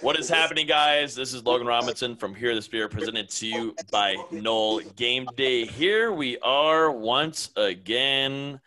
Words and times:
What 0.00 0.18
is 0.18 0.28
happening, 0.28 0.66
guys? 0.66 1.14
This 1.14 1.34
is 1.34 1.44
Logan 1.44 1.66
Robinson 1.66 2.16
from 2.16 2.34
Here 2.34 2.54
the 2.54 2.62
Spirit, 2.62 2.90
presented 2.90 3.28
to 3.30 3.46
you 3.46 3.76
by 3.90 4.16
Noel 4.30 4.80
Game 4.96 5.26
Day. 5.36 5.64
Here 5.64 6.12
we 6.12 6.38
are 6.38 6.90
once 6.90 7.50
again. 7.56 8.60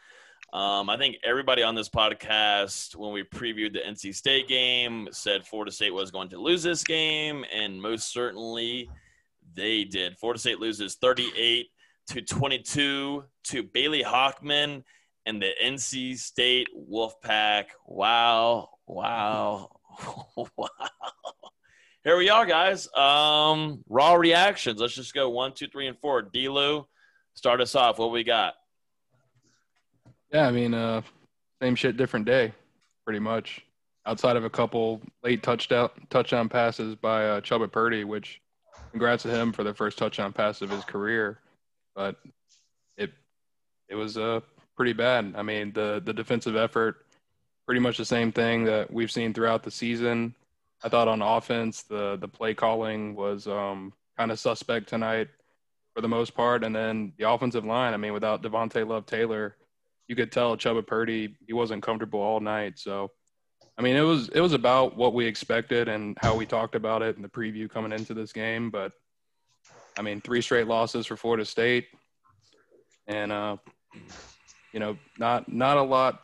Um, 0.54 0.89
I 0.89 0.97
think 0.97 1.18
everybody 1.23 1.62
on 1.62 1.76
this 1.76 1.89
podcast, 1.89 2.96
when 2.96 3.13
we 3.13 3.23
previewed 3.23 3.73
the 3.73 3.79
NC 3.79 4.15
State 4.15 4.47
game, 4.47 5.08
said 5.12 5.46
Florida 5.46 5.71
State 5.71 5.94
was 5.94 6.10
going 6.10 6.29
to 6.29 6.38
lose 6.38 6.63
this 6.63 6.83
game, 6.83 7.46
and 7.54 7.81
most 7.81 8.12
certainly 8.12 8.90
they 9.54 9.83
did. 9.83 10.17
Florida 10.17 10.40
State 10.40 10.60
loses 10.60 10.96
38 10.96 11.67
to 12.08 12.22
22 12.22 13.24
to 13.44 13.63
Bailey 13.63 14.04
Hockman 14.04 14.83
and 15.26 15.42
the 15.42 15.51
NC 15.63 16.17
State 16.17 16.70
Wolfpack. 16.76 17.66
Wow, 17.85 18.70
wow, 18.88 19.77
wow. 20.35 20.70
Here 22.03 22.17
we 22.17 22.29
are, 22.29 22.45
guys. 22.45 22.88
Um, 22.95 23.83
raw 23.89 24.13
reactions. 24.13 24.79
Let's 24.79 24.95
just 24.95 25.13
go 25.13 25.29
one, 25.29 25.53
two, 25.53 25.67
three, 25.67 25.88
and 25.88 25.97
four. 25.99 26.21
D-Lou, 26.21 26.88
start 27.33 27.59
us 27.59 27.75
off. 27.75 27.99
What 27.99 28.11
we 28.11 28.23
got? 28.23 28.53
Yeah, 30.31 30.47
I 30.47 30.52
mean, 30.52 30.73
uh, 30.73 31.02
same 31.61 31.75
shit, 31.75 31.97
different 31.97 32.25
day, 32.25 32.53
pretty 33.05 33.19
much. 33.19 33.63
Outside 34.05 34.38
of 34.38 34.45
a 34.45 34.49
couple 34.49 35.02
late 35.21 35.43
touchdown 35.43 35.89
touchdown 36.09 36.47
passes 36.47 36.95
by 36.95 37.27
uh, 37.27 37.41
Chubba 37.41 37.69
Purdy, 37.69 38.05
which 38.05 38.41
congrats 38.91 39.23
to 39.23 39.29
him 39.29 39.52
for 39.52 39.66
the 39.66 39.73
first 39.73 39.97
touchdown 39.97 40.31
pass 40.31 40.61
of 40.61 40.69
his 40.69 40.85
career. 40.85 41.39
But 41.93 42.16
it 42.95 43.11
it 43.89 43.95
was 43.95 44.17
uh, 44.17 44.39
pretty 44.77 44.93
bad. 44.93 45.33
I 45.35 45.43
mean, 45.43 45.73
the 45.73 46.02
the 46.05 46.13
defensive 46.13 46.55
effort, 46.55 47.05
pretty 47.67 47.81
much 47.81 47.98
the 47.98 48.05
same 48.05 48.31
thing 48.31 48.63
that 48.63 48.91
we've 48.91 49.12
seen 49.12 49.34
throughout 49.34 49.62
the 49.62 49.70
season. 49.70 50.34
I 50.84 50.89
thought 50.89 51.08
on 51.08 51.21
offense, 51.21 51.84
the 51.84 52.17
the 52.17 52.27
play 52.27 52.53
calling 52.53 53.16
was 53.16 53.45
um, 53.48 53.94
kind 54.17 54.31
of 54.31 54.39
suspect 54.39 54.88
tonight 54.88 55.28
for 55.94 56.02
the 56.02 56.08
most 56.08 56.33
part, 56.33 56.64
and 56.64 56.75
then 56.75 57.14
the 57.17 57.30
offensive 57.30 57.66
line. 57.66 57.94
I 57.94 57.97
mean, 57.97 58.14
without 58.14 58.41
Devontay 58.41 58.88
Love-Taylor, 58.88 59.56
you 60.08 60.16
could 60.16 60.31
tell 60.31 60.56
Chubba 60.56 60.86
Purdy 60.86 61.36
he 61.45 61.53
wasn't 61.53 61.83
comfortable 61.83 62.19
all 62.19 62.39
night. 62.39 62.80
So, 62.80 63.11
I 63.78 63.81
mean, 63.81 63.95
it 63.95 64.02
was 64.02 64.30
it 64.30 64.39
was 64.39 64.53
about 64.53 64.95
what 64.95 65.13
we 65.13 65.25
expected 65.25 65.89
and 65.89 66.17
how 66.22 66.36
we 66.36 66.45
talked 66.45 66.75
about 66.75 67.02
it 67.02 67.17
in 67.17 67.22
the 67.22 67.30
preview 67.30 67.69
coming 67.69 67.91
into 67.91 68.13
this 68.13 68.31
game. 68.31 68.69
But 68.69 68.94
I 69.97 70.03
mean, 70.03 70.22
three 70.22 70.41
straight 70.41 70.67
losses 70.67 71.06
for 71.06 71.17
Florida 71.17 71.44
State, 71.44 71.88
and 73.08 73.31
uh, 73.31 73.58
you 74.72 74.80
know, 74.80 74.97
not 75.17 75.52
not 75.52 75.78
a 75.78 75.81
lot, 75.81 76.22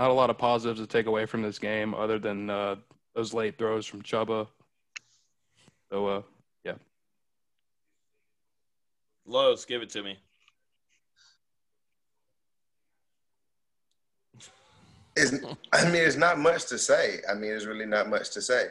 not 0.00 0.08
a 0.10 0.14
lot 0.14 0.30
of 0.30 0.38
positives 0.38 0.80
to 0.80 0.86
take 0.86 1.04
away 1.04 1.26
from 1.26 1.42
this 1.42 1.58
game 1.58 1.94
other 1.94 2.18
than 2.18 2.48
uh, 2.48 2.76
those 3.14 3.34
late 3.34 3.58
throws 3.58 3.84
from 3.84 4.00
Chubba. 4.00 4.48
So, 5.92 6.06
uh, 6.06 6.22
yeah. 6.64 6.76
Los, 9.26 9.66
give 9.66 9.82
it 9.82 9.90
to 9.90 10.02
me. 10.02 10.16
It's, 15.16 15.34
I 15.70 15.84
mean, 15.84 15.96
it's 15.96 16.16
not 16.16 16.38
much 16.38 16.64
to 16.68 16.78
say. 16.78 17.18
I 17.28 17.34
mean, 17.34 17.50
there's 17.50 17.66
really 17.66 17.84
not 17.84 18.08
much 18.08 18.30
to 18.30 18.40
say. 18.40 18.68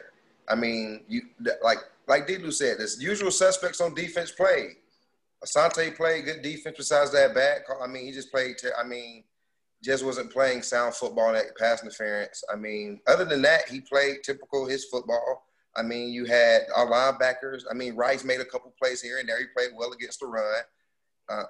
I 0.48 0.56
mean, 0.56 1.04
you 1.06 1.22
like 1.62 1.78
like 2.08 2.26
Dilu 2.26 2.52
said, 2.52 2.78
there's 2.78 3.00
usual 3.00 3.30
suspects 3.30 3.80
on 3.80 3.94
defense 3.94 4.32
played. 4.32 4.78
Asante 5.44 5.94
played 5.94 6.24
good 6.24 6.42
defense 6.42 6.76
besides 6.76 7.12
that 7.12 7.36
bad. 7.36 7.62
I 7.80 7.86
mean, 7.86 8.06
he 8.06 8.10
just 8.10 8.32
played. 8.32 8.56
I 8.76 8.82
mean, 8.82 9.22
just 9.82 10.04
wasn't 10.04 10.32
playing 10.32 10.62
sound 10.62 10.94
football 10.94 11.34
and 11.34 11.44
pass 11.58 11.82
interference. 11.82 12.42
I 12.52 12.56
mean, 12.56 13.00
other 13.06 13.24
than 13.24 13.42
that, 13.42 13.68
he 13.68 13.80
played 13.80 14.22
typical 14.22 14.66
his 14.66 14.84
football. 14.86 15.46
I 15.76 15.82
mean, 15.82 16.10
you 16.10 16.24
had 16.24 16.62
our 16.76 16.86
linebackers. 16.86 17.62
I 17.70 17.74
mean, 17.74 17.94
Rice 17.94 18.24
made 18.24 18.40
a 18.40 18.44
couple 18.44 18.74
plays 18.80 19.00
here 19.00 19.18
and 19.18 19.28
there. 19.28 19.38
He 19.38 19.46
played 19.56 19.70
well 19.76 19.92
against 19.92 20.20
the 20.20 20.26
run. 20.26 20.62
Uh, 21.28 21.44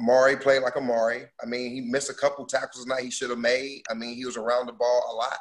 Amari 0.00 0.36
played 0.36 0.62
like 0.62 0.76
Amari. 0.76 1.24
I 1.42 1.46
mean, 1.46 1.72
he 1.72 1.80
missed 1.80 2.10
a 2.10 2.14
couple 2.14 2.46
tackles 2.46 2.84
tonight 2.84 3.02
he 3.02 3.10
should 3.10 3.30
have 3.30 3.38
made. 3.38 3.82
I 3.90 3.94
mean, 3.94 4.14
he 4.14 4.24
was 4.24 4.36
around 4.36 4.66
the 4.66 4.72
ball 4.72 5.10
a 5.12 5.14
lot, 5.14 5.38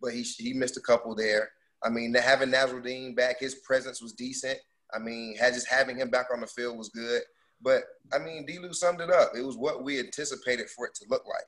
but 0.00 0.12
he 0.12 0.22
he 0.22 0.52
missed 0.52 0.76
a 0.76 0.80
couple 0.82 1.14
there. 1.14 1.50
I 1.82 1.90
mean, 1.90 2.14
having 2.14 2.50
Nasirildeen 2.50 3.14
back, 3.14 3.38
his 3.40 3.56
presence 3.56 4.02
was 4.02 4.12
decent. 4.12 4.58
I 4.94 4.98
mean, 4.98 5.36
had 5.36 5.54
just 5.54 5.68
having 5.68 5.96
him 5.96 6.10
back 6.10 6.26
on 6.32 6.40
the 6.40 6.46
field 6.46 6.78
was 6.78 6.88
good. 6.88 7.22
But 7.60 7.84
I 8.12 8.18
mean, 8.18 8.46
Delu 8.46 8.74
summed 8.74 9.00
it 9.00 9.10
up. 9.10 9.32
It 9.36 9.44
was 9.44 9.56
what 9.56 9.82
we 9.82 9.98
anticipated 9.98 10.68
for 10.70 10.86
it 10.86 10.94
to 10.96 11.06
look 11.08 11.26
like. 11.26 11.44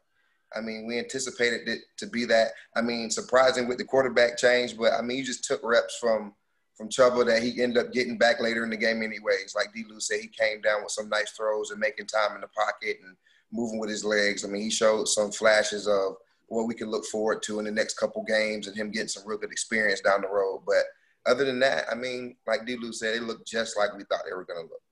I 0.56 0.60
mean, 0.60 0.86
we 0.86 0.98
anticipated 0.98 1.68
it 1.68 1.80
to 1.98 2.06
be 2.06 2.24
that. 2.26 2.48
I 2.76 2.82
mean, 2.82 3.10
surprising 3.10 3.68
with 3.68 3.78
the 3.78 3.84
quarterback 3.84 4.38
change, 4.38 4.76
but 4.76 4.92
I 4.92 5.02
mean, 5.02 5.18
you 5.18 5.24
just 5.24 5.44
took 5.44 5.60
reps 5.62 5.98
from 5.98 6.34
from 6.78 6.88
Chubba 6.88 7.26
that 7.26 7.42
he 7.42 7.60
ended 7.60 7.84
up 7.84 7.92
getting 7.92 8.16
back 8.16 8.40
later 8.40 8.62
in 8.62 8.70
the 8.70 8.76
game 8.76 9.02
anyways. 9.02 9.52
Like 9.56 9.74
Delu 9.74 10.00
said, 10.00 10.20
he 10.20 10.28
came 10.28 10.60
down 10.60 10.82
with 10.82 10.92
some 10.92 11.08
nice 11.08 11.32
throws 11.32 11.72
and 11.72 11.80
making 11.80 12.06
time 12.06 12.36
in 12.36 12.40
the 12.40 12.46
pocket 12.48 12.98
and 13.04 13.16
moving 13.50 13.80
with 13.80 13.90
his 13.90 14.04
legs. 14.04 14.44
I 14.44 14.48
mean, 14.48 14.62
he 14.62 14.70
showed 14.70 15.08
some 15.08 15.32
flashes 15.32 15.88
of 15.88 16.14
what 16.46 16.68
we 16.68 16.74
can 16.74 16.88
look 16.88 17.04
forward 17.06 17.42
to 17.42 17.58
in 17.58 17.64
the 17.64 17.70
next 17.72 17.98
couple 17.98 18.22
games 18.22 18.68
and 18.68 18.76
him 18.76 18.92
getting 18.92 19.08
some 19.08 19.26
real 19.26 19.38
good 19.38 19.50
experience 19.50 20.00
down 20.00 20.22
the 20.22 20.28
road. 20.28 20.62
But 20.64 20.84
other 21.26 21.44
than 21.44 21.58
that, 21.60 21.86
I 21.90 21.96
mean, 21.96 22.36
like 22.46 22.64
Delu 22.64 22.94
said, 22.94 23.16
it 23.16 23.22
looked 23.24 23.46
just 23.46 23.76
like 23.76 23.96
we 23.96 24.04
thought 24.04 24.22
they 24.24 24.34
were 24.34 24.44
going 24.44 24.64
to 24.64 24.70
look. 24.70 24.82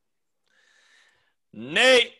Nate. 1.53 2.13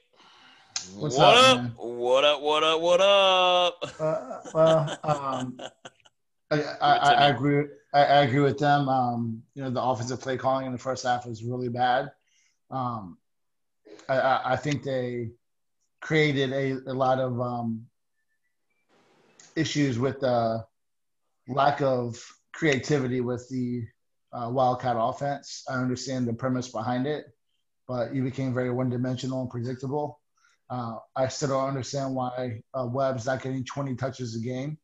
What's 0.95 1.17
what 1.17 1.37
up? 1.37 1.59
up 1.59 1.73
what 1.79 2.25
up? 2.25 2.41
What 2.41 2.63
up? 2.63 2.81
What 2.81 3.01
up? 3.01 4.01
Uh, 4.01 4.41
well, 4.55 4.99
um, 5.05 5.61
I, 6.51 6.63
I, 6.81 6.97
I, 6.97 7.29
agree. 7.29 7.65
I, 7.93 8.05
I, 8.05 8.23
agree 8.23 8.41
with 8.41 8.59
them. 8.59 8.89
Um, 8.89 9.43
you 9.55 9.63
know, 9.63 9.71
the 9.71 9.83
offensive 9.83 10.21
play 10.21 10.37
calling 10.37 10.67
in 10.67 10.73
the 10.73 10.79
first 10.79 11.05
half 11.05 11.27
was 11.27 11.43
really 11.45 11.69
bad. 11.69 12.11
Um, 12.71 13.19
I, 14.09 14.41
I, 14.45 14.57
think 14.57 14.83
they 14.83 15.31
created 16.01 16.53
a, 16.53 16.91
a 16.91 16.95
lot 16.95 17.19
of 17.19 17.41
um, 17.41 17.87
issues 19.57 19.99
with 19.99 20.21
the 20.21 20.65
lack 21.49 21.81
of 21.83 22.23
creativity 22.53 23.21
with 23.21 23.49
the 23.49 23.85
uh, 24.33 24.49
Wildcat 24.51 24.97
offense. 24.99 25.65
I 25.69 25.75
understand 25.75 26.27
the 26.27 26.35
premise 26.35 26.69
behind 26.69 27.07
it, 27.07 27.27
but 27.89 28.15
you 28.15 28.23
became 28.23 28.55
very 28.55 28.71
one-dimensional 28.71 29.43
and 29.43 29.51
predictable. 29.51 30.21
Uh, 30.69 30.97
I 31.15 31.29
still 31.29 31.51
don't 31.51 31.69
understand 31.69 32.15
why 32.15 32.63
uh, 32.75 32.87
Webb's 32.87 33.27
not 33.27 33.43
getting 33.43 33.65
20 33.65 33.95
touches 33.95 34.35
a 34.35 34.41
game. 34.41 34.79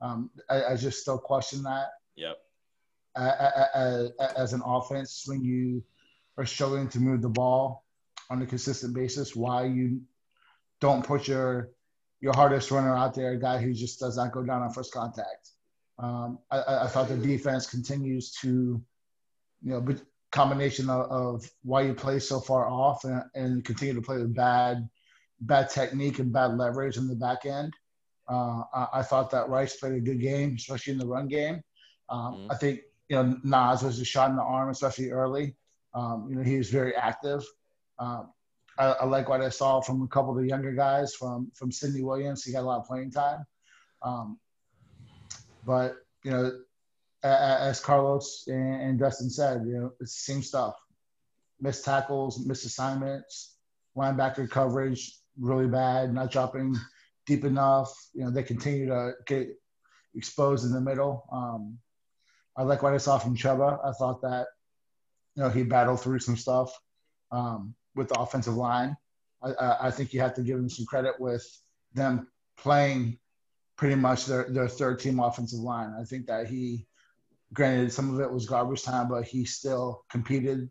Um, 0.00 0.30
I, 0.48 0.64
I, 0.64 0.76
just 0.76 1.02
still 1.02 1.18
question 1.18 1.62
that. 1.64 1.88
Yep. 2.16 2.38
As, 3.16 4.12
as 4.36 4.52
an 4.54 4.62
offense, 4.64 5.24
when 5.26 5.44
you 5.44 5.84
are 6.38 6.46
struggling 6.46 6.88
to 6.88 7.00
move 7.00 7.20
the 7.20 7.28
ball 7.28 7.84
on 8.30 8.40
a 8.40 8.46
consistent 8.46 8.94
basis, 8.94 9.36
why 9.36 9.64
you 9.66 10.00
don't 10.80 11.04
put 11.04 11.28
your 11.28 11.70
your 12.20 12.34
hardest 12.34 12.70
runner 12.70 12.96
out 12.96 13.14
there, 13.14 13.32
a 13.32 13.40
guy 13.40 13.58
who 13.58 13.72
just 13.72 13.98
does 13.98 14.16
not 14.16 14.32
go 14.32 14.42
down 14.42 14.62
on 14.62 14.72
first 14.72 14.92
contact. 14.92 15.50
Um, 15.98 16.38
I, 16.50 16.84
I, 16.84 16.86
thought 16.86 17.08
the 17.08 17.16
defense 17.16 17.66
continues 17.66 18.32
to, 18.42 18.82
you 19.62 19.70
know, 19.70 19.86
combination 20.30 20.88
of, 20.88 21.10
of, 21.10 21.50
why 21.62 21.82
you 21.82 21.94
play 21.94 22.18
so 22.18 22.40
far 22.40 22.66
off 22.68 23.04
and, 23.04 23.22
and, 23.34 23.64
continue 23.64 23.94
to 23.94 24.00
play 24.00 24.16
with 24.16 24.34
bad, 24.34 24.88
bad 25.40 25.70
technique 25.70 26.18
and 26.18 26.32
bad 26.32 26.56
leverage 26.56 26.96
in 26.96 27.08
the 27.08 27.14
back 27.14 27.46
end. 27.46 27.72
Uh, 28.28 28.62
I, 28.72 28.86
I, 28.94 29.02
thought 29.02 29.30
that 29.30 29.48
Rice 29.48 29.76
played 29.76 29.94
a 29.94 30.00
good 30.00 30.20
game, 30.20 30.54
especially 30.56 30.92
in 30.92 30.98
the 30.98 31.06
run 31.06 31.26
game. 31.26 31.62
Um, 32.08 32.34
mm-hmm. 32.34 32.52
I 32.52 32.56
think 32.56 32.80
you 33.08 33.16
know 33.16 33.36
Nas 33.42 33.82
was 33.82 33.98
a 33.98 34.04
shot 34.04 34.30
in 34.30 34.36
the 34.36 34.42
arm, 34.42 34.70
especially 34.70 35.10
early. 35.10 35.56
Um, 35.94 36.28
you 36.30 36.36
know 36.36 36.42
he 36.42 36.56
was 36.56 36.70
very 36.70 36.94
active. 36.94 37.44
Um, 37.98 38.30
I, 38.78 38.92
I, 38.92 39.04
like 39.04 39.28
what 39.28 39.40
I 39.40 39.48
saw 39.48 39.80
from 39.80 40.02
a 40.02 40.06
couple 40.06 40.30
of 40.30 40.40
the 40.40 40.48
younger 40.48 40.72
guys 40.72 41.14
from 41.14 41.50
from 41.54 41.72
Sidney 41.72 42.02
Williams. 42.02 42.44
He 42.44 42.52
got 42.52 42.62
a 42.62 42.66
lot 42.66 42.80
of 42.80 42.86
playing 42.86 43.10
time. 43.10 43.44
Um, 44.02 44.38
but 45.66 45.96
you 46.22 46.30
know, 46.30 46.52
as 47.22 47.80
Carlos 47.80 48.44
and 48.46 48.98
Dustin 48.98 49.30
said, 49.30 49.66
you 49.66 49.74
know, 49.74 49.92
it's 50.00 50.14
the 50.14 50.32
same 50.32 50.42
stuff. 50.42 50.74
Missed 51.60 51.84
tackles, 51.84 52.46
missed 52.46 52.64
assignments, 52.64 53.56
linebacker 53.96 54.48
coverage 54.48 55.19
really 55.38 55.66
bad, 55.66 56.12
not 56.12 56.30
dropping 56.30 56.76
deep 57.26 57.44
enough. 57.44 57.92
You 58.12 58.24
know, 58.24 58.30
they 58.30 58.42
continue 58.42 58.86
to 58.86 59.12
get 59.26 59.48
exposed 60.14 60.64
in 60.64 60.72
the 60.72 60.80
middle. 60.80 61.24
Um, 61.32 61.78
I 62.56 62.62
like 62.62 62.82
what 62.82 62.94
I 62.94 62.98
saw 62.98 63.18
from 63.18 63.36
Chubba. 63.36 63.78
I 63.84 63.92
thought 63.92 64.22
that, 64.22 64.46
you 65.34 65.42
know, 65.42 65.48
he 65.48 65.62
battled 65.62 66.00
through 66.00 66.18
some 66.18 66.36
stuff 66.36 66.72
um, 67.30 67.74
with 67.94 68.08
the 68.08 68.18
offensive 68.18 68.54
line. 68.54 68.96
I, 69.42 69.76
I, 69.82 69.90
think 69.90 70.12
you 70.12 70.20
have 70.20 70.34
to 70.34 70.42
give 70.42 70.58
him 70.58 70.68
some 70.68 70.84
credit 70.84 71.14
with 71.18 71.46
them 71.94 72.28
playing 72.58 73.18
pretty 73.76 73.94
much 73.94 74.26
their, 74.26 74.46
their 74.50 74.68
third 74.68 74.98
team 74.98 75.18
offensive 75.18 75.60
line. 75.60 75.94
I 75.98 76.04
think 76.04 76.26
that 76.26 76.46
he, 76.46 76.86
granted, 77.54 77.92
some 77.92 78.12
of 78.12 78.20
it 78.20 78.30
was 78.30 78.46
garbage 78.46 78.82
time, 78.82 79.08
but 79.08 79.24
he 79.24 79.46
still 79.46 80.04
competed 80.10 80.68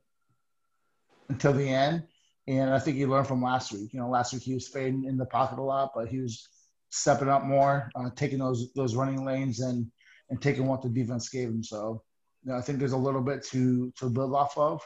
until 1.30 1.54
the 1.54 1.68
end. 1.68 2.04
And 2.50 2.72
I 2.72 2.80
think 2.80 2.98
he 2.98 3.06
learned 3.06 3.28
from 3.28 3.44
last 3.44 3.72
week. 3.72 3.94
You 3.94 4.00
know, 4.00 4.10
last 4.10 4.34
week 4.34 4.42
he 4.42 4.56
was 4.56 4.68
fading 4.68 5.04
in 5.06 5.18
the 5.18 5.26
pocket 5.26 5.60
a 5.60 5.62
lot, 5.62 5.92
but 5.94 6.08
he 6.08 6.20
was 6.20 6.50
stepping 6.90 7.30
up 7.30 7.44
more, 7.44 7.92
uh, 7.96 8.10
taking 8.16 8.40
those 8.40 8.74
those 8.74 8.96
running 8.96 9.24
lanes 9.24 9.60
and 9.60 9.86
and 10.32 10.42
taking 10.42 10.66
what 10.66 10.82
the 10.82 10.90
defense 10.90 11.30
gave 11.30 11.48
him. 11.48 11.64
So, 11.64 12.02
you 12.44 12.52
know, 12.52 12.58
I 12.58 12.62
think 12.62 12.80
there's 12.80 12.94
a 12.94 12.98
little 12.98 13.22
bit 13.22 13.44
to 13.52 13.94
to 14.00 14.10
build 14.10 14.34
off 14.34 14.58
of, 14.58 14.82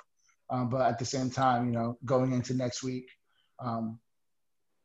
um, 0.50 0.68
but 0.68 0.82
at 0.82 1.00
the 1.00 1.06
same 1.06 1.30
time, 1.30 1.68
you 1.68 1.72
know, 1.72 1.98
going 2.04 2.34
into 2.34 2.54
next 2.54 2.84
week, 2.84 3.10
um, 3.60 3.98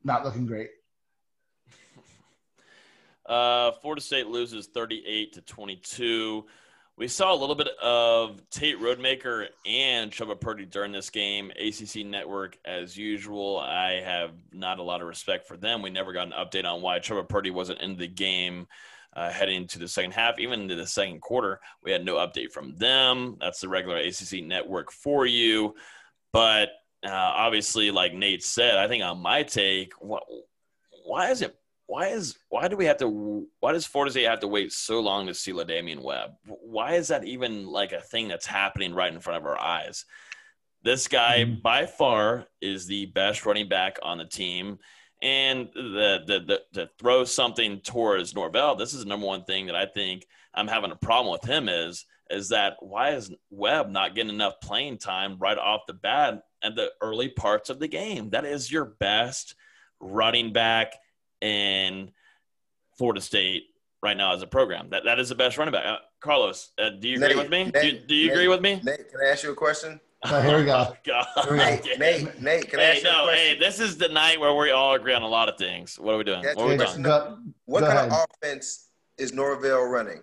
not 0.05 0.25
looking 0.25 0.47
great. 0.47 0.71
Uh, 3.27 3.73
Florida 3.83 4.01
State 4.01 4.27
loses 4.27 4.69
38 4.69 5.35
to 5.35 5.43
22. 5.43 6.47
We 6.99 7.07
saw 7.07 7.33
a 7.33 7.37
little 7.37 7.55
bit 7.55 7.69
of 7.81 8.43
Tate 8.51 8.81
Rodemaker 8.81 9.47
and 9.65 10.11
Chubba 10.11 10.39
Purdy 10.39 10.67
during 10.67 10.91
this 10.91 11.11
game. 11.11 11.53
ACC 11.53 12.05
Network, 12.05 12.59
as 12.65 12.97
usual, 12.97 13.61
I 13.61 14.01
have 14.01 14.33
not 14.53 14.81
a 14.81 14.83
lot 14.83 15.01
of 15.01 15.07
respect 15.07 15.47
for 15.47 15.57
them. 15.57 15.81
We 15.81 15.91
never 15.91 16.13
got 16.13 16.27
an 16.27 16.33
update 16.33 16.65
on 16.65 16.83
why 16.83 16.99
Chubba 16.99 17.29
Purdy 17.29 17.53
wasn't 17.53 17.81
in 17.83 17.97
the 17.97 18.09
game 18.09 18.67
uh, 19.15 19.31
heading 19.31 19.59
into 19.59 19.79
the 19.79 19.87
second 19.87 20.11
half, 20.11 20.41
even 20.41 20.63
into 20.63 20.75
the 20.75 20.89
second 20.89 21.21
quarter. 21.21 21.61
We 21.85 21.93
had 21.93 22.05
no 22.05 22.17
update 22.17 22.51
from 22.51 22.75
them. 22.75 23.37
That's 23.39 23.61
the 23.61 23.69
regular 23.69 23.99
ACC 23.99 24.43
Network 24.43 24.91
for 24.91 25.25
you. 25.25 25.77
But 26.33 26.71
uh, 27.07 27.11
obviously, 27.13 27.93
like 27.93 28.13
Nate 28.13 28.43
said, 28.43 28.77
I 28.77 28.89
think 28.89 29.05
on 29.05 29.21
my 29.21 29.45
take, 29.45 29.93
what, 30.01 30.25
why 31.05 31.31
is 31.31 31.43
it 31.43 31.57
why 31.89 32.09
is 32.09 32.37
why 32.51 32.69
do 32.69 32.77
we 32.77 32.85
have 32.85 32.99
to 32.99 33.47
why 33.61 33.73
does 33.73 33.87
Florida 33.87 34.13
State 34.13 34.27
have 34.27 34.41
to 34.41 34.47
wait 34.47 34.73
so 34.73 35.01
long 35.01 35.27
to 35.27 35.35
see 35.35 35.53
LaDamian 35.53 36.03
Webb? 36.03 36.33
Why 36.45 36.95
is 36.95 37.09
that 37.09 37.25
even 37.25 37.67
like 37.67 37.93
a 37.93 38.01
thing 38.01 38.29
that's 38.29 38.45
happening 38.45 38.95
right 38.95 39.13
in 39.13 39.21
front 39.21 39.39
of 39.39 39.47
our 39.47 39.59
eyes? 39.59 40.05
This 40.83 41.09
guy 41.09 41.45
mm-hmm. 41.45 41.63
by 41.63 41.87
far 41.87 42.45
is 42.61 42.87
the 42.87 43.07
best 43.07 43.47
running 43.47 43.71
back 43.71 43.99
on 44.03 44.19
the 44.19 44.27
team. 44.27 44.79
And 45.23 45.71
the, 45.75 46.21
the, 46.27 46.41
the 46.47 46.61
to 46.75 46.91
throw 46.99 47.25
something 47.25 47.81
towards 47.81 48.35
Norvell, 48.35 48.77
this 48.77 48.93
is 48.93 49.03
the 49.03 49.09
number 49.09 49.27
one 49.27 49.45
thing 49.45 49.67
that 49.67 49.75
I 49.75 49.87
think 49.87 50.27
I'm 50.55 50.69
having 50.69 50.93
a 50.93 50.97
problem 50.97 51.33
with 51.33 51.45
him 51.45 51.71
is 51.71 52.05
is 52.31 52.51
that 52.51 52.77
why 52.81 53.13
is 53.13 53.33
Webb 53.49 53.89
not 53.89 54.15
getting 54.15 54.35
enough 54.35 54.61
playing 54.63 54.99
time 54.99 55.39
right 55.39 55.57
off 55.57 55.87
the 55.87 55.95
bat 55.95 56.43
at 56.63 56.77
the 56.77 56.91
early 57.01 57.31
parts 57.31 57.71
of 57.71 57.79
the 57.79 57.89
game? 57.89 58.29
That 58.29 58.45
is 58.45 58.71
your 58.71 58.85
best 58.85 59.55
running 60.01 60.53
back 60.53 60.93
in 61.41 62.11
Florida 62.97 63.21
State 63.21 63.65
right 64.03 64.17
now 64.17 64.35
as 64.35 64.43
a 64.43 64.47
program. 64.47 64.91
That 64.91 65.05
that 65.05 65.19
is 65.19 65.29
the 65.29 65.35
best 65.35 65.59
running 65.59 65.73
back. 65.73 65.87
Uh, 65.87 65.97
Carlos, 66.21 66.73
uh, 66.79 66.91
do 66.91 67.09
you 67.09 67.17
agree 67.17 67.29
Nate, 67.29 67.37
with 67.37 67.51
me? 67.51 67.65
Nate, 67.65 67.75
do, 67.75 67.87
you, 67.87 67.99
do 68.07 68.15
you 68.15 68.27
Nate, 68.27 68.33
agree 68.37 68.49
with 68.49 68.61
me? 68.61 68.81
Nate, 68.83 69.09
can 69.09 69.21
I 69.25 69.31
ask 69.31 69.45
you 69.45 69.53
a 69.53 69.55
question? 69.55 70.01
Oh, 70.25 70.41
here 70.41 70.59
we 70.59 70.65
go. 70.65 70.93
Oh, 71.37 71.55
Nate, 71.55 71.99
Nate, 71.99 72.43
Nate, 72.43 72.69
can 72.69 72.81
I 72.81 72.83
ask 72.83 73.03
hey, 73.03 73.09
you 73.09 73.17
a 73.17 73.23
question? 73.23 73.35
Hey, 73.35 73.59
this 73.59 73.79
is 73.79 73.97
the 73.97 74.09
night 74.09 74.41
where 74.41 74.53
we 74.53 74.73
all 74.73 74.95
agree 74.95 75.15
on 75.15 75.23
a 75.23 75.29
lot 75.29 75.49
of 75.49 75.57
things. 75.57 75.99
What 75.99 76.15
are 76.15 76.19
we 76.19 76.25
doing? 76.25 76.43
What, 76.43 76.59
are 76.59 76.67
we 76.67 76.77
doing? 76.77 77.03
Go, 77.03 77.39
what 77.67 77.81
go 77.81 77.87
kind 77.87 77.99
ahead. 77.99 78.13
of 78.13 78.27
offense 78.43 78.89
is 79.17 79.33
Norvell 79.33 79.85
running? 79.85 80.23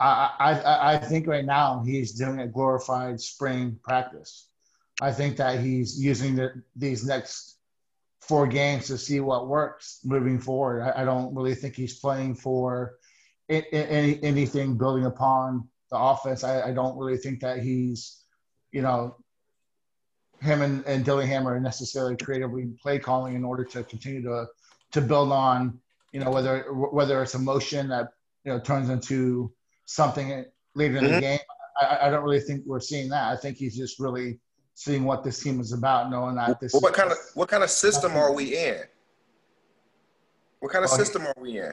I, 0.00 0.30
I 0.38 0.94
I 0.94 0.98
think 0.98 1.26
right 1.26 1.44
now 1.44 1.82
he's 1.84 2.12
doing 2.12 2.40
a 2.40 2.46
glorified 2.46 3.20
spring 3.20 3.78
practice. 3.82 4.48
I 5.00 5.12
think 5.12 5.36
that 5.36 5.60
he's 5.60 6.00
using 6.00 6.36
the, 6.36 6.62
these 6.76 7.04
next 7.04 7.53
four 8.28 8.46
games 8.46 8.86
to 8.86 8.98
see 8.98 9.20
what 9.20 9.48
works 9.48 10.00
moving 10.04 10.38
forward. 10.38 10.82
I, 10.82 11.02
I 11.02 11.04
don't 11.04 11.34
really 11.34 11.54
think 11.54 11.74
he's 11.74 11.98
playing 11.98 12.36
for 12.36 12.94
any, 13.48 14.22
anything 14.22 14.78
building 14.78 15.04
upon 15.04 15.68
the 15.90 15.98
offense. 15.98 16.42
I, 16.42 16.68
I, 16.68 16.72
don't 16.72 16.96
really 16.96 17.18
think 17.18 17.40
that 17.40 17.58
he's, 17.58 18.22
you 18.72 18.80
know, 18.80 19.16
him 20.40 20.62
and, 20.62 20.84
and 20.86 21.04
Dillingham 21.04 21.46
are 21.46 21.60
necessarily 21.60 22.16
creatively 22.16 22.72
play 22.80 22.98
calling 22.98 23.34
in 23.34 23.44
order 23.44 23.64
to 23.64 23.82
continue 23.84 24.22
to 24.22 24.46
to 24.92 25.00
build 25.00 25.32
on, 25.32 25.80
you 26.12 26.20
know, 26.20 26.30
whether 26.30 26.72
whether 26.72 27.22
it's 27.22 27.34
a 27.34 27.38
motion 27.38 27.88
that 27.88 28.08
you 28.44 28.52
know 28.52 28.60
turns 28.60 28.88
into 28.88 29.52
something 29.86 30.44
later 30.74 30.98
in 30.98 31.04
mm-hmm. 31.04 31.14
the 31.14 31.20
game. 31.20 31.38
I, 31.80 31.98
I 32.02 32.10
don't 32.10 32.22
really 32.22 32.40
think 32.40 32.62
we're 32.66 32.80
seeing 32.80 33.08
that. 33.10 33.32
I 33.32 33.36
think 33.36 33.56
he's 33.56 33.76
just 33.76 33.98
really 33.98 34.40
seeing 34.74 35.04
what 35.04 35.24
this 35.24 35.42
team 35.42 35.60
is 35.60 35.72
about, 35.72 36.10
knowing 36.10 36.36
that 36.36 36.60
this. 36.60 36.72
what 36.72 36.92
kind 36.92 37.10
of 37.10 37.18
what 37.34 37.48
kind 37.48 37.62
of 37.62 37.70
system 37.70 38.16
are 38.16 38.32
we 38.32 38.56
in? 38.56 38.80
What 40.60 40.72
kind 40.72 40.84
of 40.84 40.90
uh, 40.90 40.96
system 40.96 41.26
are 41.26 41.34
we 41.40 41.58
in? 41.58 41.72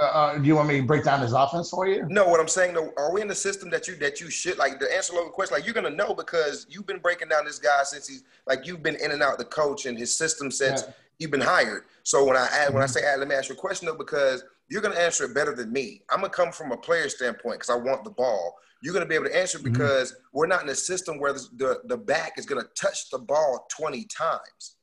Uh, 0.00 0.02
uh, 0.02 0.38
do 0.38 0.44
you 0.44 0.56
want 0.56 0.68
me 0.68 0.80
to 0.80 0.86
break 0.86 1.04
down 1.04 1.20
his 1.20 1.32
offense 1.32 1.70
for 1.70 1.86
you? 1.86 2.04
No, 2.08 2.26
what 2.26 2.40
I'm 2.40 2.48
saying 2.48 2.74
though, 2.74 2.92
are 2.96 3.12
we 3.12 3.22
in 3.22 3.28
the 3.28 3.34
system 3.34 3.70
that 3.70 3.86
you 3.86 3.94
that 3.96 4.20
you 4.20 4.28
should 4.28 4.58
like 4.58 4.78
the 4.80 4.92
answer 4.94 5.12
to 5.12 5.24
the 5.24 5.30
question? 5.30 5.56
Like 5.56 5.64
you're 5.64 5.74
gonna 5.74 5.90
know 5.90 6.14
because 6.14 6.66
you've 6.68 6.86
been 6.86 6.98
breaking 6.98 7.28
down 7.28 7.44
this 7.44 7.58
guy 7.58 7.82
since 7.84 8.08
he's 8.08 8.24
like 8.46 8.66
you've 8.66 8.82
been 8.82 8.96
in 8.96 9.12
and 9.12 9.22
out 9.22 9.38
the 9.38 9.44
coach 9.44 9.86
and 9.86 9.96
his 9.96 10.14
system 10.16 10.50
since 10.50 10.82
yeah. 10.82 10.92
you've 11.18 11.30
been 11.30 11.40
hired. 11.40 11.84
So 12.02 12.24
when 12.24 12.36
I 12.36 12.46
add, 12.46 12.50
mm-hmm. 12.50 12.74
when 12.74 12.82
I 12.82 12.86
mm-hmm. 12.86 12.92
say 12.92 13.04
add, 13.04 13.20
let 13.20 13.28
me 13.28 13.34
ask 13.34 13.48
you 13.48 13.54
a 13.54 13.58
question 13.58 13.86
though 13.86 13.94
because 13.94 14.44
you're 14.68 14.82
gonna 14.82 14.96
answer 14.96 15.24
it 15.24 15.34
better 15.34 15.54
than 15.54 15.72
me. 15.72 16.02
I'm 16.10 16.20
gonna 16.20 16.30
come 16.30 16.50
from 16.50 16.72
a 16.72 16.76
player 16.76 17.08
standpoint 17.08 17.60
because 17.60 17.70
I 17.70 17.76
want 17.76 18.02
the 18.04 18.10
ball 18.10 18.56
you're 18.84 18.92
going 18.92 19.04
to 19.04 19.08
be 19.08 19.14
able 19.14 19.24
to 19.24 19.36
answer 19.36 19.58
mm-hmm. 19.58 19.72
because 19.72 20.12
mm-hmm. 20.12 20.38
we're 20.38 20.46
not 20.46 20.62
in 20.62 20.68
a 20.68 20.74
system 20.74 21.18
where 21.18 21.32
the, 21.32 21.80
the 21.86 21.96
back 21.96 22.34
is 22.36 22.44
going 22.44 22.62
to 22.62 22.68
touch 22.74 23.08
the 23.08 23.18
ball 23.18 23.66
20 23.70 24.04
times. 24.04 24.76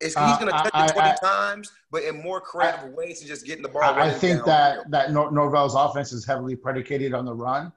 It's, 0.00 0.14
he's 0.14 0.36
going 0.36 0.46
to 0.46 0.52
touch 0.52 0.70
uh, 0.72 0.86
it 0.88 0.92
20 0.92 1.08
I, 1.08 1.16
times, 1.16 1.72
but 1.90 2.04
in 2.04 2.22
more 2.22 2.40
creative 2.40 2.84
I, 2.84 2.88
ways 2.90 3.20
than 3.20 3.28
just 3.28 3.44
getting 3.44 3.62
the 3.62 3.68
ball. 3.68 3.82
I, 3.82 4.10
think 4.12 4.44
that 4.44 4.88
that 4.90 5.12
Nor- 5.12 5.32
Norvell's 5.32 5.74
offense 5.74 6.12
is 6.12 6.24
heavily 6.24 6.54
predicated 6.54 7.12
on 7.12 7.24
the 7.24 7.34
run. 7.34 7.72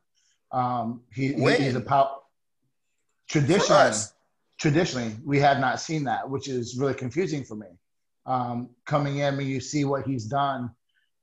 Um, 0.52 1.02
he, 1.12 1.34
he's 1.34 1.76
a 1.76 1.82
power. 1.82 2.18
Traditionally, 3.28 3.98
traditionally, 4.58 5.16
we 5.26 5.40
have 5.40 5.60
not 5.60 5.80
seen 5.80 6.04
that, 6.04 6.30
which 6.30 6.48
is 6.48 6.78
really 6.78 6.94
confusing 6.94 7.44
for 7.44 7.56
me. 7.56 7.68
Um, 8.26 8.70
coming 8.86 9.18
in, 9.18 9.38
when 9.38 9.48
you 9.48 9.60
see 9.60 9.86
what 9.86 10.06
he's 10.06 10.26
done 10.26 10.72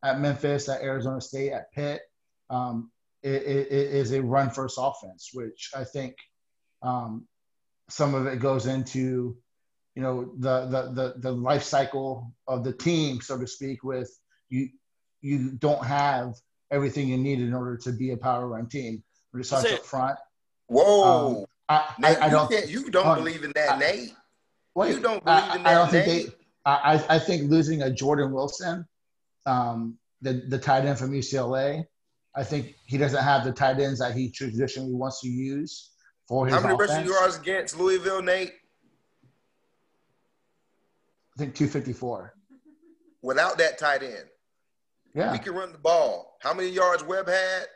at 0.02 0.20
Memphis, 0.20 0.68
at 0.68 0.82
Arizona 0.82 1.20
State, 1.20 1.52
at 1.52 1.72
Pitt, 1.72 2.02
um, 2.50 2.90
is 3.24 4.12
a 4.12 4.22
run 4.22 4.50
first 4.50 4.78
offense, 4.78 5.30
which 5.32 5.70
I 5.74 5.84
think 5.84 6.16
um, 6.82 7.26
some 7.88 8.14
of 8.14 8.26
it 8.26 8.38
goes 8.38 8.66
into 8.66 9.36
you 9.94 10.02
know 10.02 10.32
the, 10.38 10.66
the 10.66 10.82
the 10.92 11.14
the 11.18 11.32
life 11.32 11.62
cycle 11.62 12.32
of 12.46 12.64
the 12.64 12.72
team, 12.72 13.20
so 13.20 13.38
to 13.38 13.46
speak. 13.46 13.82
With 13.82 14.10
you, 14.48 14.68
you 15.20 15.52
don't 15.52 15.84
have 15.84 16.34
everything 16.70 17.08
you 17.08 17.16
need 17.16 17.40
in 17.40 17.54
order 17.54 17.76
to 17.78 17.92
be 17.92 18.10
a 18.10 18.16
power 18.16 18.46
run 18.48 18.68
team. 18.68 19.02
When 19.30 19.40
it 19.40 19.44
starts 19.44 19.72
up 19.72 19.84
front. 19.84 20.18
Whoa, 20.66 21.40
um, 21.40 21.46
I, 21.68 21.94
Nate, 21.98 22.18
I, 22.18 22.26
I, 22.26 22.30
don't. 22.30 22.50
You, 22.50 22.80
you 22.80 22.90
don't 22.90 23.06
um, 23.06 23.18
believe 23.18 23.44
in 23.44 23.52
that, 23.54 23.78
Nate. 23.78 24.14
Wait, 24.74 24.94
you 24.94 25.00
don't 25.00 25.24
believe 25.24 25.54
in 25.54 25.62
that. 25.62 25.66
I 25.66 25.74
don't 25.74 25.92
Nate. 25.92 26.04
think 26.04 26.26
they. 26.26 26.34
I, 26.66 27.04
I 27.08 27.18
think 27.18 27.50
losing 27.50 27.82
a 27.82 27.90
Jordan 27.90 28.32
Wilson, 28.32 28.86
um, 29.46 29.98
the 30.22 30.42
the 30.48 30.58
tight 30.58 30.84
end 30.84 30.98
from 30.98 31.12
UCLA, 31.12 31.84
I 32.36 32.42
think 32.42 32.74
he 32.86 32.98
doesn't 32.98 33.22
have 33.22 33.44
the 33.44 33.52
tight 33.52 33.78
ends 33.78 34.00
that 34.00 34.14
he 34.14 34.30
traditionally 34.30 34.94
wants 34.94 35.20
to 35.20 35.28
use 35.28 35.90
for 36.26 36.46
his. 36.46 36.54
How 36.54 36.62
many 36.62 36.76
rushing 36.76 37.06
yards 37.06 37.38
against 37.38 37.78
Louisville, 37.78 38.22
Nate? 38.22 38.52
I 41.36 41.38
think 41.38 41.54
254. 41.54 42.34
Without 43.22 43.58
that 43.58 43.78
tight 43.78 44.02
end. 44.02 44.28
Yeah. 45.14 45.32
We 45.32 45.38
can 45.38 45.54
run 45.54 45.72
the 45.72 45.78
ball. 45.78 46.36
How 46.40 46.52
many 46.52 46.68
yards 46.68 47.04
Webb 47.04 47.28
had? 47.28 47.66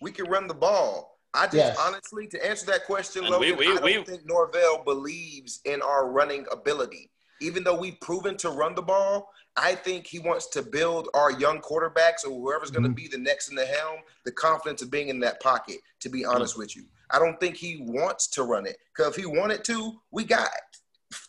We 0.00 0.12
can 0.12 0.26
run 0.26 0.46
the 0.46 0.54
ball. 0.54 1.18
I 1.34 1.46
just 1.46 1.56
yes. 1.56 1.76
honestly, 1.80 2.28
to 2.28 2.46
answer 2.46 2.66
that 2.66 2.84
question, 2.86 3.24
Logan, 3.24 3.40
we, 3.40 3.52
we, 3.52 3.72
I 3.72 3.74
don't 3.74 3.84
we, 3.84 4.04
think 4.04 4.22
Norvell 4.24 4.84
believes 4.84 5.60
in 5.64 5.82
our 5.82 6.08
running 6.08 6.46
ability. 6.52 7.10
Even 7.40 7.64
though 7.64 7.76
we've 7.76 7.98
proven 8.00 8.36
to 8.36 8.50
run 8.50 8.76
the 8.76 8.82
ball, 8.82 9.28
I 9.56 9.74
think 9.74 10.06
he 10.06 10.18
wants 10.18 10.46
to 10.48 10.62
build 10.62 11.08
our 11.14 11.30
young 11.32 11.60
quarterbacks 11.60 12.24
or 12.26 12.30
whoever's 12.30 12.70
going 12.70 12.82
to 12.82 12.88
mm-hmm. 12.88 12.96
be 12.96 13.08
the 13.08 13.18
next 13.18 13.48
in 13.48 13.54
the 13.54 13.64
helm 13.64 14.00
the 14.24 14.32
confidence 14.32 14.82
of 14.82 14.90
being 14.90 15.08
in 15.08 15.20
that 15.20 15.40
pocket. 15.40 15.76
To 16.00 16.08
be 16.08 16.24
honest 16.24 16.54
mm-hmm. 16.54 16.62
with 16.62 16.76
you, 16.76 16.84
I 17.10 17.18
don't 17.18 17.38
think 17.40 17.56
he 17.56 17.78
wants 17.80 18.26
to 18.28 18.42
run 18.42 18.66
it 18.66 18.76
because 18.94 19.16
if 19.16 19.22
he 19.22 19.26
wanted 19.26 19.64
to, 19.64 20.00
we 20.10 20.24
got 20.24 20.48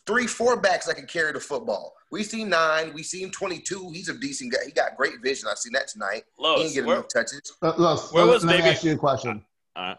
three, 0.06 0.26
four 0.26 0.56
backs 0.56 0.86
that 0.86 0.96
can 0.96 1.06
carry 1.06 1.32
the 1.32 1.40
football. 1.40 1.94
We 2.10 2.22
see 2.22 2.44
nine, 2.44 2.92
we 2.94 3.02
see 3.02 3.22
him 3.22 3.30
twenty 3.30 3.58
two. 3.58 3.90
He's 3.90 4.08
a 4.08 4.18
decent 4.18 4.52
guy. 4.52 4.58
He 4.66 4.72
got 4.72 4.96
great 4.96 5.20
vision. 5.22 5.48
I 5.50 5.54
seen 5.54 5.72
that 5.72 5.88
tonight. 5.88 6.24
Los, 6.38 6.58
he 6.58 6.64
didn't 6.64 6.74
get 6.74 6.86
where, 6.86 6.96
enough 6.96 7.08
touches. 7.08 7.52
Uh, 7.62 7.72
Los, 7.78 8.12
where 8.12 8.26
was 8.26 8.44
let 8.44 8.62
me 8.62 8.70
ask 8.70 8.84
you 8.84 8.92
a 8.92 8.96
question. 8.96 9.44
Uh, 9.74 9.94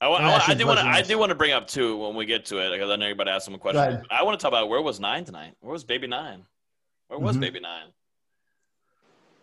I, 0.00 0.06
I, 0.08 0.44
I 0.48 0.54
do 0.54 0.66
want 0.66 0.80
to. 0.80 0.86
I 0.86 1.02
do 1.02 1.16
want 1.16 1.30
to 1.30 1.36
bring 1.36 1.52
up 1.52 1.68
too 1.68 1.96
when 1.96 2.16
we 2.16 2.26
get 2.26 2.44
to 2.46 2.58
it 2.58 2.70
because 2.72 2.90
I 2.90 2.96
know 2.96 3.06
everybody 3.06 3.30
asked 3.30 3.46
him 3.46 3.54
a 3.54 3.58
question. 3.58 4.02
I 4.10 4.22
want 4.22 4.38
to 4.38 4.42
talk 4.42 4.50
about 4.50 4.68
where 4.68 4.82
was 4.82 4.98
nine 4.98 5.24
tonight. 5.24 5.54
Where 5.60 5.72
was 5.72 5.84
Baby 5.84 6.08
Nine? 6.08 6.44
Where 7.12 7.20
was 7.20 7.34
mm-hmm. 7.34 7.42
Baby 7.42 7.60
Nine? 7.60 7.88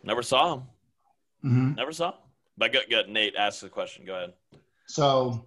Never 0.04 0.24
saw 0.24 0.56
him. 0.56 0.64
Mm-hmm. 1.46 1.76
Never 1.76 1.92
saw. 1.92 2.10
Him. 2.10 2.18
But 2.58 2.72
good, 2.72 2.86
good. 2.90 3.10
Nate 3.10 3.36
asked 3.36 3.62
the 3.62 3.70
question. 3.70 4.06
Go 4.08 4.16
ahead. 4.16 4.34
So, 4.88 5.46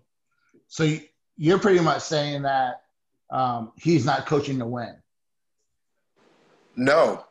so 0.68 0.88
you're 1.36 1.58
pretty 1.58 1.80
much 1.80 2.02
saying 2.02 2.42
that 2.42 2.82
um, 3.30 3.72
he's 3.76 4.06
not 4.06 4.26
coaching 4.26 4.60
to 4.60 4.66
win. 4.66 4.94
No. 6.76 7.24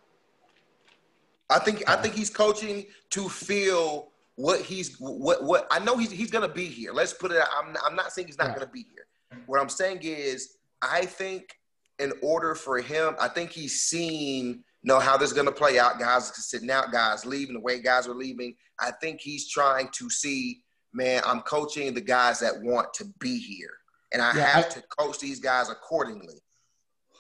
I 1.50 1.60
think 1.60 1.90
I 1.90 1.96
think 1.96 2.14
he's 2.14 2.30
coaching 2.30 2.88
to 3.12 3.30
feel 3.30 4.10
what 4.36 4.60
he's 4.60 5.00
what 5.00 5.42
what 5.46 5.68
I 5.72 5.80
know 5.80 5.96
he's 5.96 6.12
he's 6.12 6.32
gonna 6.32 6.50
be 6.50 6.66
here. 6.66 6.92
Let's 6.92 7.14
put 7.14 7.32
it. 7.32 7.42
I'm 7.58 7.78
I'm 7.86 7.96
not 7.96 8.12
saying 8.12 8.28
he's 8.28 8.38
not 8.38 8.54
gonna 8.54 8.70
be 8.70 8.86
here. 8.94 9.40
What 9.46 9.62
I'm 9.62 9.70
saying 9.70 10.00
is 10.02 10.58
I 10.82 11.06
think 11.06 11.56
in 12.00 12.12
order 12.22 12.56
for 12.56 12.82
him, 12.82 13.16
I 13.22 13.30
think 13.30 13.52
he's 13.52 13.84
seen 13.84 14.66
know 14.84 15.00
how 15.00 15.18
this 15.18 15.30
is 15.30 15.34
going 15.34 15.46
to 15.48 15.52
play 15.52 15.80
out. 15.80 16.00
Guys 16.00 16.32
sitting 16.36 16.70
out, 16.72 16.92
guys 16.92 17.26
leaving, 17.26 17.54
the 17.54 17.60
way 17.60 17.82
guys 17.82 18.08
are 18.08 18.16
leaving. 18.16 18.56
I 18.80 18.92
think 19.02 19.22
he's 19.22 19.48
trying 19.50 19.90
to 19.94 20.10
see, 20.10 20.62
man, 20.94 21.22
I'm 21.26 21.42
coaching 21.42 21.94
the 21.94 22.02
guys 22.02 22.40
that 22.40 22.60
want 22.62 22.94
to 22.96 23.06
be 23.20 23.38
here. 23.40 23.70
And 24.12 24.22
I 24.22 24.36
Yeah, 24.36 24.46
have 24.46 24.66
I- 24.66 24.70
to 24.70 24.82
coach 24.98 25.20
these 25.20 25.40
guys 25.40 25.70
accordingly. 25.70 26.42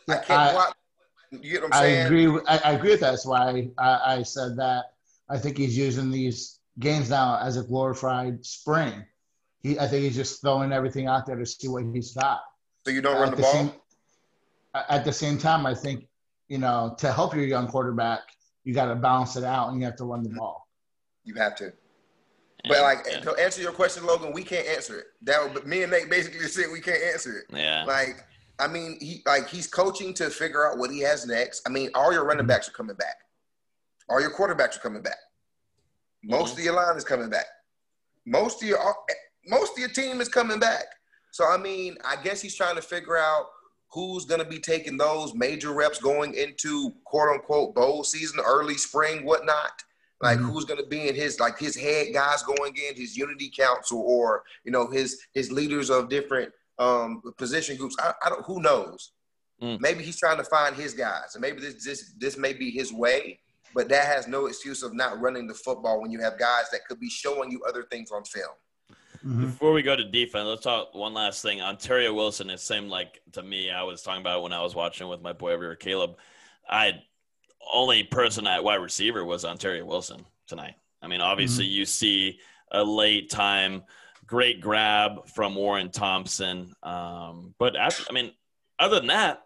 I 0.09 0.15
can't 0.15 0.31
I- 0.31 0.55
out. 0.55 0.73
You 1.31 1.51
get 1.53 1.61
what 1.61 1.73
I'm 1.75 1.81
saying? 1.81 2.01
I 2.01 2.05
agree. 2.05 2.27
with- 2.27 2.43
I, 2.45 2.57
I 2.57 2.71
agree 2.73 2.91
with 2.91 2.99
that. 3.01 3.11
That's 3.11 3.25
why 3.25 3.69
I, 3.77 4.15
I 4.17 4.23
said 4.23 4.57
that. 4.57 4.85
I 5.29 5.37
think 5.37 5.57
he's 5.57 5.77
using 5.77 6.11
these 6.11 6.59
games 6.79 7.09
now 7.09 7.39
as 7.41 7.55
a 7.55 7.63
glorified 7.63 8.45
spring. 8.45 9.05
He, 9.61 9.79
I 9.79 9.87
think 9.87 10.03
he's 10.03 10.15
just 10.15 10.41
throwing 10.41 10.73
everything 10.73 11.07
out 11.07 11.25
there 11.25 11.37
to 11.37 11.45
see 11.45 11.69
what 11.69 11.85
he's 11.93 12.13
got. 12.13 12.41
So 12.85 12.91
you 12.91 13.01
don't 13.01 13.15
run 13.15 13.29
at 13.29 13.35
the 13.37 13.43
ball? 13.43 13.51
Same, 13.53 13.71
at 14.73 15.05
the 15.05 15.13
same 15.13 15.37
time, 15.37 15.65
I 15.65 15.73
think 15.73 16.07
you 16.51 16.57
know 16.57 16.93
to 16.97 17.13
help 17.13 17.33
your 17.33 17.45
young 17.45 17.65
quarterback, 17.69 18.19
you 18.65 18.73
got 18.73 18.87
to 18.87 18.95
balance 18.95 19.37
it 19.37 19.45
out 19.45 19.69
and 19.69 19.79
you 19.79 19.85
have 19.85 19.95
to 19.95 20.03
run 20.03 20.21
the 20.21 20.29
ball. 20.29 20.67
You 21.23 21.33
have 21.35 21.55
to. 21.55 21.71
But 22.67 22.81
like 22.81 23.07
and- 23.09 23.23
to 23.23 23.31
answer 23.35 23.61
your 23.61 23.71
question, 23.71 24.05
Logan, 24.05 24.33
we 24.33 24.43
can't 24.43 24.67
answer 24.67 24.99
it. 24.99 25.05
That 25.21 25.53
would- 25.53 25.65
me 25.65 25.83
and 25.83 25.91
Nate 25.91 26.09
basically 26.09 26.45
said 26.47 26.65
we 26.69 26.81
can't 26.81 27.01
answer 27.01 27.37
it. 27.39 27.45
yeah. 27.55 27.85
Like, 27.85 28.27
I 28.59 28.67
mean, 28.67 28.97
he 28.99 29.23
like 29.25 29.47
he's 29.47 29.65
coaching 29.65 30.13
to 30.15 30.29
figure 30.29 30.69
out 30.69 30.77
what 30.77 30.91
he 30.91 30.99
has 30.99 31.25
next. 31.25 31.61
I 31.65 31.69
mean, 31.71 31.89
all 31.95 32.11
your 32.11 32.25
running 32.25 32.45
backs 32.45 32.67
are 32.67 32.73
coming 32.73 32.97
back. 32.97 33.15
All 34.09 34.19
your 34.19 34.31
quarterbacks 34.31 34.75
are 34.75 34.81
coming 34.81 35.01
back. 35.01 35.17
Most 36.21 36.55
Mhm. 36.55 36.57
of 36.59 36.63
your 36.65 36.73
line 36.75 36.97
is 36.97 37.05
coming 37.05 37.29
back. 37.29 37.45
Most 38.25 38.61
of 38.61 38.67
your 38.67 38.77
most 39.47 39.71
of 39.71 39.79
your 39.79 39.89
team 39.89 40.19
is 40.19 40.27
coming 40.27 40.59
back. 40.59 40.83
So 41.31 41.47
I 41.47 41.55
mean, 41.57 41.97
I 42.05 42.21
guess 42.21 42.41
he's 42.41 42.55
trying 42.55 42.75
to 42.75 42.81
figure 42.81 43.17
out 43.17 43.45
who's 43.93 44.25
going 44.25 44.39
to 44.41 44.47
be 44.47 44.59
taking 44.59 44.97
those 44.97 45.33
major 45.33 45.71
reps 45.73 45.99
going 45.99 46.33
into 46.33 46.91
quote 47.03 47.29
unquote 47.29 47.75
bowl 47.75 48.03
season, 48.03 48.39
early 48.45 48.75
spring, 48.75 49.25
whatnot. 49.25 49.83
Like 50.21 50.37
Mhm. 50.37 50.51
who's 50.51 50.65
going 50.65 50.79
to 50.79 50.85
be 50.87 51.07
in 51.09 51.15
his 51.15 51.39
like 51.39 51.57
his 51.57 51.75
head 51.75 52.13
guys 52.13 52.43
going 52.43 52.75
in 52.77 52.95
his 52.95 53.17
unity 53.17 53.49
council 53.49 54.01
or 54.05 54.43
you 54.63 54.71
know 54.71 54.87
his 54.87 55.19
his 55.33 55.51
leaders 55.51 55.89
of 55.89 56.09
different 56.09 56.53
um 56.77 57.21
position 57.37 57.75
groups. 57.75 57.95
I, 57.99 58.13
I 58.23 58.29
don't 58.29 58.45
who 58.45 58.61
knows. 58.61 59.13
Mm. 59.61 59.79
Maybe 59.79 60.03
he's 60.03 60.17
trying 60.17 60.37
to 60.37 60.43
find 60.43 60.75
his 60.75 60.93
guys, 60.93 61.33
and 61.35 61.41
maybe 61.41 61.59
this 61.59 61.83
this 61.83 62.13
this 62.17 62.37
may 62.37 62.53
be 62.53 62.69
his 62.71 62.93
way. 62.93 63.39
But 63.73 63.89
that 63.89 64.05
has 64.05 64.27
no 64.27 64.47
excuse 64.47 64.83
of 64.83 64.93
not 64.93 65.19
running 65.21 65.47
the 65.47 65.53
football 65.53 66.01
when 66.01 66.11
you 66.11 66.19
have 66.19 66.37
guys 66.37 66.65
that 66.71 66.85
could 66.87 66.99
be 66.99 67.09
showing 67.09 67.49
you 67.51 67.63
other 67.67 67.83
things 67.89 68.11
on 68.11 68.23
film. 68.25 68.53
Mhm. 69.25 69.41
Before 69.41 69.71
we 69.71 69.81
go 69.81 69.95
to 69.95 70.03
defense, 70.03 70.45
let's 70.45 70.63
talk 70.63 70.93
one 70.95 71.13
last 71.13 71.41
thing. 71.41 71.61
Ontario 71.61 72.13
Wilson, 72.13 72.49
it 72.49 72.59
seemed 72.59 72.89
like 72.89 73.21
to 73.33 73.43
me, 73.43 73.69
I 73.69 73.83
was 73.83 74.01
talking 74.01 74.21
about 74.21 74.41
when 74.41 74.53
I 74.53 74.61
was 74.61 74.73
watching 74.75 75.07
with 75.07 75.21
my 75.21 75.33
boy 75.33 75.51
over 75.53 75.63
here, 75.63 75.75
Caleb. 75.75 76.17
I 76.69 77.01
only 77.71 78.03
person 78.03 78.47
at 78.47 78.63
wide 78.63 78.75
receiver 78.75 79.23
was 79.23 79.45
Ontario 79.45 79.85
Wilson 79.85 80.25
tonight. 80.47 80.75
I 81.01 81.07
mean, 81.07 81.21
obviously, 81.21 81.65
you 81.65 81.85
see 81.85 82.39
a 82.71 82.83
late 82.83 83.29
time 83.29 83.83
great 84.25 84.61
grab 84.61 85.27
from 85.27 85.55
Warren 85.55 85.91
Thompson, 85.91 86.73
um, 86.83 87.53
but 87.59 87.75
after, 87.75 88.03
I 88.09 88.13
mean, 88.13 88.31
other 88.79 88.97
than 88.97 89.07
that, 89.07 89.43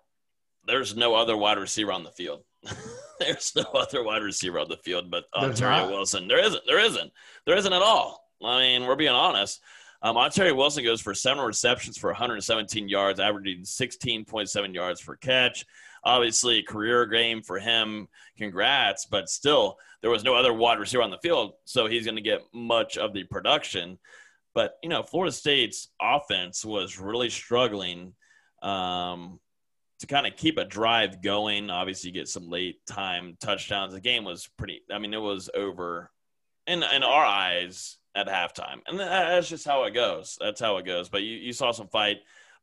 there's 0.68 0.96
no 0.96 1.16
other 1.16 1.36
wide 1.36 1.58
receiver 1.58 1.92
on 1.92 2.04
the 2.04 2.12
field. 2.12 2.44
there's 3.20 3.54
no 3.56 3.64
other 3.74 4.04
wide 4.04 4.24
receiver 4.24 4.60
on 4.60 4.70
the 4.70 4.78
field 4.78 5.12
but 5.12 5.26
Ontario. 5.36 5.88
Wilson. 5.90 6.28
There 6.28 6.40
isn't. 6.44 6.64
There 6.66 6.80
isn't. 6.80 7.12
There 7.46 7.56
isn't 7.58 7.74
at 7.74 7.82
all. 7.82 8.25
I 8.44 8.60
mean, 8.60 8.86
we're 8.86 8.96
being 8.96 9.12
honest. 9.12 9.62
Um, 10.02 10.18
Ontario 10.18 10.54
Wilson 10.54 10.84
goes 10.84 11.02
for 11.02 11.14
seven 11.14 11.44
receptions 11.44 11.98
for 11.98 12.12
117 12.12 12.88
yards, 12.88 13.20
averaging 13.20 13.62
16.7 13.62 14.74
yards 14.74 15.02
per 15.02 15.16
catch. 15.16 15.66
Obviously, 16.04 16.62
career 16.62 17.08
game 17.08 17.42
for 17.42 17.58
him. 17.58 18.08
Congrats, 18.38 19.08
but 19.08 19.30
still, 19.30 19.78
there 20.02 20.12
was 20.12 20.24
no 20.24 20.36
other 20.36 20.54
wide 20.54 20.78
receiver 20.78 21.02
on 21.02 21.10
the 21.10 21.18
field, 21.18 21.54
so 21.66 21.88
he's 21.88 22.06
going 22.06 22.18
to 22.18 22.22
get 22.22 22.44
much 22.54 22.98
of 22.98 23.14
the 23.14 23.24
production. 23.24 23.98
But 24.54 24.76
you 24.84 24.90
know, 24.90 25.02
Florida 25.02 25.32
State's 25.32 25.88
offense 26.00 26.64
was 26.64 27.00
really 27.00 27.32
struggling 27.32 28.14
um, 28.62 29.40
to 30.00 30.06
kind 30.06 30.28
of 30.28 30.36
keep 30.36 30.60
a 30.60 30.66
drive 30.66 31.24
going. 31.24 31.72
Obviously, 31.72 32.12
get 32.12 32.28
some 32.28 32.48
late 32.48 32.86
time 32.86 33.38
touchdowns. 33.40 33.94
The 33.94 34.02
game 34.02 34.24
was 34.24 34.48
pretty. 34.58 34.82
I 34.92 35.00
mean, 35.00 35.16
it 35.16 35.22
was 35.22 35.50
over 35.56 36.12
in 36.68 36.84
in 36.84 37.02
our 37.02 37.26
eyes 37.26 37.98
at 38.16 38.28
halftime, 38.28 38.80
and 38.88 39.00
that's 39.00 39.50
just 39.50 39.66
how 39.66 39.84
it 39.84 39.92
goes. 39.92 40.38
That's 40.40 40.60
how 40.62 40.78
it 40.78 40.86
goes. 40.86 41.10
But 41.10 41.24
you, 41.24 41.36
you 41.36 41.54
saw 41.54 41.72
some 41.72 41.88
fight. 41.88 42.18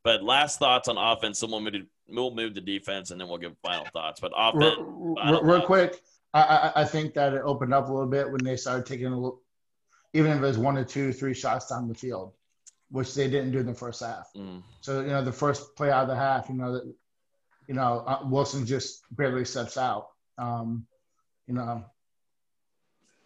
But 0.05 0.23
last 0.25 0.59
thoughts 0.59 0.89
on 0.89 0.97
offense. 0.99 1.39
Someone 1.39 1.63
move, 1.63 1.75
we'll 2.09 2.35
move 2.35 2.55
to 2.55 2.61
defense, 2.61 3.11
and 3.13 3.21
then 3.21 3.29
we'll 3.29 3.39
give 3.39 3.57
final 3.63 3.87
thoughts. 3.93 4.21
But 4.21 4.33
offense, 4.37 4.75
Real, 4.77 5.15
don't 5.15 5.45
real 5.45 5.63
quick, 5.63 6.01
I, 6.35 6.73
I 6.77 6.85
think 6.85 7.15
that 7.15 7.35
it 7.35 7.43
opened 7.45 7.73
up 7.73 7.89
a 7.89 7.93
little 7.93 8.09
bit 8.09 8.31
when 8.31 8.43
they 8.43 8.57
started 8.57 8.87
taking 8.87 9.07
a 9.07 9.15
little, 9.15 9.43
even 10.15 10.33
if 10.33 10.39
it 10.39 10.41
was 10.41 10.59
one 10.59 10.77
or 10.77 10.85
two, 10.85 11.13
three 11.13 11.35
shots 11.35 11.69
down 11.69 11.87
the 11.87 11.95
field, 11.95 12.33
which 12.91 13.15
they 13.15 13.29
didn't 13.29 13.53
do 13.53 13.59
in 13.59 13.67
the 13.67 13.75
first 13.75 14.03
half. 14.03 14.29
mm, 14.37 14.63
So 14.81 15.03
you 15.03 15.09
know, 15.09 15.23
the 15.23 15.33
first 15.33 15.77
play 15.77 15.91
out 15.91 16.03
of 16.03 16.09
the 16.09 16.17
half, 16.17 16.49
you 16.49 16.57
know 16.57 16.73
that, 16.73 16.95
you 17.69 17.75
know, 17.75 18.03
uh, 18.07 18.21
Wilson 18.25 18.67
just 18.67 19.05
barely 19.13 19.45
steps 19.45 19.77
out. 19.77 20.09
Um, 20.39 20.87
you 21.47 21.55
know, 21.55 21.85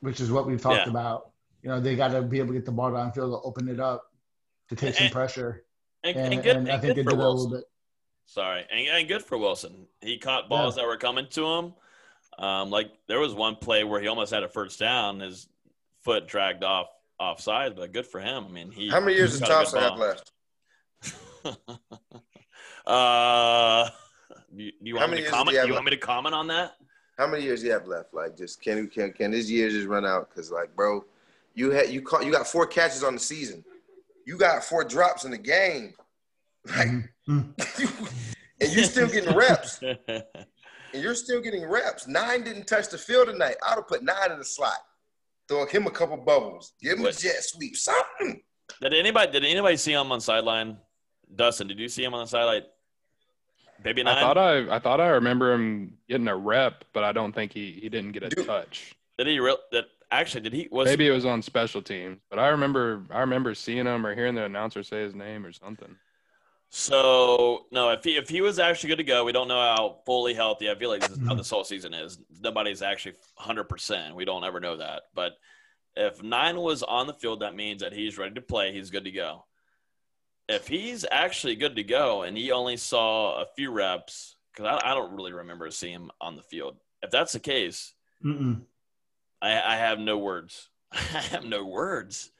which 0.00 0.20
is 0.20 0.30
what 0.30 0.46
we've 0.46 0.60
talked 0.60 0.86
Yeah. 0.86 0.90
about. 0.90 1.30
You 1.66 1.72
know, 1.72 1.80
they 1.80 1.96
got 1.96 2.12
to 2.12 2.22
be 2.22 2.38
able 2.38 2.50
to 2.50 2.54
get 2.54 2.64
the 2.64 2.70
ball 2.70 2.92
downfield 2.92 3.32
to 3.32 3.40
open 3.42 3.66
it 3.66 3.80
up, 3.80 4.12
to 4.68 4.76
take 4.76 4.94
some 4.94 5.08
pressure, 5.10 5.64
and, 6.04 6.16
and, 6.16 6.34
and 6.34 6.42
good, 6.44 6.56
and 6.58 6.70
I 6.70 6.78
think 6.78 6.94
good 6.94 6.96
they 6.98 7.02
for 7.02 7.10
did 7.10 7.18
that 7.18 7.24
a 7.24 7.26
little 7.26 7.34
Wilson. 7.34 7.50
bit. 7.58 7.64
Sorry, 8.26 8.64
and, 8.70 8.86
and 8.86 9.08
good 9.08 9.24
for 9.24 9.36
Wilson. 9.36 9.88
He 10.00 10.16
caught 10.16 10.48
balls 10.48 10.76
that 10.76 10.86
were 10.86 10.96
coming 10.96 11.26
to 11.30 11.44
him. 11.44 11.74
Um, 12.38 12.70
like 12.70 12.92
there 13.08 13.18
was 13.18 13.34
one 13.34 13.56
play 13.56 13.82
where 13.82 14.00
he 14.00 14.06
almost 14.06 14.32
had 14.32 14.44
a 14.44 14.48
first 14.48 14.78
down. 14.78 15.18
His 15.18 15.48
foot 16.04 16.28
dragged 16.28 16.62
off 16.62 16.86
offside, 17.18 17.74
but 17.74 17.92
good 17.92 18.06
for 18.06 18.20
him. 18.20 18.46
I 18.48 18.52
mean, 18.52 18.70
he. 18.70 18.88
How 18.88 19.00
many 19.00 19.14
years 19.14 19.40
does 19.40 19.48
got 19.48 19.66
Thompson 19.66 19.80
have 19.80 19.98
left? 19.98 20.30
uh, 22.86 23.90
you, 24.54 24.70
you 24.80 24.94
want 24.94 25.10
me 25.10 25.20
to 25.20 25.28
comment? 25.28 25.50
he 25.50 25.56
have 25.56 25.66
You 25.66 25.72
want 25.72 25.86
me 25.86 25.90
to 25.90 25.96
comment 25.96 26.32
on 26.32 26.46
that? 26.46 26.76
How 27.18 27.26
many 27.26 27.42
years 27.42 27.62
do 27.62 27.66
you 27.66 27.72
have 27.72 27.88
left? 27.88 28.14
Like, 28.14 28.36
just 28.36 28.62
can 28.62 28.86
can 28.86 29.12
can 29.12 29.32
his 29.32 29.50
years 29.50 29.72
just 29.72 29.88
run 29.88 30.06
out? 30.06 30.28
Because 30.28 30.52
like, 30.52 30.76
bro, 30.76 31.04
you 31.56 31.70
had 31.72 31.90
you 31.90 32.00
caught 32.02 32.24
you 32.24 32.30
got 32.30 32.46
four 32.46 32.66
catches 32.66 33.02
on 33.02 33.14
the 33.14 33.20
season. 33.20 33.64
You 34.24 34.36
got 34.38 34.62
four 34.62 34.84
drops 34.84 35.24
in 35.24 35.32
the 35.32 35.38
game. 35.38 35.94
Like, 36.76 36.88
Mhm. 37.28 37.52
and 38.60 38.72
you're 38.72 38.84
still 38.84 39.08
getting 39.08 39.34
reps. 39.34 39.80
And 40.94 41.02
you're 41.02 41.16
still 41.16 41.40
getting 41.42 41.66
reps. 41.68 42.06
Nine 42.06 42.42
didn't 42.44 42.66
touch 42.66 42.88
the 42.88 42.96
field 42.96 43.26
tonight. 43.26 43.56
I'd 43.66 43.74
have 43.74 43.88
put 43.88 44.02
nine 44.02 44.30
in 44.32 44.38
the 44.38 44.44
slot. 44.44 44.78
Throw 45.48 45.66
him 45.66 45.86
a 45.86 45.90
couple 45.90 46.16
bubbles. 46.16 46.72
Give 46.80 46.96
him 46.96 47.02
What? 47.02 47.18
a 47.18 47.20
jet 47.20 47.42
sweep. 47.42 47.76
Something. 47.76 48.40
did 48.80 48.94
anybody? 48.94 49.30
Did 49.32 49.44
anybody 49.44 49.76
see 49.76 49.92
him 49.92 50.10
on 50.12 50.20
sideline? 50.20 50.78
Dustin, 51.34 51.66
did 51.66 51.78
you 51.80 51.88
see 51.88 52.02
him 52.04 52.14
on 52.14 52.20
the 52.24 52.28
sideline? 52.28 52.62
Maybe 53.84 54.02
nine. 54.04 54.16
I 54.16 54.20
thought 54.20 54.38
I 54.38 54.76
I 54.76 54.78
thought 54.78 55.00
I 55.00 55.08
remember 55.08 55.52
him 55.52 55.98
getting 56.08 56.28
a 56.28 56.36
rep, 56.36 56.84
but 56.94 57.04
I 57.04 57.12
don't 57.12 57.32
think 57.34 57.52
he 57.52 57.72
he 57.72 57.88
didn't 57.90 58.12
get 58.12 58.22
a 58.22 58.28
Dude. 58.30 58.46
touch. 58.46 58.94
did 59.18 59.26
he? 59.26 59.38
Real? 59.38 59.58
That 59.72 59.86
actually 60.10 60.42
did 60.42 60.52
he? 60.52 60.68
Was 60.70 60.86
Maybe 60.86 61.06
it 61.06 61.12
was 61.12 61.24
on 61.24 61.42
special 61.42 61.82
teams, 61.82 62.18
but 62.30 62.38
I 62.38 62.48
remember 62.48 63.04
I 63.10 63.20
remember 63.20 63.54
seeing 63.54 63.86
him 63.86 64.06
or 64.06 64.14
hearing 64.14 64.34
the 64.34 64.44
announcer 64.44 64.82
say 64.82 65.02
his 65.02 65.14
name 65.14 65.44
or 65.44 65.52
something. 65.52 65.96
So 66.68 67.66
no, 67.70 67.90
if 67.90 68.04
he 68.04 68.16
if 68.16 68.28
he 68.28 68.40
was 68.40 68.58
actually 68.58 68.88
good 68.90 68.98
to 68.98 69.04
go, 69.04 69.24
we 69.24 69.32
don't 69.32 69.48
know 69.48 69.60
how 69.60 69.98
fully 70.04 70.34
healthy. 70.34 70.70
I 70.70 70.74
feel 70.74 70.90
like 70.90 71.00
this 71.00 71.10
is 71.10 71.18
how 71.26 71.34
Mhm. 71.34 71.38
this 71.38 71.50
whole 71.50 71.64
season 71.64 71.94
is. 71.94 72.18
Nobody's 72.40 72.82
actually 72.82 73.14
hundred 73.36 73.64
percent. 73.64 74.14
We 74.16 74.24
don't 74.24 74.44
ever 74.44 74.60
know 74.60 74.76
that. 74.76 75.04
But 75.14 75.38
if 75.94 76.22
nine 76.22 76.58
was 76.60 76.82
on 76.82 77.06
the 77.06 77.14
field, 77.14 77.40
that 77.40 77.54
means 77.54 77.82
that 77.82 77.92
he's 77.92 78.18
ready 78.18 78.34
to 78.34 78.42
play. 78.42 78.72
He's 78.72 78.90
good 78.90 79.04
to 79.04 79.12
go. 79.12 79.46
If 80.48 80.68
he's 80.68 81.04
actually 81.10 81.56
good 81.56 81.76
to 81.76 81.82
go 81.82 82.22
and 82.22 82.36
he 82.36 82.52
only 82.52 82.76
saw 82.76 83.40
a 83.42 83.46
few 83.56 83.70
reps, 83.70 84.36
because 84.52 84.66
I, 84.82 84.90
I 84.90 84.94
don't 84.94 85.14
really 85.16 85.32
remember 85.32 85.70
seeing 85.70 85.94
him 85.94 86.10
on 86.20 86.36
the 86.36 86.42
field. 86.42 86.76
If 87.02 87.10
that's 87.10 87.32
the 87.32 87.40
case, 87.40 87.94
Mm-mm. 88.24 88.62
I, 89.42 89.60
I 89.60 89.76
have 89.76 89.98
no 89.98 90.18
words. 90.18 90.68
I 90.92 90.96
have 90.96 91.44
no 91.44 91.64
words. 91.64 92.30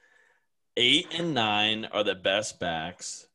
Eight 0.75 1.07
and 1.17 1.33
nine 1.33 1.85
are 1.91 2.03
the 2.03 2.15
best 2.15 2.59
backs. 2.59 3.27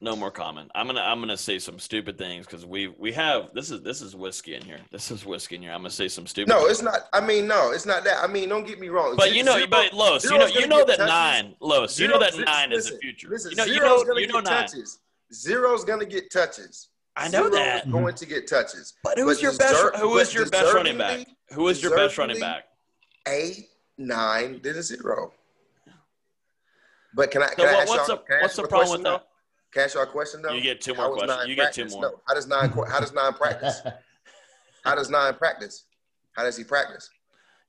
No 0.00 0.14
more 0.16 0.30
comment. 0.30 0.70
I'm 0.74 0.86
gonna 0.86 1.00
I'm 1.00 1.20
gonna 1.20 1.36
say 1.36 1.58
some 1.58 1.78
stupid 1.78 2.18
things 2.18 2.44
because 2.46 2.66
we 2.66 2.88
we 2.88 3.10
have 3.12 3.54
this 3.54 3.70
is 3.70 3.80
this 3.82 4.02
is 4.02 4.14
whiskey 4.14 4.54
in 4.54 4.62
here. 4.62 4.78
This 4.92 5.10
is 5.10 5.24
whiskey 5.24 5.56
in 5.56 5.62
here. 5.62 5.72
I'm 5.72 5.78
gonna 5.78 5.90
say 5.90 6.08
some 6.08 6.26
stupid. 6.26 6.50
No, 6.50 6.58
things. 6.60 6.72
it's 6.72 6.82
not. 6.82 7.08
I 7.14 7.20
mean, 7.20 7.46
no, 7.46 7.70
it's 7.72 7.86
not 7.86 8.04
that. 8.04 8.22
I 8.22 8.26
mean, 8.26 8.50
don't 8.50 8.66
get 8.66 8.78
me 8.78 8.88
wrong. 8.88 9.14
But 9.16 9.26
Zero- 9.26 9.36
you 9.36 9.44
know, 9.44 9.56
zero- 9.56 9.66
but 9.70 9.94
Los, 9.94 10.24
you 10.24 10.36
know, 10.36 10.46
you 10.46 10.66
know 10.66 10.84
that 10.84 10.98
touches. 10.98 11.10
nine, 11.10 11.54
Los, 11.60 11.98
you 11.98 12.06
know 12.08 12.14
Zero- 12.14 12.20
that 12.20 12.32
listen, 12.32 12.44
nine 12.44 12.72
is 12.72 12.90
the 12.90 12.98
future. 12.98 13.28
Listen, 13.30 13.52
you 13.52 13.56
know, 13.56 13.64
you 13.64 13.80
know, 13.80 14.16
you 14.18 14.26
know 14.26 14.40
nine. 14.40 14.66
touches. 14.66 14.98
Zero's 15.32 15.84
gonna 15.84 16.04
get 16.04 16.30
touches. 16.30 16.88
I 17.16 17.28
know 17.28 17.48
that. 17.48 17.90
Going 17.90 18.14
to 18.14 18.26
get 18.26 18.48
touches. 18.48 18.94
But 19.02 19.18
who 19.18 19.26
was 19.26 19.38
But 19.38 19.42
your 19.42 19.56
best? 19.56 19.96
Who 19.96 20.10
was 20.10 20.34
your 20.34 20.48
best 20.48 20.74
running 20.74 20.98
back? 20.98 21.26
Who 21.52 21.62
was 21.62 21.82
your 21.82 21.96
best 21.96 22.18
running 22.18 22.40
back? 22.40 22.64
Eight, 23.28 23.68
nine, 23.96 24.60
then 24.62 24.76
a 24.76 24.82
zero. 24.82 25.32
But 27.14 27.30
can 27.30 27.42
I? 27.42 27.48
So 27.48 27.54
Can 27.54 27.68
I 27.68 27.72
what, 27.72 27.82
ask 27.82 27.88
what's 27.88 28.08
y'all, 28.08 28.16
the 28.28 28.38
what's 28.42 28.56
the 28.56 28.66
problem 28.66 28.90
with 28.90 29.02
though? 29.04 29.12
that? 29.12 29.28
Can 29.72 29.80
I 29.80 29.84
ask 29.84 29.94
y'all 29.94 30.02
a 30.02 30.06
question 30.06 30.42
though? 30.42 30.52
You 30.52 30.60
get 30.60 30.80
two 30.80 30.94
more 30.94 31.12
questions. 31.16 31.48
You 31.48 31.54
get 31.54 31.72
two 31.72 31.86
more. 31.86 32.02
No. 32.02 32.20
How 32.26 32.34
does 32.34 32.48
nine? 32.48 32.70
How 32.70 33.00
does 33.00 33.12
nine 33.12 33.32
practice? 33.34 33.80
How 34.84 34.94
does 34.94 35.10
nine 35.10 35.34
practice? 35.34 35.84
How 36.32 36.42
does 36.42 36.56
he 36.56 36.64
practice? 36.64 37.08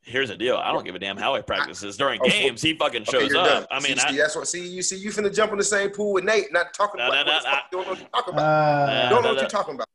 Here's 0.05 0.29
the 0.29 0.37
deal. 0.37 0.55
I 0.57 0.71
don't 0.71 0.85
give 0.85 0.93
a 0.93 0.99
damn 0.99 1.17
how 1.17 1.35
he 1.35 1.41
practices 1.41 1.97
during 1.97 2.19
Oh, 2.23 2.29
games. 2.29 2.61
He 2.61 2.75
fucking 2.77 3.05
shows 3.05 3.29
you're 3.29 3.39
up. 3.39 3.47
done. 3.47 3.67
I 3.71 3.79
mean, 3.79 3.97
see, 3.97 4.03
I, 4.05 4.11
see, 4.11 4.17
that's 4.17 4.35
what. 4.35 4.47
See, 4.47 4.67
you 4.67 4.83
see, 4.83 4.97
you 4.97 5.09
finna 5.09 5.33
jump 5.33 5.51
in 5.51 5.57
the 5.57 5.63
same 5.63 5.89
pool 5.89 6.13
with 6.13 6.23
Nate, 6.23 6.53
not 6.53 6.73
talking 6.75 7.01
about. 7.01 7.11
no, 7.11 7.17
what 7.17 7.25
no, 7.25 7.33
the 7.33 7.41
fuck 7.41 7.63
you 7.71 7.77
don't 7.77 7.85
know 7.85 7.89
what 7.91 7.99
you're 7.99 8.09
talking 8.09 8.33
about. 8.35 8.89
Uh, 8.89 9.09
don't 9.09 9.23
know 9.23 9.29
what 9.33 9.39
you're 9.41 9.49
talking 9.49 9.75
about. 9.75 9.87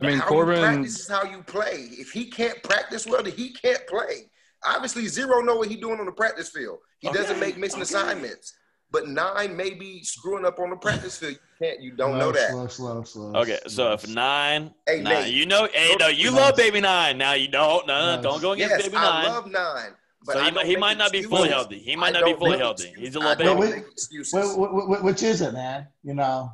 I 0.00 0.06
mean, 0.06 0.18
how 0.18 0.26
Corbin- 0.26 0.58
practice 0.60 1.00
is 1.00 1.08
how 1.08 1.24
you 1.24 1.42
play. 1.42 1.88
If 1.90 2.10
he 2.12 2.30
can't 2.30 2.62
practice 2.62 3.06
well, 3.06 3.22
then 3.22 3.32
he 3.34 3.52
can't 3.52 3.86
play. 3.86 4.30
Obviously, 4.64 5.06
zero 5.06 5.40
know 5.42 5.56
what 5.56 5.68
he's 5.68 5.80
doing 5.80 6.00
on 6.00 6.06
the 6.06 6.12
practice 6.12 6.48
field. 6.48 6.78
He 7.00 7.10
doesn't 7.12 7.38
make 7.38 7.58
missing 7.58 7.82
okay. 7.82 7.94
assignments. 7.94 8.54
But 8.92 9.08
nine 9.08 9.56
may 9.56 9.70
be 9.70 10.02
screwing 10.04 10.44
up 10.44 10.58
on 10.58 10.68
the 10.70 10.76
practice 10.76 11.16
field. 11.16 11.32
You 11.32 11.38
can't. 11.66 11.80
You 11.80 11.92
don't 11.92 12.10
slow, 12.12 12.18
know 12.18 12.32
that. 12.32 12.50
Slow, 12.50 12.66
slow, 12.68 13.02
slow. 13.04 13.32
okay. 13.40 13.58
So 13.66 13.92
if 13.92 14.06
nine, 14.06 14.74
Hey, 14.86 15.00
nine 15.00 15.24
Nate. 15.24 15.32
you 15.34 15.46
know, 15.46 15.66
hey, 15.72 15.96
no, 15.98 16.08
you 16.08 16.30
love 16.30 16.56
baby 16.56 16.80
nine. 16.80 17.16
Now 17.16 17.32
you 17.32 17.48
don't. 17.48 17.86
No, 17.86 18.16
no, 18.16 18.22
don't 18.22 18.42
go 18.42 18.52
against 18.52 18.74
Yes, 18.74 18.82
baby 18.84 18.96
I 18.98 19.22
nine. 19.22 19.24
love 19.32 19.46
nine. 19.50 19.92
But 20.24 20.34
so 20.34 20.42
he, 20.44 20.50
might- 20.52 20.66
he 20.66 20.76
might 20.76 20.98
not 20.98 21.10
be 21.10 21.22
fully 21.22 21.48
healthy. 21.48 21.78
He 21.80 21.96
might 21.96 22.14
I 22.14 22.20
not 22.20 22.26
be 22.26 22.34
fully 22.34 22.58
healthy. 22.58 22.84
excuses. 22.90 23.06
He's 23.08 23.16
a 23.16 23.18
little 23.18 23.34
baby. 23.34 23.60
Wait, 23.60 23.76
make 23.82 23.90
excuses. 23.90 24.54
Wh- 24.54 24.58
wh- 24.58 25.00
wh- 25.00 25.04
which 25.04 25.22
is 25.22 25.40
it, 25.40 25.52
man? 25.52 25.88
You 26.04 26.14
know, 26.14 26.52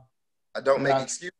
I 0.54 0.60
don't 0.60 0.80
make 0.82 0.92
Yeah. 0.92 1.02
excuses. 1.02 1.32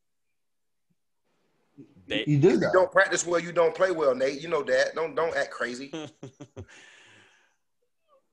Ba- 2.09 2.29
you 2.29 2.39
do 2.39 2.49
If 2.49 2.55
you 2.55 2.61
that. 2.61 2.73
don't 2.73 2.91
practice 2.91 3.25
well, 3.25 3.39
you 3.41 3.53
don't 3.53 3.75
play 3.75 3.93
well, 3.93 4.15
Nate. 4.15 4.41
You 4.43 4.49
know 4.49 4.63
that. 4.65 4.95
Don't 4.95 5.15
don't 5.15 5.37
act 5.37 5.51
crazy. 5.53 5.93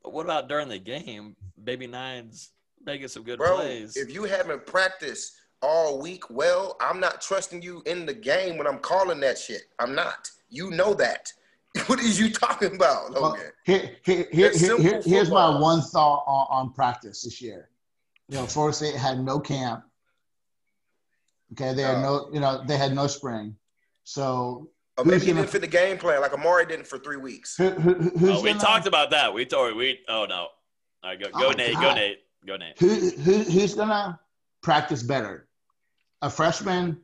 But 0.03 0.13
what 0.13 0.25
about 0.25 0.47
during 0.47 0.69
the 0.69 0.77
game? 0.77 1.35
Baby 1.63 1.87
Nine's 1.87 2.51
making 2.85 3.07
some 3.07 3.23
good 3.23 3.37
Bro, 3.37 3.55
plays. 3.57 3.97
if 3.97 4.13
you 4.13 4.23
haven't 4.25 4.65
practiced 4.65 5.33
all 5.61 5.99
week 5.99 6.29
well, 6.29 6.77
I'm 6.79 6.99
not 6.99 7.21
trusting 7.21 7.61
you 7.61 7.81
in 7.85 8.05
the 8.05 8.13
game 8.13 8.57
when 8.57 8.67
I'm 8.67 8.79
calling 8.79 9.19
that 9.21 9.37
shit. 9.37 9.63
I'm 9.79 9.95
not. 9.95 10.29
You 10.49 10.71
know 10.71 10.93
that. 10.95 11.31
What 11.87 11.99
are 11.99 12.03
you 12.07 12.31
talking 12.31 12.73
about, 12.75 13.11
Well, 13.11 13.21
Logan? 13.31 13.41
here, 13.65 13.91
here, 14.05 14.27
here, 14.31 14.51
here, 14.53 14.77
here- 14.77 15.01
here's 15.03 15.29
my 15.29 15.59
one 15.59 15.81
thought 15.81 16.23
on, 16.25 16.47
on 16.67 16.73
practice 16.73 17.23
this 17.23 17.41
year. 17.41 17.69
You 18.29 18.37
know, 18.37 18.45
Florida 18.45 18.75
State 18.75 18.95
had 18.95 19.19
no 19.19 19.39
camp. 19.39 19.83
Okay, 21.51 21.73
they 21.73 21.81
had 21.81 21.95
Uh. 21.95 22.01
no, 22.01 22.29
you 22.33 22.39
know, 22.39 22.63
they 22.65 22.77
had 22.77 22.93
no 22.93 23.07
spring. 23.07 23.55
So 24.03 24.69
Or 24.97 25.03
maybe 25.03 25.19
he 25.19 25.25
gonna- 25.27 25.41
didn't 25.41 25.51
fit 25.51 25.61
the 25.61 25.67
game 25.67 25.97
plan 25.97 26.21
like 26.21 26.33
Amari 26.33 26.65
didn't 26.65 26.87
for 26.87 26.97
three 26.97 27.17
weeks. 27.17 27.57
who, 27.57 27.69
who, 27.71 27.93
who- 27.93 28.17
who's 28.19 28.29
oh, 28.39 28.41
we 28.41 28.49
gonna, 28.51 28.59
talked 28.61 28.87
about 28.87 29.09
that. 29.11 29.33
We 29.33 29.45
told 29.45 29.75
we. 29.75 29.99
Oh 30.07 30.25
no. 30.29 30.35
All 30.35 31.09
right, 31.11 31.19
go, 31.19 31.29
go 31.31 31.47
Oh, 31.47 31.51
Nate. 31.51 31.75
Go 31.75 31.93
Nate. 31.93 32.19
Go 32.45 32.57
Nate. 32.57 32.77
who, 32.79 32.87
who, 32.87 33.33
who's 33.43 33.73
gonna 33.75 34.19
practice 34.61 35.01
better? 35.03 35.47
A 36.21 36.29
freshman 36.29 36.99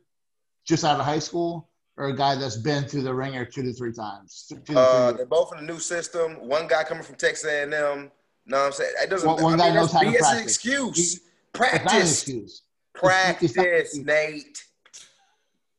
just 0.64 0.84
out 0.84 0.98
of 0.98 1.04
high 1.04 1.18
school, 1.18 1.68
or 1.96 2.06
a 2.06 2.16
guy 2.16 2.34
that's 2.36 2.56
been 2.56 2.84
through 2.84 3.02
the 3.02 3.14
ringer 3.14 3.44
two 3.44 3.62
to 3.62 3.72
three 3.72 3.92
times? 3.92 4.46
Two 4.48 4.56
to 4.56 4.60
three 4.62 4.76
Uh, 4.76 5.04
years? 5.08 5.16
they're 5.16 5.26
both 5.26 5.52
in 5.52 5.64
the 5.66 5.72
new 5.72 5.78
system. 5.80 6.34
One 6.46 6.66
guy 6.68 6.84
coming 6.84 7.02
from 7.02 7.16
Texas 7.16 7.44
A&M. 7.50 7.70
Know 7.70 8.58
what 8.58 8.66
I'm 8.66 8.72
saying? 8.72 8.92
It 9.02 9.10
doesn't. 9.10 9.28
One- 9.28 9.42
one 9.42 9.58
guy 9.58 9.66
mean, 9.66 9.74
knows 9.74 9.92
that's- 9.92 10.04
how 10.06 10.10
to 10.10 10.16
It's 10.16 10.26
an 10.26 10.32
practice. 10.34 10.56
excuse. 10.56 10.98
It's 10.98 11.20
not 11.58 11.72
an 11.74 11.80
Practice. 11.80 12.12
excuse. 12.12 12.62
Practice, 12.94 13.50
It's 13.50 13.56
not 13.56 13.66
an 13.66 13.74
excuse. 13.74 14.04
Nate. 14.06 14.64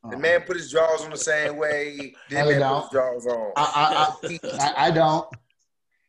The 0.10 0.16
Uh, 0.18 0.20
man 0.20 0.42
put 0.42 0.58
his 0.58 0.70
jaws 0.70 1.02
on 1.04 1.12
the 1.12 1.18
same 1.18 1.56
way. 1.58 2.14
No, 2.30 2.38
Then 2.38 2.54
he 2.54 2.60
man 2.60 2.74
put 2.74 2.82
his 2.84 2.92
jaws 2.92 3.28
on. 3.28 3.52
I, 3.56 4.16
I, 4.22 4.28
I, 4.28 4.58
I, 4.60 4.88
I 4.88 4.92
don't. 4.92 5.28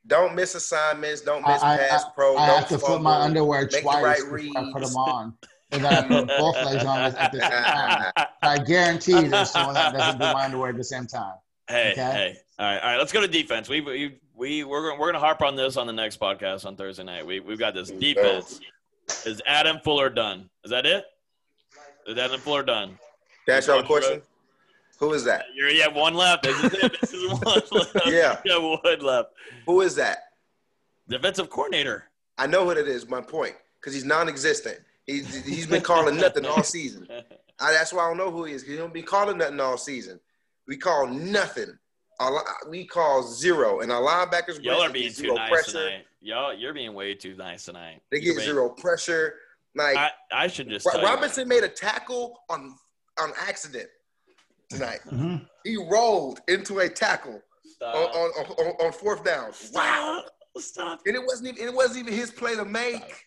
Don't 0.07 0.35
miss 0.35 0.55
assignments. 0.55 1.23
Don't 1.23 1.47
miss 1.47 1.63
I, 1.63 1.79
pass 1.79 2.05
I, 2.05 2.11
pro. 2.15 2.37
I 2.37 2.47
don't 2.47 2.59
have 2.59 2.69
to 2.69 2.79
flip 2.79 2.83
fumble. 2.89 3.03
my 3.05 3.21
underwear 3.21 3.69
Make 3.73 3.83
twice 3.83 4.03
right 4.03 4.19
before 4.43 4.63
I 4.63 4.73
put 4.73 4.83
them 4.83 4.97
on. 4.97 5.35
And 5.73 5.85
then 5.85 5.93
I 5.95 6.03
put 6.07 6.29
both 6.29 6.57
legs 6.57 6.85
on 6.85 6.99
at 7.01 7.33
the 7.33 7.41
same 7.41 7.51
time. 7.51 8.13
I 8.43 8.59
guarantee 8.59 9.27
there's 9.29 9.51
someone 9.51 9.75
that 9.75 9.93
doesn't 9.95 10.21
do 10.21 10.25
my 10.25 10.45
underwear 10.45 10.71
at 10.71 10.77
the 10.77 10.85
same 10.85 11.07
time. 11.07 11.35
Hey, 11.69 11.93
Okay. 11.93 12.03
hey. 12.03 12.37
All 12.59 12.67
right, 12.67 12.79
all 12.81 12.91
right. 12.91 12.99
Let's 12.99 13.13
go 13.13 13.21
to 13.23 13.27
defense. 13.29 13.69
We 13.69 13.81
we 13.81 14.21
we 14.35 14.63
we're 14.65 14.91
gonna, 14.91 15.01
we're 15.01 15.09
gonna 15.11 15.25
harp 15.25 15.41
on 15.43 15.57
this 15.57 15.77
on 15.77 15.87
the 15.87 15.93
next 15.93 16.21
podcast 16.21 16.67
on 16.67 16.77
Thursday 16.77 17.03
night. 17.03 17.27
We 17.27 17.41
we've 17.41 17.59
got 17.59 17.75
this 17.75 17.91
defense. 17.91 18.61
Is 19.27 19.41
Adam 19.47 19.79
Fuller 19.83 20.11
done? 20.11 20.49
Is 20.65 20.71
that 20.71 20.87
it? 20.87 21.05
Is 22.07 22.19
Adam 22.19 22.39
Fuller 22.41 22.63
done? 22.63 22.99
That's 23.47 23.67
your 23.67 23.83
question. 23.83 24.23
Who 25.01 25.13
is 25.13 25.25
that? 25.25 25.47
You're, 25.55 25.69
you 25.71 25.83
have 25.83 25.95
one 25.95 26.15
left. 26.15 26.45
This 26.45 26.57
is 26.65 26.73
it. 26.75 27.01
This 27.01 27.13
is 27.13 27.31
one 27.33 27.43
left. 27.73 27.97
Yeah. 28.07 28.39
You 28.45 28.53
have 28.53 28.63
one 28.63 29.01
left. 29.01 29.31
Who 29.67 29.81
is 29.81 29.95
that? 29.97 30.19
Defensive 31.09 31.51
coordinator. 31.51 32.05
I 32.39 32.47
know 32.47 32.65
what 32.65 32.77
it 32.79 32.89
is. 32.89 33.09
My 33.09 33.21
point, 33.21 33.55
because 33.81 33.93
he's 33.95 34.05
non-existent. 34.05 34.79
He's 35.07 35.45
he's 35.45 35.67
been 35.67 35.83
calling 35.83 36.17
nothing 36.17 36.47
all 36.47 36.63
season. 36.63 37.07
I, 37.61 37.73
that's 37.73 37.93
why 37.93 38.05
I 38.05 38.09
don't 38.09 38.17
know 38.17 38.31
who 38.31 38.45
he 38.45 38.55
is. 38.55 38.63
He 38.67 38.77
don't 38.77 38.93
be 38.95 39.03
calling 39.03 39.39
nothing 39.39 39.61
all 39.61 39.77
season. 39.77 40.19
We 40.67 40.77
call 40.79 41.07
nothing. 41.07 41.79
Our 42.21 42.43
we 42.71 42.87
call 42.87 43.23
zero, 43.23 43.81
and 43.81 43.93
our 43.93 44.01
linebackers 44.01 44.63
Y'all 44.63 44.81
are 44.83 44.91
being 44.91 45.13
too 45.13 45.35
nice 45.35 45.51
pressure. 45.51 45.73
tonight. 45.73 46.07
Y'all, 46.23 46.55
you're 46.55 46.73
being 46.73 46.95
way 46.95 47.15
too 47.15 47.35
nice 47.37 47.65
tonight. 47.67 48.01
They 48.11 48.21
get 48.21 48.37
being- 48.37 48.47
zero 48.49 48.71
pressure. 48.71 49.35
Like 49.77 49.97
I, 49.97 50.11
I 50.33 50.47
should 50.47 50.69
just 50.71 50.87
Ro- 50.87 50.93
tell 50.93 51.01
you. 51.03 51.07
Robinson 51.09 51.49
made 51.49 51.65
a 51.65 51.69
tackle 51.69 52.41
on 52.49 52.77
on 53.21 53.33
accident 53.47 53.89
tonight. 54.69 55.01
Mhm. 55.07 55.49
He 55.65 55.77
rolled 55.77 56.41
into 56.49 56.79
a 56.81 56.89
tackle 56.89 57.43
on, 57.81 57.95
on, 57.95 58.31
on, 58.47 58.67
on 58.87 58.93
fourth 58.93 59.25
down. 59.25 59.53
Wow. 59.73 60.23
Stop. 60.25 60.63
Stop. 60.63 61.01
And 61.07 61.17
it 61.17 61.23
wasn't 61.25 61.49
even 61.59 61.69
it 61.69 61.75
wasn't 61.75 62.07
even 62.07 62.15
his 62.15 62.31
play 62.31 62.55
to 62.55 62.65
make. 62.65 63.27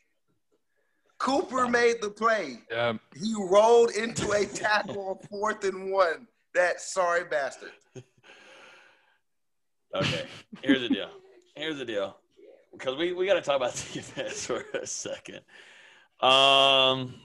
Cooper 1.20 1.68
made 1.68 1.96
the 2.02 2.10
play. 2.12 2.60
Yeah, 2.72 2.94
He 3.16 3.34
rolled 3.38 3.92
into 3.92 4.32
a 4.34 4.46
tackle 4.46 5.10
on 5.10 5.28
fourth 5.28 5.64
and 5.64 5.92
one. 5.92 6.28
That 6.54 6.80
sorry 6.82 7.24
bastard. 7.26 7.72
Okay. 9.96 10.26
Here's 10.62 10.82
the 10.82 10.90
deal. 10.90 11.10
Here's 11.56 11.78
the 11.78 11.86
deal. 11.86 12.18
Because 12.72 12.98
we, 12.98 13.14
we 13.14 13.26
got 13.26 13.34
to 13.36 13.42
talk 13.42 13.56
about 13.56 13.72
defense 13.94 14.46
for 14.46 14.64
a 14.80 14.86
second. 14.86 15.40
Um, 16.20 17.16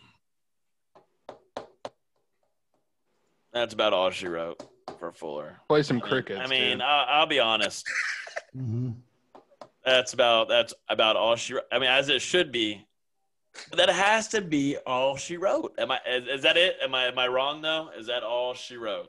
that's 3.52 3.74
about 3.74 3.92
all 3.92 4.10
she 4.10 4.26
wrote 4.28 4.62
for 4.98 5.12
Fuller. 5.12 5.58
play 5.68 5.82
some 5.82 6.02
I 6.02 6.10
mean- 6.22 6.38
I 6.40 6.46
mean. 6.46 6.80
I'll, 6.82 7.06
I'll 7.08 7.26
be 7.26 7.40
honest. 7.40 7.86
Mhm. 8.56 8.96
That's 9.84 10.12
about 10.12 10.48
that's 10.48 10.74
about 10.88 11.16
all 11.16 11.36
she. 11.36 11.54
wrote. 11.54 11.64
I 11.72 11.78
mean, 11.78 11.88
as 11.90 12.08
it 12.10 12.20
should 12.20 12.52
be. 12.52 12.86
But 13.70 13.78
that 13.78 13.88
has 13.88 14.28
to 14.28 14.40
be 14.42 14.76
all 14.86 15.16
she 15.16 15.36
wrote. 15.38 15.74
Am 15.78 15.90
I? 15.90 15.98
Is, 16.06 16.28
is 16.28 16.42
that 16.42 16.56
it? 16.58 16.76
Am 16.82 16.94
I? 16.94 17.06
Am 17.06 17.18
I 17.18 17.28
wrong 17.28 17.62
though? 17.62 17.88
Is 17.98 18.06
that 18.08 18.22
all 18.22 18.52
she 18.54 18.76
wrote? 18.76 19.08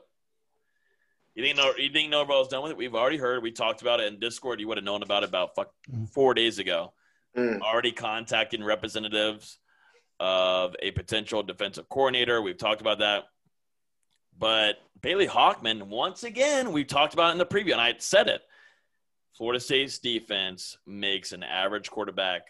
You 1.34 1.44
think 1.44 1.56
no? 1.58 1.72
You 1.76 1.90
think 1.90 2.10
Norvell's 2.10 2.48
done 2.48 2.62
with 2.62 2.72
it? 2.72 2.76
We've 2.78 2.94
already 2.94 3.18
heard. 3.18 3.42
We 3.42 3.50
talked 3.52 3.82
about 3.82 4.00
it 4.00 4.12
in 4.12 4.18
Discord. 4.18 4.60
You 4.60 4.68
would 4.68 4.78
have 4.78 4.84
known 4.84 5.02
about 5.02 5.22
it 5.22 5.28
about 5.28 5.54
fuck 5.54 5.70
four 6.12 6.32
days 6.34 6.58
ago. 6.58 6.92
Mm. 7.36 7.60
Already 7.60 7.92
contacting 7.92 8.64
representatives 8.64 9.58
of 10.20 10.74
a 10.82 10.90
potential 10.92 11.42
defensive 11.42 11.88
coordinator. 11.88 12.40
We've 12.40 12.58
talked 12.58 12.80
about 12.80 12.98
that. 13.00 13.24
But 14.38 14.76
Bailey 15.00 15.26
Hockman, 15.26 15.84
once 15.84 16.24
again, 16.24 16.72
we 16.72 16.84
talked 16.84 17.14
about 17.14 17.30
it 17.30 17.32
in 17.32 17.38
the 17.38 17.46
preview, 17.46 17.72
and 17.72 17.80
I 17.80 17.94
said 17.98 18.28
it. 18.28 18.42
Florida 19.36 19.60
State's 19.60 19.98
defense 19.98 20.78
makes 20.86 21.32
an 21.32 21.42
average 21.42 21.90
quarterback 21.90 22.42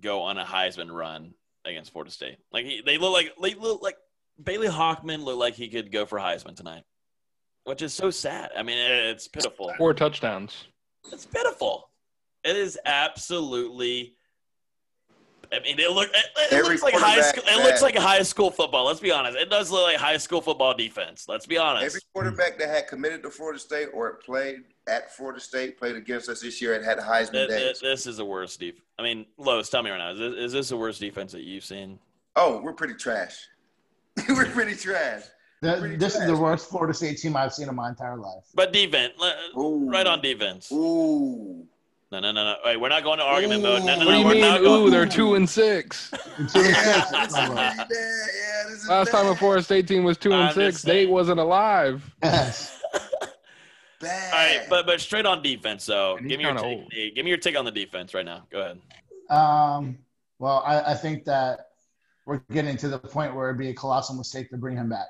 go 0.00 0.20
on 0.22 0.38
a 0.38 0.44
Heisman 0.44 0.90
run 0.90 1.34
against 1.64 1.92
Florida 1.92 2.10
State. 2.10 2.38
Like 2.52 2.64
he, 2.64 2.82
they 2.84 2.98
look 2.98 3.12
like 3.12 3.32
they 3.40 3.54
look 3.54 3.82
like 3.82 3.96
Bailey 4.42 4.68
Hockman 4.68 5.24
looked 5.24 5.38
like 5.38 5.54
he 5.54 5.68
could 5.68 5.92
go 5.92 6.06
for 6.06 6.18
Heisman 6.18 6.56
tonight, 6.56 6.84
which 7.64 7.82
is 7.82 7.92
so 7.92 8.10
sad. 8.10 8.50
I 8.56 8.62
mean, 8.62 8.78
it's 8.78 9.28
pitiful. 9.28 9.72
Four 9.78 9.94
touchdowns. 9.94 10.66
It's 11.12 11.26
pitiful. 11.26 11.90
It 12.44 12.56
is 12.56 12.78
absolutely. 12.84 14.14
I 15.52 15.60
mean, 15.60 15.78
it 15.78 15.90
look. 15.90 16.08
It, 16.08 16.52
it 16.52 16.64
looks 16.64 16.82
like 16.82 16.94
high 16.94 17.14
quarterback 17.14 17.36
school. 17.36 17.44
It 17.46 17.64
looks 17.64 17.82
like 17.82 17.96
high 17.96 18.22
school 18.22 18.50
football. 18.50 18.84
Let's 18.84 19.00
be 19.00 19.10
honest. 19.10 19.36
It 19.36 19.50
does 19.50 19.70
look 19.70 19.84
like 19.84 19.96
high 19.96 20.16
school 20.16 20.40
football 20.40 20.74
defense. 20.74 21.26
Let's 21.28 21.46
be 21.46 21.56
honest. 21.56 21.86
Every 21.86 22.00
quarterback 22.12 22.58
that 22.58 22.68
had 22.68 22.88
committed 22.88 23.22
to 23.22 23.30
Florida 23.30 23.58
State 23.58 23.88
or 23.94 24.14
played 24.14 24.64
at 24.88 25.14
Florida 25.14 25.40
State 25.40 25.78
played 25.78 25.96
against 25.96 26.28
us 26.28 26.40
this 26.40 26.60
year 26.60 26.74
and 26.74 26.84
had 26.84 26.98
Heisman 26.98 27.32
Th- 27.32 27.48
th- 27.48 27.60
days. 27.60 27.80
this 27.80 28.06
is 28.06 28.16
the 28.16 28.24
worst 28.24 28.58
defense. 28.60 28.84
I 28.98 29.02
mean, 29.02 29.26
Lowe's, 29.36 29.68
tell 29.68 29.82
me 29.82 29.90
right 29.90 29.98
now. 29.98 30.12
Is 30.12 30.18
this, 30.18 30.34
is 30.34 30.52
this 30.52 30.68
the 30.70 30.76
worst 30.76 31.00
defense 31.00 31.32
that 31.32 31.42
you've 31.42 31.64
seen? 31.64 31.98
Oh, 32.36 32.60
we're 32.62 32.72
pretty 32.72 32.94
trash. 32.94 33.46
we're 34.28 34.46
pretty 34.46 34.74
trash. 34.74 35.22
Th- 35.62 35.78
Pretty 35.80 35.96
This 35.96 36.14
is 36.14 36.26
the 36.26 36.36
worst 36.36 36.70
Florida 36.70 36.94
State 36.94 37.18
team 37.18 37.36
I've 37.36 37.52
seen 37.52 37.68
in 37.68 37.74
my 37.74 37.88
entire 37.88 38.16
life. 38.16 38.44
But 38.54 38.72
defense, 38.72 39.14
Ooh. 39.56 39.88
right 39.90 40.06
on 40.06 40.20
defense. 40.20 40.70
Ooh. 40.70 41.66
No, 42.10 42.20
no, 42.20 42.32
no, 42.32 42.42
no. 42.44 42.56
Wait, 42.64 42.78
we're 42.80 42.88
not 42.88 43.02
going 43.02 43.18
to 43.18 43.24
argument 43.24 43.62
mode. 43.62 43.84
No, 43.84 43.98
no, 43.98 43.98
What 43.98 43.98
no. 43.98 44.06
What 44.06 44.12
do 44.12 44.18
you 44.18 44.24
we're 44.24 44.32
mean? 44.32 44.40
not 44.40 44.60
Ooh, 44.62 44.64
going. 44.64 44.90
they're 44.90 45.06
two 45.06 45.34
and 45.34 45.48
six. 45.48 46.10
Two 46.10 46.14
and 46.38 46.48
six, 46.48 47.10
this 47.10 47.12
it's 47.12 47.32
is 47.38 47.48
bad. 47.50 47.76
Yeah, 47.78 47.86
this 48.68 48.82
is 48.82 48.88
Last 48.88 49.10
time 49.10 49.26
a 49.26 49.34
Forest 49.34 49.38
Florida 49.38 49.62
State 49.62 49.88
team 49.88 50.04
was 50.04 50.16
two 50.16 50.32
I'm 50.32 50.40
and 50.40 50.54
just 50.54 50.54
six. 50.56 50.80
saying. 50.82 50.94
State 51.06 51.10
wasn't 51.10 51.38
alive. 51.40 52.14
Yes. 52.22 52.74
Bad. 54.00 54.32
All 54.32 54.38
right, 54.60 54.68
but 54.70 54.86
but 54.86 55.00
straight 55.00 55.26
on 55.26 55.42
defense. 55.42 55.84
though. 55.84 56.16
And 56.16 56.24
he's 56.24 56.30
give 56.30 56.38
me 56.38 56.44
your 56.44 56.54
kinda 56.54 56.62
take. 56.62 56.78
old. 56.78 56.92
Nate. 56.92 57.14
Give 57.16 57.24
me 57.24 57.30
your 57.30 57.38
take 57.38 57.58
on 57.58 57.64
the 57.64 57.70
defense 57.72 58.14
right 58.14 58.24
now. 58.24 58.46
Go 58.50 58.60
ahead. 58.60 58.78
Um, 59.28 59.98
well, 60.38 60.62
I, 60.64 60.92
I 60.92 60.94
think 60.94 61.24
that 61.24 61.70
we're 62.24 62.40
getting 62.52 62.76
to 62.76 62.88
the 62.88 62.98
point 63.00 63.34
where 63.34 63.48
it'd 63.48 63.58
be 63.58 63.70
a 63.70 63.74
colossal 63.74 64.14
mistake 64.14 64.50
to 64.50 64.56
bring 64.56 64.76
him 64.76 64.88
back 64.88 65.08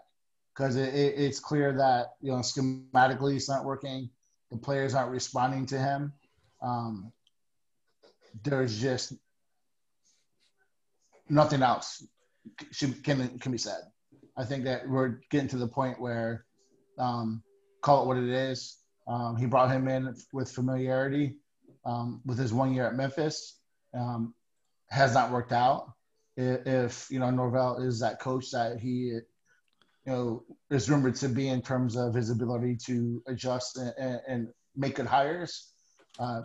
because 0.57 0.77
it, 0.77 0.95
it, 0.95 1.15
it's 1.19 1.39
clear 1.39 1.75
that 1.75 2.15
you 2.23 2.33
know 2.33 2.39
schematically 2.39 3.37
it's 3.37 3.49
not 3.49 3.65
working. 3.65 4.09
The 4.51 4.57
players 4.57 4.95
aren't 4.95 5.11
responding 5.11 5.67
to 5.67 5.79
him. 5.79 6.13
Um, 6.63 7.13
there's 8.43 8.81
just 8.81 9.15
nothing 11.29 11.63
else 11.63 12.05
should, 12.71 13.03
can 13.05 13.39
can 13.39 13.53
be 13.53 13.59
said. 13.59 13.81
I 14.37 14.45
think 14.45 14.65
that 14.65 14.89
we're 14.89 15.21
getting 15.31 15.49
to 15.49 15.57
the 15.57 15.69
point 15.69 16.01
where 16.01 16.45
um, 16.99 17.43
call 17.83 18.03
it 18.03 18.07
what 18.07 18.17
it 18.17 18.29
is. 18.29 18.77
Um, 19.07 19.37
he 19.37 19.47
brought 19.47 19.71
him 19.71 19.89
in 19.89 20.15
with 20.33 20.51
familiarity 20.51 21.37
um, 21.85 22.21
with 22.25 22.39
his 22.39 22.53
one 22.53 22.75
year 22.75 22.87
at 22.87 22.95
Memphis. 22.95 23.59
Um, 23.95 24.35
has 24.91 25.15
not 25.15 25.31
worked 25.31 25.53
out. 25.53 25.93
If, 26.37 27.09
you 27.11 27.19
know 27.19 27.31
Norvell 27.31 27.79
is 27.79 27.99
that 28.01 28.21
coach 28.21 28.53
that 28.53 28.79
he 28.79 28.89
you 28.89 29.23
know 30.07 30.45
is 30.71 30.89
rumored 30.89 31.17
to 31.17 31.29
be 31.29 31.49
in 31.49 31.63
terms 31.63 31.97
of 31.97 32.15
his 32.15 32.31
ability 32.31 32.77
to 32.87 33.23
adjust 33.27 33.77
and, 33.77 34.21
and 34.29 34.49
make 34.77 34.95
good 34.95 35.07
hires, 35.07 35.73
uh, 36.19 36.43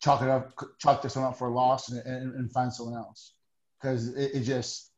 chalk 0.00 0.22
it 0.22 0.28
up, 0.28 0.52
chalk 0.78 1.02
this 1.02 1.16
one 1.16 1.24
up 1.24 1.38
for 1.38 1.48
a 1.48 1.54
loss 1.54 1.90
and, 1.90 2.04
and, 2.06 2.34
and 2.34 2.52
find 2.52 2.72
someone 2.72 2.96
else 2.96 3.32
because 3.80 4.14
it, 4.14 4.34
it, 4.34 4.40
just, 4.40 4.90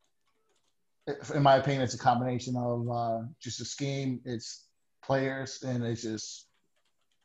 in 1.35 1.43
my 1.43 1.57
opinion, 1.57 1.83
it's 1.83 1.95
a 1.95 1.99
combination 1.99 2.57
of 2.57 2.89
uh, 2.91 3.21
just 3.41 3.61
a 3.61 3.65
scheme, 3.65 4.21
it's 4.25 4.67
players, 5.03 5.63
and 5.63 5.85
it's 5.85 6.03
just 6.03 6.47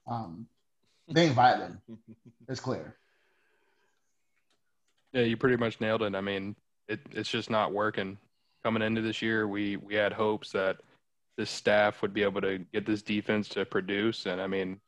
um, 0.07 0.47
they 1.09 1.27
ain't 1.27 1.35
vibing. 1.35 1.77
it's 2.47 2.59
clear. 2.59 2.95
Yeah, 5.11 5.23
you 5.23 5.37
pretty 5.37 5.57
much 5.57 5.79
nailed 5.79 6.01
it. 6.01 6.15
I 6.15 6.21
mean, 6.21 6.55
it, 6.87 6.99
it's 7.11 7.29
just 7.29 7.49
not 7.49 7.71
working. 7.71 8.17
Coming 8.63 8.81
into 8.81 9.01
this 9.01 9.21
year, 9.21 9.47
we 9.47 9.77
we 9.77 9.93
had 9.93 10.13
hopes 10.13 10.51
that 10.51 10.77
this 11.37 11.49
staff 11.49 12.01
would 12.01 12.13
be 12.13 12.23
able 12.23 12.41
to 12.41 12.59
get 12.71 12.85
this 12.85 13.01
defense 13.01 13.49
to 13.49 13.65
produce, 13.65 14.25
and 14.25 14.41
I 14.41 14.47
mean, 14.47 14.79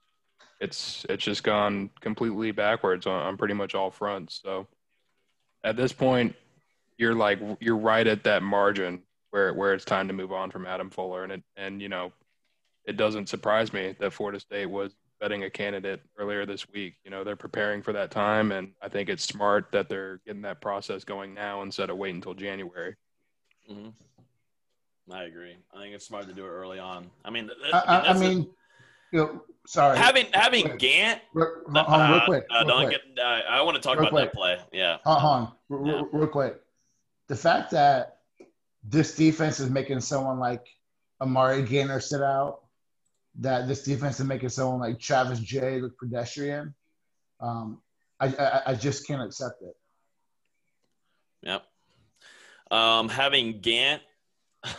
it's 0.60 1.06
it's 1.10 1.24
just 1.24 1.44
gone 1.44 1.90
completely 2.00 2.52
backwards 2.52 3.06
on, 3.06 3.22
on 3.22 3.38
pretty 3.38 3.54
much 3.54 3.76
all 3.76 3.92
fronts. 3.92 4.40
So 4.44 4.68
at 5.64 5.76
this 5.76 5.92
point, 5.92 6.36
you're 6.98 7.16
like 7.16 7.40
you're 7.60 7.78
right 7.78 8.06
at 8.08 8.24
that 8.24 8.44
margin 8.44 9.02
where 9.32 9.54
where 9.54 9.74
it's 9.74 9.86
time 9.86 10.08
to 10.08 10.14
move 10.14 10.32
on 10.32 10.52
from 10.52 10.66
Adam 10.66 10.90
Fuller, 10.90 11.24
and 11.24 11.32
it 11.32 11.44
and 11.58 11.82
you 11.82 11.90
know, 11.90 12.12
it 12.86 12.98
doesn't 12.98 13.30
surprise 13.30 13.74
me 13.74 13.96
that 14.00 14.14
Florida 14.14 14.40
State 14.40 14.68
was 14.68 14.96
betting 15.20 15.44
a 15.44 15.50
candidate 15.50 16.02
earlier 16.18 16.46
this 16.46 16.68
week. 16.70 16.96
You 17.04 17.12
know, 17.12 17.24
they're 17.24 17.36
preparing 17.36 17.82
for 17.82 17.94
that 17.94 18.12
time, 18.12 18.52
and 18.52 18.72
I 18.82 18.90
think 18.90 19.10
it's 19.10 19.24
smart 19.24 19.72
that 19.72 19.90
they're 19.90 20.22
getting 20.26 20.42
that 20.44 20.62
process 20.62 21.04
going 21.04 21.34
now 21.34 21.62
instead 21.62 21.90
of 21.90 21.98
waiting 21.98 22.18
until 22.18 22.34
January. 22.34 22.96
Mm-hmm. 23.70 23.90
I 25.12 25.24
agree. 25.24 25.56
I 25.74 25.80
think 25.80 25.94
it's 25.94 26.06
smart 26.06 26.28
to 26.28 26.34
do 26.34 26.46
it 26.46 26.50
early 26.50 26.80
on. 26.80 27.10
I 27.24 27.30
mean, 27.30 27.50
I, 27.74 27.80
I, 27.80 28.10
I 28.10 28.14
mean, 28.18 28.48
you 29.16 29.22
know, 29.22 29.42
sorry. 29.66 29.98
Having 29.98 30.26
having 30.34 30.78
Gant. 30.78 31.22
Real, 31.34 31.48
hold 31.66 31.78
on, 31.88 32.12
real 32.12 32.22
quick. 32.26 32.46
Uh, 32.50 32.64
real 32.66 32.78
quick. 32.88 32.92
get. 33.16 33.26
Uh, 33.26 33.40
I 33.50 33.62
want 33.62 33.76
to 33.76 33.82
talk 33.82 33.98
about 33.98 34.10
quick. 34.12 34.26
that 34.32 34.34
play. 34.34 34.58
Yeah. 34.74 34.98
Uh, 35.06 35.48
real, 35.70 35.88
Yeah. 35.88 35.94
real- 35.94 36.10
real 36.12 36.28
quick. 36.28 36.62
The 37.28 37.36
fact 37.36 37.72
that 37.72 38.18
this 38.84 39.16
defense 39.16 39.60
is 39.60 39.70
making 39.70 40.02
someone 40.02 40.38
like 40.40 40.66
Amari 41.22 41.64
Gainer 41.64 42.00
sit 42.00 42.22
out, 42.22 42.62
that 43.40 43.68
this 43.68 43.84
defense 43.84 44.20
is 44.20 44.26
making 44.28 44.50
someone 44.50 44.80
like 44.80 45.00
Travis 45.00 45.40
Jay 45.40 45.80
look 45.82 45.98
pedestrian, 45.98 46.76
um, 47.40 47.82
I, 48.20 48.28
I, 48.28 48.62
I 48.68 48.76
just 48.76 49.08
can't 49.08 49.22
accept 49.24 49.62
it. 49.62 49.76
Yep. 51.42 51.64
Um, 52.72 53.10
having 53.10 53.60
Gant, 53.62 54.02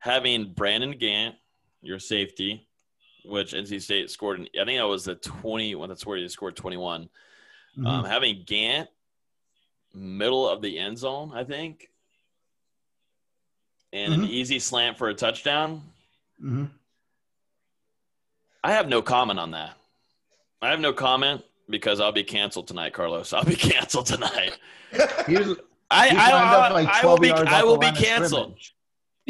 having 0.00 0.52
Brendan 0.52 0.92
Gant, 0.98 1.34
your 1.82 1.98
safety, 1.98 2.66
which 3.24 3.52
NC 3.52 3.80
State 3.82 4.10
scored. 4.10 4.40
In, 4.40 4.48
I 4.60 4.64
think 4.64 4.78
that 4.78 4.86
was 4.86 5.04
the 5.04 5.14
twenty. 5.16 5.74
When 5.74 5.88
that's 5.88 6.06
where 6.06 6.16
he 6.18 6.28
scored 6.28 6.56
twenty 6.56 6.76
one. 6.76 7.08
Mm-hmm. 7.76 7.86
Um, 7.86 8.04
having 8.04 8.42
Gant, 8.46 8.88
middle 9.94 10.48
of 10.48 10.60
the 10.62 10.78
end 10.78 10.98
zone, 10.98 11.32
I 11.34 11.44
think, 11.44 11.88
and 13.92 14.12
an 14.14 14.20
Mhm. 14.22 14.28
easy 14.28 14.58
slant 14.58 14.98
for 14.98 15.08
a 15.08 15.14
touchdown. 15.14 15.82
hmm 16.38 16.64
I 18.62 18.72
have 18.72 18.88
no 18.88 19.00
comment 19.00 19.38
on 19.38 19.52
that. 19.52 19.74
I 20.60 20.68
have 20.68 20.80
no 20.80 20.92
comment 20.92 21.42
because 21.70 21.98
I'll 22.00 22.12
be 22.12 22.24
canceled 22.24 22.68
tonight, 22.68 22.92
Carlos. 22.92 23.32
I'll 23.32 23.44
be 23.44 23.56
canceled 23.56 24.04
tonight. 24.06 24.58
Was, 24.92 25.56
I, 25.90 26.08
I, 26.10 26.70
like 26.72 26.88
I, 26.88 27.06
will 27.06 27.16
be, 27.16 27.30
I 27.32 27.62
will 27.62 27.78
be 27.78 27.90
canceled. 27.92 28.58
scrimmage. 28.60 28.74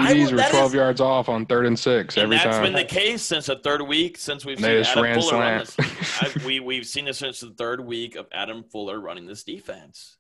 I 0.01 0.15
TDs 0.15 0.31
will- 0.33 0.39
were 0.39 0.51
12 0.51 0.67
is- 0.67 0.75
yards 0.75 1.01
off 1.01 1.29
on 1.29 1.47
third 1.47 1.67
and 1.67 1.79
six 1.79 2.17
And 2.17 2.25
every 2.25 2.37
that's 2.37 2.57
time. 2.57 2.63
been 2.65 2.73
the 2.73 2.85
case 2.85 3.23
since 3.23 3.47
the 3.47 3.57
third 3.57 3.83
week 3.83 4.17
since 4.19 4.45
we've 4.45 4.57
And 4.63 4.85
seen 4.87 4.93
Adam 4.93 5.05
ran 5.05 5.21
Fuller 5.21 5.39
run 5.39 5.59
this. 5.59 5.77
I, 6.23 6.33
we 6.47 6.61
we've 6.61 6.87
seen 6.87 7.05
this 7.07 7.19
since 7.19 7.41
the 7.41 7.51
third 7.51 7.81
week 7.81 8.17
of 8.17 8.27
Adam 8.33 8.63
Fuller 8.65 8.99
running 9.01 9.27
this 9.27 9.45
defense. 9.45 10.17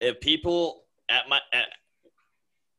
If 0.00 0.20
people 0.20 0.84
at 1.08 1.28
my 1.28 1.40
at, 1.52 1.66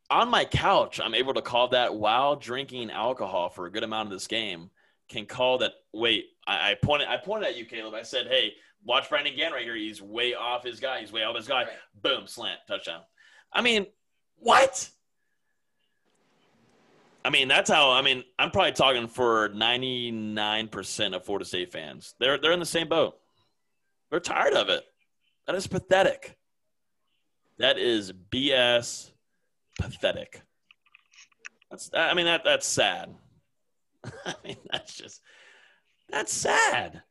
on 0.09 0.29
my 0.29 0.45
couch, 0.45 0.99
I'm 0.99 1.13
able 1.13 1.33
to 1.35 1.41
call 1.41 1.67
that 1.69 1.93
while 1.95 2.35
drinking 2.35 2.89
alcohol 2.91 3.49
for 3.49 3.65
a 3.67 3.71
good 3.71 3.83
amount 3.83 4.07
of 4.07 4.13
this 4.13 4.27
game. 4.27 4.69
Can 5.07 5.25
call 5.25 5.57
that. 5.59 5.71
Wait, 5.91 6.25
I, 6.45 6.71
I 6.71 6.75
pointed. 6.75 7.07
I 7.07 7.17
pointed 7.17 7.47
at 7.49 7.57
you, 7.57 7.65
Caleb. 7.65 7.95
I 7.95 8.03
said, 8.03 8.27
"Hey, 8.27 8.53
watch 8.83 9.09
Brendan 9.09 9.35
Gant 9.35 9.53
right 9.55 9.63
here. 9.63 9.75
He's 9.75 10.03
way 10.03 10.35
off 10.35 10.63
his 10.63 10.79
guy. 10.79 10.99
He's 10.99 11.11
way 11.11 11.23
off 11.23 11.35
his 11.35 11.47
guy. 11.47 11.65
Boom, 12.03 12.27
slant, 12.27 12.59
touchdown." 12.67 13.01
I 13.51 13.61
mean, 13.61 13.87
what? 14.37 14.87
I 17.23 17.29
mean, 17.29 17.47
that's 17.47 17.69
how. 17.69 17.91
I 17.91 18.01
mean, 18.01 18.23
I'm 18.37 18.51
probably 18.51 18.71
talking 18.71 19.07
for 19.07 19.49
99% 19.49 21.15
of 21.15 21.25
Florida 21.25 21.45
State 21.45 21.71
fans. 21.71 22.15
They're 22.19 22.37
they're 22.37 22.51
in 22.53 22.59
the 22.59 22.65
same 22.65 22.87
boat. 22.87 23.17
They're 24.09 24.19
tired 24.19 24.53
of 24.53 24.69
it. 24.69 24.83
That 25.45 25.55
is 25.55 25.67
pathetic. 25.67 26.37
That 27.57 27.77
is 27.77 28.13
BS. 28.13 29.11
Pathetic. 29.79 30.41
That's. 31.69 31.89
I 31.93 32.13
mean, 32.13 32.25
that 32.25 32.43
that's 32.45 32.65
sad. 32.67 33.15
I 34.25 34.35
mean, 34.45 34.57
that's 34.71 34.95
just. 34.95 35.21
That's 36.09 36.33
sad. 36.33 37.03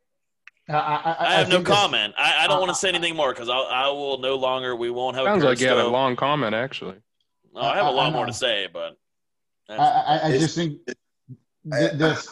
I, 0.70 0.74
I, 0.74 0.76
I, 0.76 1.16
I 1.20 1.32
have 1.34 1.48
no 1.48 1.62
comment. 1.62 2.14
I, 2.18 2.44
I 2.44 2.46
don't 2.46 2.56
I- 2.56 2.60
want 2.60 2.70
to 2.70 2.74
say 2.74 2.88
anything 2.88 3.14
more 3.14 3.32
because 3.32 3.48
I 3.48 3.88
will 3.88 4.18
no 4.18 4.36
longer. 4.36 4.74
We 4.74 4.90
won't 4.90 5.16
have. 5.16 5.24
Sounds 5.26 5.44
a 5.44 5.48
like 5.48 5.60
you 5.60 5.68
had 5.68 5.76
a 5.78 5.86
long 5.86 6.16
comment, 6.16 6.54
actually. 6.54 6.96
Oh, 7.54 7.60
I 7.60 7.76
have 7.76 7.86
a 7.86 7.90
lot 7.90 8.12
more 8.12 8.26
to 8.26 8.32
say, 8.32 8.68
but 8.72 8.96
I, 9.68 9.74
I, 9.76 10.20
I 10.28 10.38
just 10.38 10.54
think 10.56 10.80
th- 10.86 11.92
this 11.92 12.28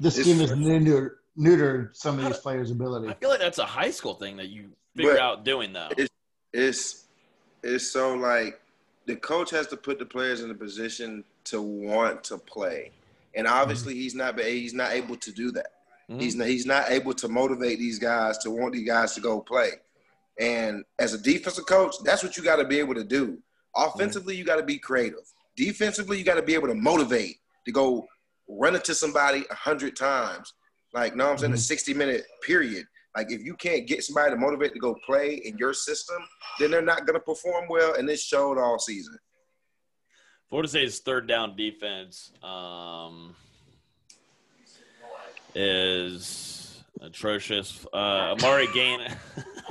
this 0.00 0.18
it's- 0.18 0.24
scheme 0.26 0.38
has 0.38 0.52
neutered, 0.52 1.10
neutered 1.38 1.94
some 1.96 2.18
of 2.18 2.24
these 2.24 2.38
players' 2.38 2.70
ability. 2.70 3.08
I 3.08 3.14
feel 3.14 3.28
like 3.28 3.40
that's 3.40 3.58
a 3.58 3.66
high 3.66 3.90
school 3.90 4.14
thing 4.14 4.36
that 4.38 4.48
you 4.48 4.70
figure 4.96 5.12
But- 5.12 5.20
out 5.20 5.44
doing 5.44 5.72
though. 5.72 5.88
It's 5.96 6.10
it's 6.52 7.04
it's 7.62 7.90
so 7.90 8.14
like 8.14 8.60
the 9.06 9.16
coach 9.16 9.50
has 9.50 9.66
to 9.68 9.76
put 9.76 9.98
the 9.98 10.06
players 10.06 10.40
in 10.40 10.50
a 10.50 10.54
position 10.54 11.24
to 11.44 11.60
want 11.60 12.24
to 12.24 12.38
play, 12.38 12.92
and 13.34 13.46
obviously 13.46 13.94
he's 13.94 14.14
not 14.14 14.38
he's 14.40 14.74
not 14.74 14.92
able 14.92 15.16
to 15.16 15.32
do 15.32 15.50
that. 15.52 15.72
Mhm. 16.10 16.20
He's 16.20 16.34
not, 16.34 16.46
he's 16.48 16.66
not 16.66 16.90
able 16.90 17.14
to 17.14 17.28
motivate 17.28 17.78
these 17.78 17.98
guys 17.98 18.38
to 18.38 18.50
want 18.50 18.72
these 18.72 18.86
guys 18.86 19.14
to 19.14 19.20
go 19.20 19.40
play. 19.40 19.70
And 20.40 20.84
as 20.98 21.12
a 21.14 21.18
defensive 21.18 21.66
coach, 21.66 21.94
that's 22.02 22.22
what 22.24 22.36
you 22.36 22.42
got 22.42 22.56
to 22.56 22.64
be 22.64 22.78
able 22.80 22.94
to 22.94 23.04
do. 23.04 23.38
Offensively, 23.76 24.34
you 24.34 24.42
got 24.44 24.56
to 24.56 24.62
be 24.64 24.78
creative. 24.78 25.20
Defensively, 25.60 26.16
you 26.16 26.24
got 26.24 26.36
to 26.36 26.42
be 26.42 26.54
able 26.54 26.68
to 26.68 26.74
motivate 26.74 27.36
to 27.66 27.70
go 27.70 28.06
run 28.48 28.74
into 28.74 28.94
somebody 28.94 29.44
a 29.50 29.54
hundred 29.54 29.94
times. 29.94 30.54
Like, 30.94 31.14
no, 31.14 31.30
I'm 31.30 31.36
saying 31.36 31.52
a 31.52 31.58
60 31.58 31.92
minute 31.92 32.24
period. 32.46 32.86
Like, 33.14 33.30
if 33.30 33.42
you 33.44 33.54
can't 33.56 33.86
get 33.86 34.02
somebody 34.02 34.30
to 34.30 34.38
motivate 34.38 34.72
to 34.72 34.78
go 34.78 34.96
play 35.04 35.34
in 35.34 35.58
your 35.58 35.74
system, 35.74 36.16
then 36.58 36.70
they're 36.70 36.80
not 36.80 37.04
going 37.04 37.12
to 37.12 37.20
perform 37.20 37.66
well. 37.68 37.92
And 37.94 38.08
this 38.08 38.24
showed 38.24 38.56
all 38.56 38.78
season. 38.78 39.18
Florida 40.48 40.68
State's 40.70 41.00
third 41.00 41.28
down 41.28 41.56
defense 41.56 42.32
um, 42.42 43.36
is 45.54 46.49
atrocious. 47.00 47.86
Uh, 47.92 48.34
Amari 48.36 48.66
Gainer, 48.74 49.08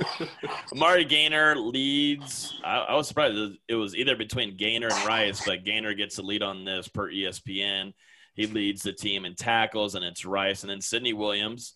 Amari 0.72 1.04
Gainer 1.04 1.56
leads. 1.56 2.54
I, 2.64 2.78
I 2.78 2.94
was 2.94 3.08
surprised 3.08 3.56
it 3.68 3.74
was- 3.74 3.94
either 3.96 4.16
between 4.16 4.56
Gainer 4.56 4.88
and 4.92 5.06
Rice, 5.06 5.44
but 5.44 5.64
Gainer 5.64 5.94
gets 5.94 6.16
the 6.16 6.22
lead 6.22 6.42
on 6.42 6.64
this 6.64 6.88
per 6.88 7.10
ESPN. 7.10 7.92
He 8.34 8.46
leads 8.46 8.82
the 8.82 8.92
team 8.92 9.24
in 9.24 9.34
tackles, 9.34 9.94
and 9.94 10.04
it's 10.04 10.24
Rice, 10.24 10.62
and 10.62 10.70
then 10.70 10.80
Sidney 10.80 11.12
Williams. 11.12 11.74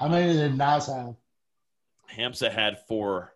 How 0.00 0.08
many 0.08 0.32
did 0.32 0.56
Nas 0.58 0.86
have? 0.86 1.14
Hamsah 2.14 2.52
had 2.52 2.78
four. 2.88 3.32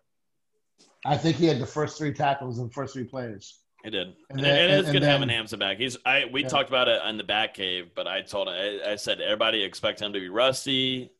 I 1.05 1.17
think 1.17 1.37
he 1.37 1.45
had 1.45 1.59
the 1.59 1.65
first 1.65 1.97
three 1.97 2.13
tackles 2.13 2.59
and 2.59 2.69
the 2.69 2.73
first 2.73 2.93
three 2.93 3.05
players. 3.05 3.59
It 3.85 3.91
did. 3.91 4.07
And 4.07 4.15
And 4.31 4.39
then- 4.41 4.69
it 4.69 4.71
is 4.71 4.85
and 4.87 4.93
good 4.93 5.03
then- 5.03 5.21
having 5.21 5.29
Hamsah 5.29 5.57
back. 5.57 5.77
He's 5.77 5.97
I 6.05 6.25
we 6.31 6.41
Yeah. 6.43 6.49
talked 6.49 6.67
about 6.69 6.89
it 6.89 7.01
in 7.07 7.17
the 7.17 7.23
back 7.23 7.53
cave, 7.53 7.91
but 7.95 8.07
I 8.07 8.21
told 8.21 8.49
him 8.49 8.53
I, 8.55 8.91
I 8.91 8.95
said 8.97 9.21
everybody 9.21 9.63
expect 9.63 10.01
him 10.01 10.11
to 10.11 10.19
be 10.19 10.27
rusty. 10.27 11.11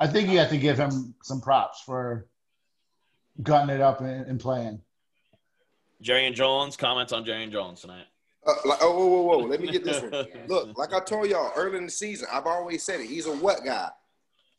I 0.00 0.06
think 0.06 0.28
you 0.28 0.38
have 0.38 0.50
to 0.50 0.58
give 0.58 0.76
him 0.78 1.14
some 1.22 1.40
props 1.40 1.80
for 1.82 2.26
gutting 3.42 3.74
it 3.74 3.80
up 3.80 4.00
and, 4.00 4.26
and 4.26 4.40
playing. 4.40 4.80
Jarrian 6.02 6.34
Jones 6.34 6.76
comments 6.76 7.12
on 7.12 7.24
Jarrian 7.24 7.50
Jones 7.50 7.80
tonight. 7.80 8.06
Uh, 8.46 8.52
like, 8.66 8.78
oh, 8.82 8.92
whoa, 8.92 9.06
whoa, 9.06 9.22
whoa. 9.22 9.38
Let 9.46 9.60
me 9.60 9.70
get 9.70 9.84
this 9.84 10.02
one. 10.02 10.26
Look, 10.48 10.76
like 10.76 10.92
I 10.92 11.00
told 11.00 11.28
y'all 11.28 11.52
early 11.56 11.78
in 11.78 11.86
the 11.86 11.90
season, 11.90 12.28
I've 12.30 12.46
always 12.46 12.82
said 12.82 13.00
it. 13.00 13.06
He's 13.06 13.26
a 13.26 13.34
what 13.34 13.64
guy? 13.64 13.88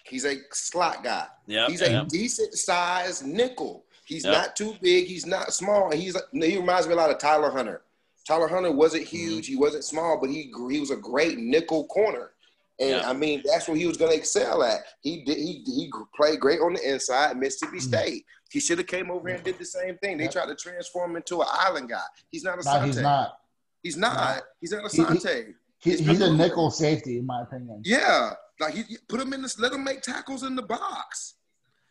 He's 0.05 0.25
a 0.25 0.35
slot 0.51 1.03
guy. 1.03 1.27
Yep, 1.47 1.69
He's 1.69 1.81
a 1.81 1.91
yep. 1.91 2.07
decent 2.07 2.53
sized 2.53 3.25
nickel. 3.25 3.85
He's 4.05 4.23
Yep. 4.23 4.33
not 4.33 4.55
too 4.55 4.75
big. 4.81 5.05
He's 5.05 5.25
not 5.25 5.51
small. 5.53 5.91
And 5.91 5.99
he's 6.01 6.15
he 6.31 6.57
reminds 6.57 6.87
me 6.87 6.93
a 6.93 6.95
lot 6.95 7.09
of 7.11 7.17
Tyler 7.19 7.49
Hunter. 7.51 7.81
Tyler 8.27 8.47
Hunter 8.47 8.71
wasn't 8.71 9.03
Mm-hmm. 9.05 9.17
huge. 9.17 9.47
He 9.47 9.55
wasn't 9.55 9.83
small, 9.83 10.19
but 10.19 10.29
he 10.29 10.51
he 10.69 10.79
was 10.79 10.91
a 10.91 10.95
great 10.95 11.37
nickel 11.39 11.85
corner. 11.87 12.31
And 12.79 12.89
Yeah. 12.89 13.09
I 13.09 13.13
mean, 13.13 13.41
that's 13.45 13.67
what 13.67 13.77
he 13.77 13.85
was 13.87 13.95
going 13.97 14.11
to 14.11 14.17
excel 14.17 14.61
at. 14.63 14.81
He 15.01 15.23
did. 15.23 15.37
He 15.37 15.63
he 15.65 15.91
played 16.15 16.39
great 16.39 16.59
on 16.59 16.73
the 16.73 16.89
inside. 16.93 17.31
at 17.31 17.37
Mississippi 17.37 17.77
Mhm. 17.77 17.81
State. 17.81 18.25
He 18.51 18.59
should 18.59 18.77
have 18.77 18.87
came 18.87 19.09
over 19.09 19.27
here 19.27 19.35
and 19.37 19.45
did 19.45 19.57
the 19.57 19.65
same 19.65 19.97
thing. 19.99 20.17
They 20.17 20.25
Yep. 20.25 20.33
tried 20.33 20.45
to 20.47 20.55
transform 20.55 21.11
him 21.11 21.17
into 21.17 21.41
an 21.41 21.47
island 21.49 21.89
guy. 21.89 22.03
He's 22.31 22.43
not 22.43 22.55
a 22.55 22.57
No, 22.57 22.61
Sante. 22.63 22.87
he's 22.87 22.97
not. 22.97 23.39
He's 23.81 23.97
not. 23.97 24.15
No. 24.37 24.41
He's 24.61 24.71
not 24.71 24.85
a 24.85 24.89
He- 24.89 25.03
he- 25.03 25.53
He, 25.79 25.91
He's 25.91 25.99
he's 25.99 26.21
a 26.21 26.25
been- 26.25 26.37
nickel 26.37 26.71
safety, 26.71 27.17
in 27.19 27.25
my 27.25 27.43
opinion. 27.43 27.81
Yeah, 27.85 28.33
like 28.59 28.73
he 28.73 28.97
put 29.07 29.19
him 29.21 29.33
in 29.33 29.41
this. 29.43 29.59
Let 29.59 29.71
him 29.71 29.83
make 29.83 30.01
tackles 30.01 30.41
in 30.43 30.55
the 30.55 30.61
box. 30.63 31.35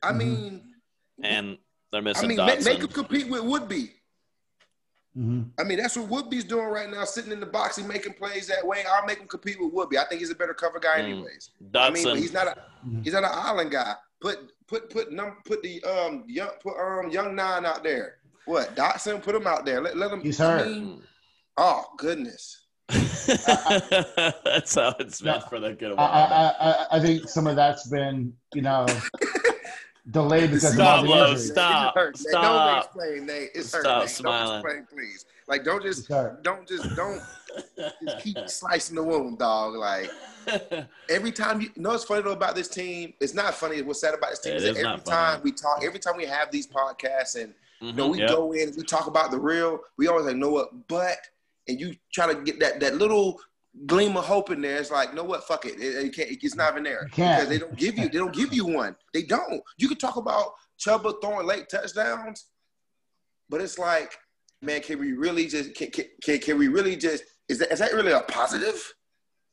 I 0.03 0.11
Mhm. 0.13 0.17
mean, 0.17 0.75
and 1.23 1.59
they're 1.93 2.03
missing. 2.03 2.25
I 2.25 2.27
missing 2.27 2.29
mean, 2.29 2.47
make, 2.47 2.59
Dotson. 2.59 2.65
make 2.65 2.79
him 2.81 2.89
compete 2.89 3.29
with 3.29 3.43
Woodby. 3.43 3.93
Hmm 5.15 5.43
I 5.59 5.63
mean, 5.65 5.79
that's 5.79 5.97
what 5.97 6.09
Woodby's 6.09 6.45
doing 6.45 6.67
right 6.67 6.91
now, 6.91 7.05
sitting 7.05 7.31
in 7.33 7.39
the 7.41 7.47
box 7.47 7.77
He's 7.77 7.87
making 7.87 8.15
plays 8.15 8.47
that 8.49 8.67
way. 8.67 8.85
I'll 8.91 9.07
make 9.07 9.19
him 9.21 9.29
compete 9.29 9.57
with 9.61 9.73
Woodby. 9.73 9.97
I 9.99 10.05
think 10.07 10.21
he's 10.21 10.31
a 10.31 10.35
better 10.35 10.55
cover 10.55 10.81
guy, 10.81 10.97
Mm. 10.99 11.05
anyways. 11.05 11.51
I 11.75 11.91
mean, 11.91 12.05
but 12.05 12.17
he's 12.19 12.33
not 12.33 12.49
a 12.49 12.57
Mhm. 12.87 13.05
he's 13.05 13.13
not 13.13 13.23
an 13.25 13.31
island 13.33 13.71
guy. 13.71 13.95
Put 14.21 14.51
put 14.67 14.91
put 14.91 15.13
num 15.13 15.37
put 15.45 15.63
the 15.63 15.83
um 15.85 16.25
young 16.27 16.51
put 16.61 16.77
um 16.79 17.11
young 17.11 17.35
nine 17.35 17.65
out 17.65 17.83
there. 17.85 18.17
What 18.47 18.75
Dotson? 18.75 19.23
Put 19.23 19.35
him 19.35 19.47
out 19.47 19.65
there. 19.65 19.81
Let 19.81 19.97
let 19.97 20.11
him. 20.11 20.21
He's 20.21 20.41
I 20.41 20.45
hurt. 20.45 20.67
mean, 20.67 21.03
oh 21.57 21.85
goodness. 21.97 22.61
That's 22.89 24.75
how 24.75 24.95
it's 24.99 25.23
meant 25.23 25.43
No, 25.43 25.49
for 25.49 25.61
the 25.61 25.73
good 25.75 25.95
I. 25.99 26.03
I, 26.05 26.69
I, 26.71 26.87
I 26.93 27.01
think 27.01 27.29
some 27.29 27.47
of 27.47 27.57
that's 27.57 27.89
been, 27.89 28.35
you 28.55 28.63
know, 28.63 28.87
delayed 30.11 30.51
because 30.51 30.75
Stop, 30.75 31.05
of 31.05 31.11
all 31.11 31.17
Lo, 31.17 31.25
the 31.25 31.31
injuries. 31.33 31.53
stop. 31.53 31.97
It 31.97 31.99
hurts, 32.01 32.25
Nate. 32.25 32.31
stop. 32.31 32.43
Don't 32.71 32.79
explain, 33.07 33.27
Nate. 33.27 33.51
It's 33.55 33.73
hurt. 33.73 33.81
Stop 33.83 34.01
Nate. 34.01 34.11
smiling. 34.11 34.63
Don't 34.63 34.77
explain, 34.79 34.87
please. 34.93 35.25
Like, 35.47 35.65
don't 35.65 35.83
just 35.83 36.01
He's 36.01 36.09
hurt. 36.09 36.43
don't 36.43 36.67
just 36.69 36.95
don't 36.97 37.23
just 38.03 38.19
keep 38.21 38.37
slicing 38.49 38.97
the 38.97 39.03
wound, 39.03 39.39
dog. 39.39 39.75
Like 39.75 40.11
every 41.09 41.33
time 41.33 41.61
you, 41.61 41.69
you 41.75 41.83
know 41.83 41.91
what's 41.91 42.05
funny 42.05 42.23
though 42.23 42.33
about 42.33 42.55
this 42.55 42.69
team? 42.69 43.15
It's 43.21 43.35
not 43.35 43.55
funny. 43.55 43.81
What's 43.83 44.01
sad 44.01 44.15
about 44.15 44.31
this 44.31 44.41
team 44.41 44.53
It 44.55 44.57
is 44.57 44.63
that 44.65 44.71
is 44.71 44.77
every 44.79 44.83
not 44.91 45.05
funny. 45.05 45.17
time 45.17 45.41
we 45.43 45.53
talk, 45.53 45.83
every 45.85 45.99
time 45.99 46.17
we 46.17 46.27
have 46.27 46.51
these 46.51 46.67
podcasts, 46.67 47.41
and 47.41 47.55
you 47.81 47.93
know 47.93 48.09
Mhm, 48.09 48.13
we 48.13 48.19
yep. 48.21 48.31
go 48.31 48.53
in, 48.53 48.69
and 48.69 48.77
we 48.77 48.83
talk 48.85 49.07
about 49.07 49.31
the 49.31 49.39
real. 49.39 49.81
We 49.97 50.09
always 50.09 50.27
like, 50.27 50.37
know 50.37 50.51
what? 50.51 50.89
But 50.89 51.19
and 51.69 51.79
you 51.81 51.95
try 52.13 52.33
to 52.33 52.41
get 52.43 52.61
that 52.61 52.81
that 52.81 52.97
little 52.97 53.41
gleam 53.87 54.17
of 54.17 54.25
hope 54.25 54.51
in 54.51 54.61
there. 54.61 54.79
It's 54.79 54.91
like, 54.91 55.15
know 55.15 55.25
what? 55.25 55.45
Fuck 55.45 55.65
it. 55.67 55.75
It, 55.81 56.07
it 56.07 56.15
can't, 56.17 56.29
it's 56.31 56.55
not 56.55 56.73
even 56.73 56.85
there 56.85 57.03
You 57.05 57.11
can't. 57.11 57.37
because 57.41 57.49
they 57.49 57.59
don't 57.59 57.77
give 57.77 57.99
you 57.99 58.09
they 58.09 58.19
don't 58.19 58.35
give 58.35 58.53
you 58.55 58.67
one. 58.67 58.97
They 59.13 59.23
don't. 59.23 59.63
You 59.79 59.89
can 59.89 59.99
talk 59.99 60.17
about 60.17 60.53
Chubba 60.79 61.15
throwing 61.23 61.47
late 61.47 61.69
touchdowns, 61.71 62.47
but 63.49 63.61
it's 63.61 63.79
like, 63.79 64.17
man, 64.63 64.81
can 64.81 64.99
we 64.99 65.13
really 65.13 65.47
just 65.47 65.75
can 65.75 65.91
can, 65.91 66.05
can, 66.23 66.39
can 66.39 66.59
we 66.59 66.69
really 66.69 66.97
just 66.97 67.25
is 67.49 67.59
that 67.59 67.73
is 67.73 67.79
that 67.81 67.93
really 67.93 68.13
a 68.13 68.21
positive? 68.21 68.93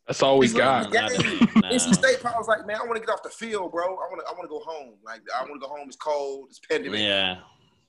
That's 0.07 0.23
all 0.23 0.39
we 0.39 0.47
He's 0.47 0.55
looking 0.55 0.91
got. 0.91 1.11
at 1.13 1.17
the. 1.17 1.59
Nah. 1.61 1.69
NC 1.71 1.93
State 1.93 2.19
probably 2.21 2.39
was 2.39 2.47
like, 2.47 2.65
man, 2.65 2.77
I 2.81 2.85
want 2.85 2.95
to 2.95 2.99
get 2.99 3.09
off 3.09 3.23
the 3.23 3.29
field, 3.29 3.71
bro. 3.71 3.83
I 3.85 3.89
want 3.89 4.19
to 4.19 4.27
I 4.27 4.31
want 4.31 4.43
to 4.43 4.47
go 4.49 4.59
home. 4.59 4.95
Like 5.05 5.21
I 5.37 5.41
want 5.43 5.53
to 5.55 5.59
go 5.59 5.67
home. 5.73 5.87
It's 5.87 5.95
cold. 5.95 6.47
It's 6.49 6.59
pandemic. 6.59 6.99
Yeah. 7.01 7.37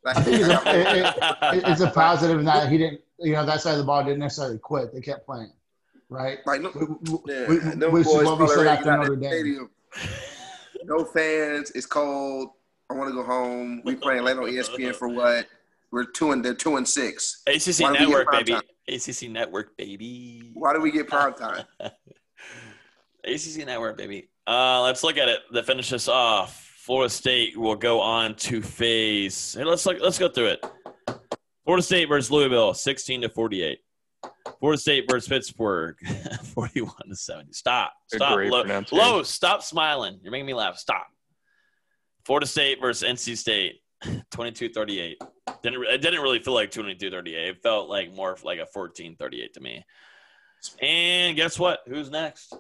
Like, 0.05 0.17
it's 0.19 0.49
a, 0.49 0.53
it, 0.67 0.97
it, 0.99 1.57
it- 1.65 1.69
it's 1.71 1.81
a 1.81 1.91
positive 1.91 2.39
in 2.41 2.45
that 2.47 2.69
he 2.71 2.77
didn't, 2.79 3.01
you 3.21 3.33
know, 3.35 3.47
that 3.47 3.61
side 3.61 3.73
of 3.73 3.79
the 3.79 3.85
ball 3.85 4.03
didn't 4.05 4.19
necessarily 4.19 4.59
quit. 4.59 4.93
They 4.93 5.01
kept 5.01 5.25
playing, 5.27 5.53
right? 6.13 6.39
like 6.47 6.61
no, 6.61 6.71
We- 6.75 6.87
we- 7.13 7.19
yeah, 7.35 7.47
we- 7.49 7.57
them 7.59 7.93
Which 7.93 8.07
is 8.07 8.13
boys 8.13 8.25
what 8.25 8.39
we 8.39 8.47
probably 8.47 8.49
said 8.57 8.67
after 8.67 8.85
get 8.85 8.93
out 8.93 8.99
Notre 9.01 9.17
Dame. 9.17 9.31
stadium. 9.31 9.71
No 10.85 11.05
fans. 11.05 11.71
It's 11.73 11.87
cold. 11.87 12.51
I 12.91 12.95
want 12.95 13.09
to 13.11 13.15
go 13.15 13.23
home. 13.23 13.83
We 13.85 13.95
playing 13.97 14.25
late 14.25 14.37
on 14.37 14.45
ESPN 14.45 14.95
for 14.95 15.09
what? 15.09 15.47
We're 15.91 16.05
two 16.05 16.33
and 16.33 16.45
they're 16.45 16.55
two 16.55 16.77
and 16.77 16.89
six. 16.89 17.43
ACC 17.47 17.81
Why 17.83 17.89
do 17.89 17.93
we 17.93 17.99
get 17.99 18.09
Network, 18.09 18.31
baby. 18.33 18.53
time? 18.53 18.63
ACC 18.89 19.29
Network, 19.31 19.77
baby. 19.77 20.51
Why 20.55 20.73
do 20.75 20.81
we 20.81 20.91
get 20.91 21.07
prime 21.09 21.35
time? 21.35 21.65
ACC 23.25 23.65
Network, 23.67 23.97
baby. 23.97 24.29
Uh, 24.47 24.83
let's 24.83 25.03
look 25.05 25.17
at 25.17 25.29
it. 25.29 25.41
To 25.55 25.63
finish 25.63 25.91
this 25.91 26.09
off, 26.09 26.57
Florida 26.79 27.09
State 27.11 27.57
will 27.57 27.77
go 27.77 28.01
on 28.01 28.35
to 28.37 28.61
face. 28.63 29.55
Hey, 29.55 29.65
let's 29.65 29.87
look, 29.87 29.99
let's 30.01 30.19
go 30.19 30.29
through 30.29 30.47
it. 30.47 30.67
Florida 31.65 31.83
State 31.83 32.09
versus 32.09 32.31
Louisville, 32.31 32.75
sixteen 32.75 33.21
to 33.23 33.29
forty-eight. 33.29 33.79
Florida 34.63 34.81
State 34.81 35.11
versus 35.11 35.29
Pittsburgh, 35.29 35.97
forty-one 36.55 37.09
to 37.09 37.17
seventy. 37.17 37.53
Stop, 37.53 37.95
stop, 38.07 38.35
great 38.37 38.53
Lo- 38.53 38.63
pronunciation. 38.63 39.25
Stop 39.25 39.61
smiling. 39.65 40.21
You're 40.23 40.31
making 40.31 40.47
me 40.47 40.55
laugh. 40.55 40.79
Stop. 40.79 41.09
Florida 42.25 42.47
State 42.47 42.81
versus 42.81 43.09
NC 43.09 43.37
State, 43.37 43.81
22-38. 44.05 45.15
Didn't 45.65 45.83
it 45.83 46.01
didn't 46.01 46.21
really 46.21 46.39
feel 46.39 46.55
like 46.55 46.71
22-38. 46.71 47.27
It 47.27 47.57
felt 47.61 47.89
like 47.89 48.15
more 48.15 48.37
like 48.45 48.61
a 48.61 48.67
14-38 48.79 49.53
to 49.55 49.61
me. 49.61 49.85
And 50.81 51.35
guess 51.35 51.59
what? 51.59 51.81
Who's 51.89 52.13
next? 52.13 52.55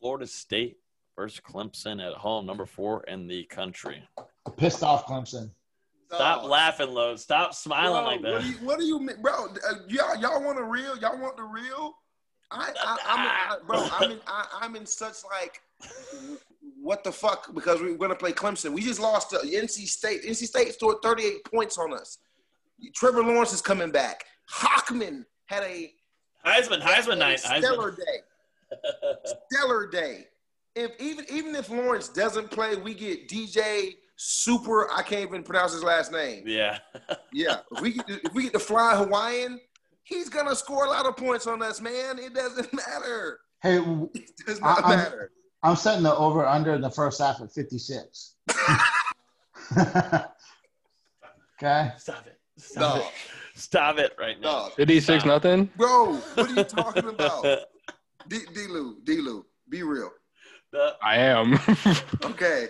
Florida 0.00 0.26
State 0.26 0.78
versus 1.16 1.42
Clemson 1.46 2.02
at 2.02 2.14
home, 2.14 2.46
number 2.46 2.64
four 2.64 3.04
in 3.04 3.26
the 3.26 3.44
country. 3.44 4.02
Pissed 4.56 4.82
off 4.82 5.04
Clemson. 5.04 5.50
Stop 6.12 6.42
Dog. 6.42 6.50
laughing, 6.50 6.90
Lowe. 6.90 7.16
Stop 7.16 7.54
smiling 7.54 8.02
Bro, 8.04 8.04
like 8.04 8.22
What 8.22 8.32
that. 8.32 8.42
do 8.42 8.48
you, 8.48 8.66
what 8.66 8.78
do 8.78 8.84
you 8.86 8.98
mean, 8.98 9.16
bro? 9.20 9.46
Uh, 9.46 9.74
y'all, 9.88 10.16
y'all 10.16 10.42
want 10.42 10.56
the 10.56 10.64
real? 10.64 10.96
Y'all 10.98 11.18
want 11.20 11.36
the 11.36 11.42
real? 11.42 11.94
I, 12.50 12.72
I, 12.82 12.96
I'm, 13.06 13.18
I, 13.28 13.56
bro. 13.66 13.86
I'm 13.92 14.12
in, 14.12 14.20
I, 14.26 14.46
I'm 14.62 14.74
in 14.76 14.86
such 14.86 15.16
like, 15.30 15.60
what 16.80 17.04
the 17.04 17.12
fuck? 17.12 17.54
Because 17.54 17.82
we 17.82 17.92
we're 17.92 17.98
gonna 17.98 18.14
play 18.14 18.32
Clemson. 18.32 18.72
We 18.72 18.80
just 18.80 19.00
lost 19.00 19.30
to 19.30 19.36
NC 19.36 19.86
State. 19.86 20.22
NC 20.24 20.46
State 20.46 20.72
scored 20.72 20.96
38 21.02 21.44
points 21.44 21.76
on 21.76 21.92
us. 21.92 22.18
Trevor 22.94 23.22
Lawrence 23.22 23.52
is 23.52 23.60
coming 23.60 23.90
back. 23.90 24.24
Hockman 24.50 25.24
had 25.46 25.62
a 25.64 25.92
Heisman, 26.46 26.80
Heisman 26.80 27.12
a 27.14 27.16
night. 27.16 27.40
stellar 27.40 27.92
Heisman. 27.92 27.96
day. 27.98 28.20
Stellar 29.52 29.86
day. 29.88 30.26
If 30.74 30.92
even 31.00 31.26
even 31.30 31.54
if 31.54 31.68
Lawrence 31.68 32.08
doesn't 32.08 32.50
play, 32.50 32.76
we 32.76 32.94
get 32.94 33.28
DJ 33.28 33.96
Super. 34.20 34.90
I 34.90 35.02
can't 35.02 35.22
even 35.28 35.44
pronounce 35.44 35.72
his 35.72 35.84
last 35.84 36.10
name. 36.12 36.42
yeah. 36.46 36.78
Yeah, 37.32 37.58
if 37.72 37.80
we 37.80 37.92
get 37.92 38.06
to, 38.08 38.14
if 38.24 38.34
we 38.34 38.42
get 38.44 38.52
to 38.54 38.58
fly 38.58 38.96
Hawaiian, 38.96 39.60
he's 40.02 40.28
gonna 40.28 40.56
score 40.56 40.86
a 40.86 40.88
lot 40.90 41.06
of 41.06 41.16
points 41.16 41.46
on 41.46 41.62
us, 41.62 41.80
man. 41.80 42.18
It 42.18 42.34
doesn't 42.34 42.72
matter. 42.74 43.38
Hey, 43.62 43.76
It 44.14 44.30
does 44.46 44.60
not 44.60 44.84
I- 44.84 44.88
I'm- 44.88 44.98
matter. 44.98 45.30
I'm 45.62 45.74
setting 45.76 46.02
the 46.04 46.14
over 46.16 46.46
under 46.46 46.74
in 46.74 46.80
the 46.80 46.90
first 46.90 47.20
half 47.20 47.40
at 47.40 47.52
56. 47.52 48.34
okay. 51.62 51.90
Stop 51.98 52.26
it. 52.26 52.38
Stop 52.56 52.96
No, 52.96 53.00
it. 53.02 53.06
Stop 53.54 53.98
it 53.98 54.12
right 54.18 54.40
now. 54.40 54.66
no, 54.66 54.70
56 54.76 55.22
Stop. 55.22 55.26
nothing. 55.26 55.70
bro. 55.76 56.14
What 56.34 56.50
are 56.50 56.54
you 56.54 56.64
talking 56.64 57.08
about? 57.08 57.42
D 58.28 58.38
D-Lou, 58.54 58.98
D-Lou, 59.04 59.44
be 59.68 59.82
real. 59.82 60.10
The- 60.72 60.94
I 61.02 61.16
am. 61.16 61.58
Okay. 62.24 62.68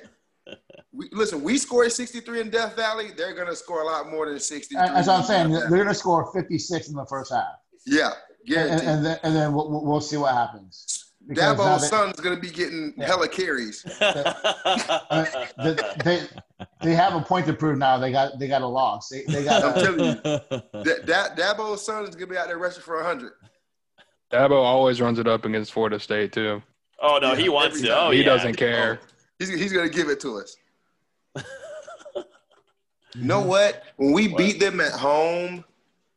We, 0.93 1.09
listen, 1.13 1.43
we 1.43 1.59
scored 1.59 1.93
63 1.93 2.41
in 2.41 2.51
Death 2.51 2.75
Valley. 2.77 3.11
They're 3.17 3.35
gonna 3.35 3.55
score 3.55 3.83
a 3.83 3.85
lot 3.87 4.11
more 4.11 4.29
than 4.29 4.41
63. 4.41 4.87
That's 4.89 5.07
what 5.07 5.19
I'm 5.21 5.25
saying. 5.25 5.47
in 5.47 5.53
They're 5.53 5.69
going 5.71 5.87
to 5.89 5.95
score 5.95 6.31
56 6.33 6.89
in 6.89 6.95
the 6.95 7.07
first 7.07 7.33
half. 7.33 7.45
Yeah, 7.87 8.13
And, 8.47 8.55
guaranteed. 8.55 8.89
and 8.89 9.07
then, 9.07 9.19
and 9.23 9.37
then 9.37 9.53
we'll, 9.53 9.71
we'll- 9.71 9.85
we'll 9.85 10.01
see 10.01 10.17
what 10.17 10.35
happens. 10.35 11.13
because 11.27 11.57
now 11.59 11.65
Dabo's 11.65 11.83
they- 11.83 11.89
son's 11.89 12.21
gonna 12.21 12.37
be 12.41 12.51
getting 12.51 12.95
Yeah. 12.97 13.07
hella 13.07 13.29
carries. 13.29 13.85
Uh, 14.01 15.25
they, 15.65 15.77
they, 16.05 16.21
they 16.83 16.95
have 16.95 17.15
a 17.15 17.21
point 17.21 17.47
to 17.47 17.53
prove 17.53 17.79
now. 17.79 17.99
They 17.99 18.11
got 18.13 18.39
they 18.39 18.47
got 18.49 18.63
a 18.63 18.67
loss. 18.67 19.09
They, 19.09 19.23
they 19.25 19.45
got 19.45 19.65
I'm 19.65 19.77
a, 19.77 19.83
telling 19.83 20.01
you, 20.01 20.83
Da- 20.85 21.03
Da- 21.05 21.35
Dabo's 21.55 21.85
son 21.85 22.05
is 22.05 22.15
gonna 22.15 22.27
be 22.27 22.37
out 22.37 22.47
there 22.49 22.59
rushing 22.59 22.83
for 22.83 22.97
100. 22.97 23.33
Dabo 24.33 24.53
always 24.63 25.01
runs 25.01 25.19
it 25.19 25.27
up 25.27 25.45
against 25.45 25.73
Florida 25.73 25.99
State 25.99 26.33
too. 26.33 26.63
oh 27.01 27.19
no, 27.21 27.33
Yeah, 27.33 27.39
he 27.39 27.49
wants 27.49 27.77
every 27.77 27.89
to. 27.89 27.99
Oh 28.01 28.11
he 28.11 28.19
yeah. 28.21 28.25
doesn't 28.27 28.57
care. 28.57 29.01
He's, 29.39 29.49
he's 29.49 29.73
gonna 29.73 29.89
give 29.89 30.09
it 30.09 30.21
to 30.21 30.39
us. 30.39 30.57
You 33.15 33.25
know 33.25 33.41
what? 33.41 33.85
When 33.97 34.13
we 34.13 34.29
What? 34.29 34.39
beat 34.39 34.61
them 34.61 34.81
at 34.81 34.93
home, 34.93 35.65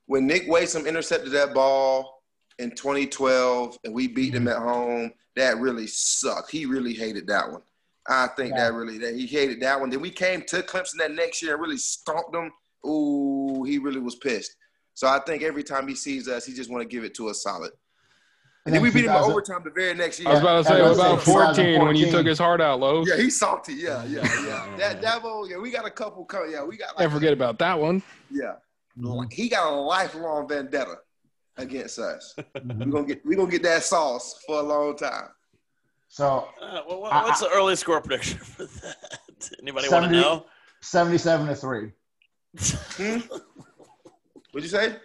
when 0.08 0.28
Nick 0.28 0.48
Waisome 0.48 0.88
intercepted 0.88 1.32
that 1.32 1.54
ball 1.54 2.22
in 2.60 2.72
2012 2.72 3.78
and 3.84 3.94
we 3.94 4.08
beat 4.08 4.34
them 4.34 4.46
mm-hmm. 4.46 4.50
at 4.50 4.58
home, 4.58 5.14
that 5.36 5.58
really 5.58 5.88
sucked. 5.88 6.52
He 6.52 6.66
really 6.66 6.94
hated 6.94 7.28
that 7.28 7.50
one. 7.52 7.62
I 8.08 8.28
think 8.28 8.52
Yeah. 8.52 8.66
that 8.66 8.74
really 8.74 8.98
that 9.00 9.16
he 9.16 9.26
hated 9.26 9.62
that 9.62 9.80
one. 9.80 9.90
Then 9.90 10.02
we 10.02 10.12
came 10.12 10.42
to 10.44 10.62
Clemson 10.64 10.98
that 10.98 11.12
next 11.12 11.42
year 11.42 11.54
and 11.54 11.62
really 11.62 11.78
stomped 11.78 12.34
them. 12.34 12.52
Ooh, 12.86 13.64
he 13.64 13.78
really 13.78 14.00
was 14.00 14.16
pissed. 14.16 14.56
So 14.94 15.08
I 15.08 15.20
think 15.20 15.44
every 15.44 15.64
time 15.64 15.88
he 15.88 15.96
sees 15.96 16.28
us, 16.28 16.46
he 16.46 16.54
just 16.54 16.70
want 16.70 16.82
to 16.82 16.88
give 16.88 17.04
it 17.04 17.14
to 17.16 17.30
us 17.30 17.42
solid. 17.44 17.72
And 18.66 18.76
then 18.76 18.82
we 18.84 18.92
beat 18.92 19.06
him 19.06 19.12
in 19.12 19.18
overtime 19.18 19.62
the 19.64 19.72
very 19.72 19.94
next 19.96 20.20
year. 20.20 20.30
I 20.30 20.34
was 20.34 20.42
about 20.42 20.58
to 20.60 20.64
say, 20.66 20.78
Yeah, 20.78 20.84
what 20.84 20.94
about 20.94 21.08
I 21.08 21.14
was 21.14 21.26
gonna 21.26 21.56
say 21.56 21.76
14 21.78 21.86
when 21.88 21.96
you 21.96 22.12
took 22.12 22.28
his 22.28 22.38
heart 22.38 22.62
out, 22.62 22.80
Lowe? 22.80 23.04
Yeah, 23.06 23.18
he's 23.18 23.40
salty. 23.40 23.74
Yeah, 23.74 24.04
yeah, 24.06 24.22
yeah. 24.46 24.68
that 24.78 25.02
Dabo, 25.02 25.50
yeah, 25.50 25.58
we 25.58 25.72
got 25.72 25.86
a 25.88 25.90
couple. 25.90 26.26
co- 26.26 26.46
Yeah, 26.46 26.64
we 26.64 26.78
got. 26.78 26.90
Like, 26.90 26.98
Can't 27.00 27.12
forget 27.14 27.34
about 27.34 27.58
that 27.60 27.80
one. 27.80 28.04
Yeah, 28.30 28.54
he 29.32 29.50
got 29.50 29.72
a 29.74 29.76
lifelong 29.76 30.48
vendetta 30.48 30.98
against 31.58 31.98
us. 31.98 32.36
Mhm. 32.38 32.86
We're 32.86 32.92
gonna 32.92 33.08
get 33.08 33.26
we're 33.26 33.36
gonna 33.38 33.50
get 33.50 33.64
that 33.64 33.84
sauce 33.84 34.44
for 34.46 34.60
a 34.60 34.64
long 34.64 34.96
time. 34.96 35.30
So 36.08 36.48
Uh, 36.62 36.82
what, 36.86 37.02
what- 37.02 37.14
I- 37.14 37.24
what's 37.24 37.40
the 37.40 37.50
early 37.50 37.76
score 37.76 38.00
prediction 38.00 38.38
for 38.40 38.66
that? 38.66 38.96
Anybody 39.62 39.90
want 39.90 40.06
to 40.06 40.12
know? 40.12 40.46
77 40.82 41.48
to 41.48 41.56
3. 41.56 41.92
Hmm? 42.60 43.20
What'd 44.52 44.64
you 44.64 44.68
say? 44.70 44.98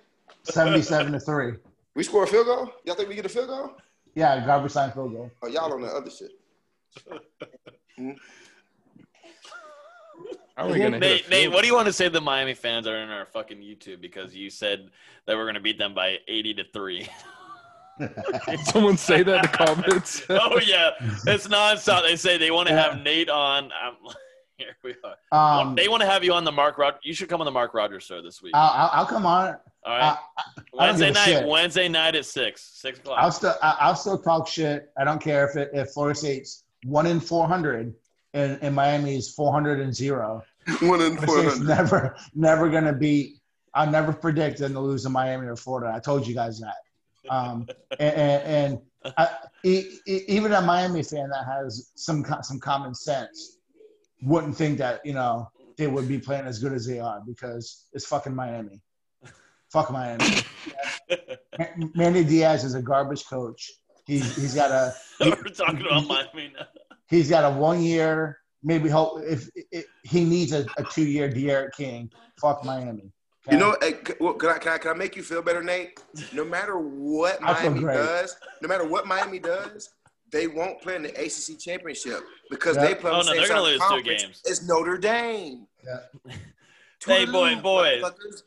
77 0.44 1.12
to 1.12 1.20
3. 1.20 1.52
We 1.96 2.02
score 2.02 2.24
a 2.24 2.26
field 2.26 2.46
goal? 2.46 2.70
Y'all 2.84 2.94
think 2.94 3.08
we 3.08 3.14
get 3.14 3.24
a 3.24 3.30
field 3.30 3.48
goal? 3.48 3.72
Yeah, 4.14 4.44
garbage 4.44 4.74
time 4.74 4.92
field 4.92 5.12
goal. 5.12 5.30
Oh, 5.42 5.48
y'all 5.48 5.72
on 5.72 5.80
the 5.80 5.88
other 5.88 6.10
shit. 6.10 6.32
How 10.56 10.68
are 10.68 10.72
we 10.72 10.78
gonna 10.78 10.98
Nate, 10.98 11.28
Nate, 11.30 11.50
what 11.50 11.62
do 11.62 11.68
you 11.68 11.74
want 11.74 11.86
to 11.86 11.92
say 11.92 12.04
to 12.04 12.10
the 12.10 12.20
Miami 12.20 12.52
fans 12.52 12.84
that 12.84 12.92
are 12.92 13.02
in 13.02 13.08
our 13.08 13.24
fucking 13.24 13.58
YouTube 13.58 14.02
because 14.02 14.34
you 14.34 14.50
said 14.50 14.90
that 15.26 15.36
we're 15.36 15.44
going 15.44 15.54
to 15.54 15.60
beat 15.60 15.78
them 15.78 15.94
by 15.94 16.18
80 16.28 16.54
to 16.54 16.64
3? 16.72 17.08
goal? 17.98 18.56
Someone 18.64 18.96
say 18.98 19.22
that 19.22 19.36
in 19.36 19.42
the 19.42 19.48
comments. 19.48 20.22
oh, 20.30 20.60
yeah. 20.64 20.90
It's 21.26 21.48
nonstop. 21.48 22.02
They 22.02 22.16
say 22.16 22.36
they 22.36 22.50
want 22.50 22.68
to 22.68 22.74
have 22.74 23.00
Nate 23.02 23.30
on. 23.30 23.70
I'm, 23.72 23.94
here 24.58 24.76
we 24.82 24.94
are. 25.32 25.60
Um, 25.60 25.74
they 25.74 25.88
want 25.88 26.02
to 26.02 26.06
have 26.08 26.24
you 26.24 26.32
on 26.32 26.44
the 26.44 26.52
Mark 26.52 26.78
Rod. 26.78 26.94
You 27.02 27.14
should 27.14 27.28
come 27.28 27.40
on 27.40 27.44
the 27.44 27.50
Mark 27.50 27.74
Rogers 27.74 28.04
show 28.04 28.22
this 28.22 28.42
week. 28.42 28.52
I'll, 28.54 28.70
I'll, 28.70 28.90
I'll 29.00 29.06
come 29.06 29.26
on. 29.26 29.56
All 29.84 29.92
right. 29.98 30.02
I, 30.02 30.18
I 30.78 30.86
Wednesday 30.86 31.06
give 31.08 31.16
a 31.16 31.18
night. 31.18 31.24
shit. 31.26 31.46
Wednesday 31.46 31.88
night 31.88 32.14
at 32.14 32.24
6. 32.26 32.62
6 32.62 32.98
o'clock. 32.98 33.18
I'll 33.20 33.32
still 33.32 33.54
I- 33.62 33.76
I'll 33.80 33.96
still 33.96 34.18
talk 34.18 34.48
shit. 34.48 34.90
I 34.96 35.04
don't 35.04 35.20
care 35.22 35.48
if 35.48 35.56
it 35.56 35.70
if 35.72 35.90
Florida 35.90 36.18
State's 36.18 36.64
one 36.84 37.06
in 37.06 37.20
four 37.20 37.46
hundred 37.46 37.94
and, 38.34 38.58
and 38.62 38.74
Miami's 38.74 39.32
four 39.32 39.52
hundred 39.52 39.80
and 39.80 39.94
zero. 39.94 40.42
One 40.82 41.00
in 41.00 41.16
Florida 41.16 41.50
four 41.52 41.64
never 41.64 42.16
never 42.34 42.68
gonna 42.68 42.92
beat. 42.92 43.36
I'll 43.74 43.90
never 43.90 44.12
predict 44.12 44.58
them 44.58 44.72
to 44.72 44.80
lose 44.80 45.04
to 45.04 45.08
Miami 45.10 45.46
or 45.46 45.54
Florida. 45.56 45.92
I 45.94 46.00
told 46.00 46.26
you 46.26 46.34
guys 46.34 46.58
that. 46.60 46.74
Um, 47.30 47.68
and 48.00 48.14
and, 48.16 48.42
and 49.04 49.14
I, 49.16 49.28
e- 49.64 49.98
e- 50.06 50.22
even 50.28 50.52
a 50.52 50.60
Miami 50.60 51.02
fan 51.04 51.28
that 51.30 51.44
has 51.44 51.92
some 51.94 52.24
some 52.42 52.58
common 52.58 52.94
sense 52.94 53.55
wouldn't 54.22 54.56
think 54.56 54.78
that 54.78 55.04
you 55.04 55.12
know 55.12 55.50
they 55.76 55.86
would 55.86 56.08
be 56.08 56.18
playing 56.18 56.46
as 56.46 56.58
good 56.58 56.72
as 56.72 56.86
they 56.86 56.98
are 56.98 57.20
because 57.26 57.88
it's 57.92 58.06
fucking 58.06 58.34
Miami. 58.34 58.82
Fuck 59.72 59.90
Miami. 59.90 60.24
Manny 61.94 62.24
Diaz 62.24 62.64
is 62.64 62.74
a 62.74 62.82
garbage 62.82 63.26
coach. 63.26 63.72
He's 64.06 64.36
he's 64.36 64.54
got 64.54 64.70
a 64.70 64.94
we're 65.20 65.34
talking 65.50 65.80
about 65.80 66.06
Miami 66.06 66.52
now. 66.56 66.66
he's 67.08 67.28
got 67.28 67.52
a 67.52 67.56
one 67.56 67.82
year 67.82 68.38
maybe 68.62 68.88
hope 68.88 69.20
if, 69.22 69.48
if 69.70 69.86
he 70.02 70.24
needs 70.24 70.52
a, 70.52 70.66
a 70.76 70.84
two 70.84 71.04
year 71.04 71.28
D'Eriq 71.30 71.72
King. 71.72 72.10
Fuck 72.40 72.64
Miami. 72.64 73.12
okay? 73.46 73.56
You 73.56 73.58
know, 73.58 73.76
hey, 73.80 73.92
can 73.92 74.50
I, 74.50 74.58
can 74.58 74.72
I 74.72 74.78
can 74.78 74.90
I 74.90 74.94
make 74.94 75.16
you 75.16 75.22
feel 75.22 75.40
better, 75.40 75.62
Nate? 75.62 76.00
No 76.34 76.44
matter 76.44 76.76
what 76.78 77.38
I 77.42 77.68
Miami 77.68 77.80
does, 77.80 78.36
no 78.60 78.68
matter 78.68 78.86
what 78.86 79.06
Miami 79.06 79.38
does, 79.38 79.90
they 80.36 80.46
won't 80.46 80.80
play 80.82 80.96
in 80.96 81.02
the 81.02 81.10
ACC 81.10 81.58
championship 81.58 82.20
because 82.50 82.76
Yeah. 82.76 82.86
they 82.86 82.94
play 82.94 83.10
on 83.10 83.20
Oh, 83.20 83.22
the 83.22 83.24
no, 83.26 83.32
same 83.32 83.36
they're 83.38 83.46
side 83.46 83.54
gonna 83.54 83.60
of 83.60 83.66
lose 83.72 83.78
the 83.78 83.84
two 83.84 83.88
conference 83.94 84.22
games. 84.22 84.42
as 84.50 84.66
Notre 84.68 84.98
Dame. 84.98 85.66
Yeah. 85.84 86.32
Hey, 87.06 87.24
boy, 87.24 87.54
boys. 87.56 88.02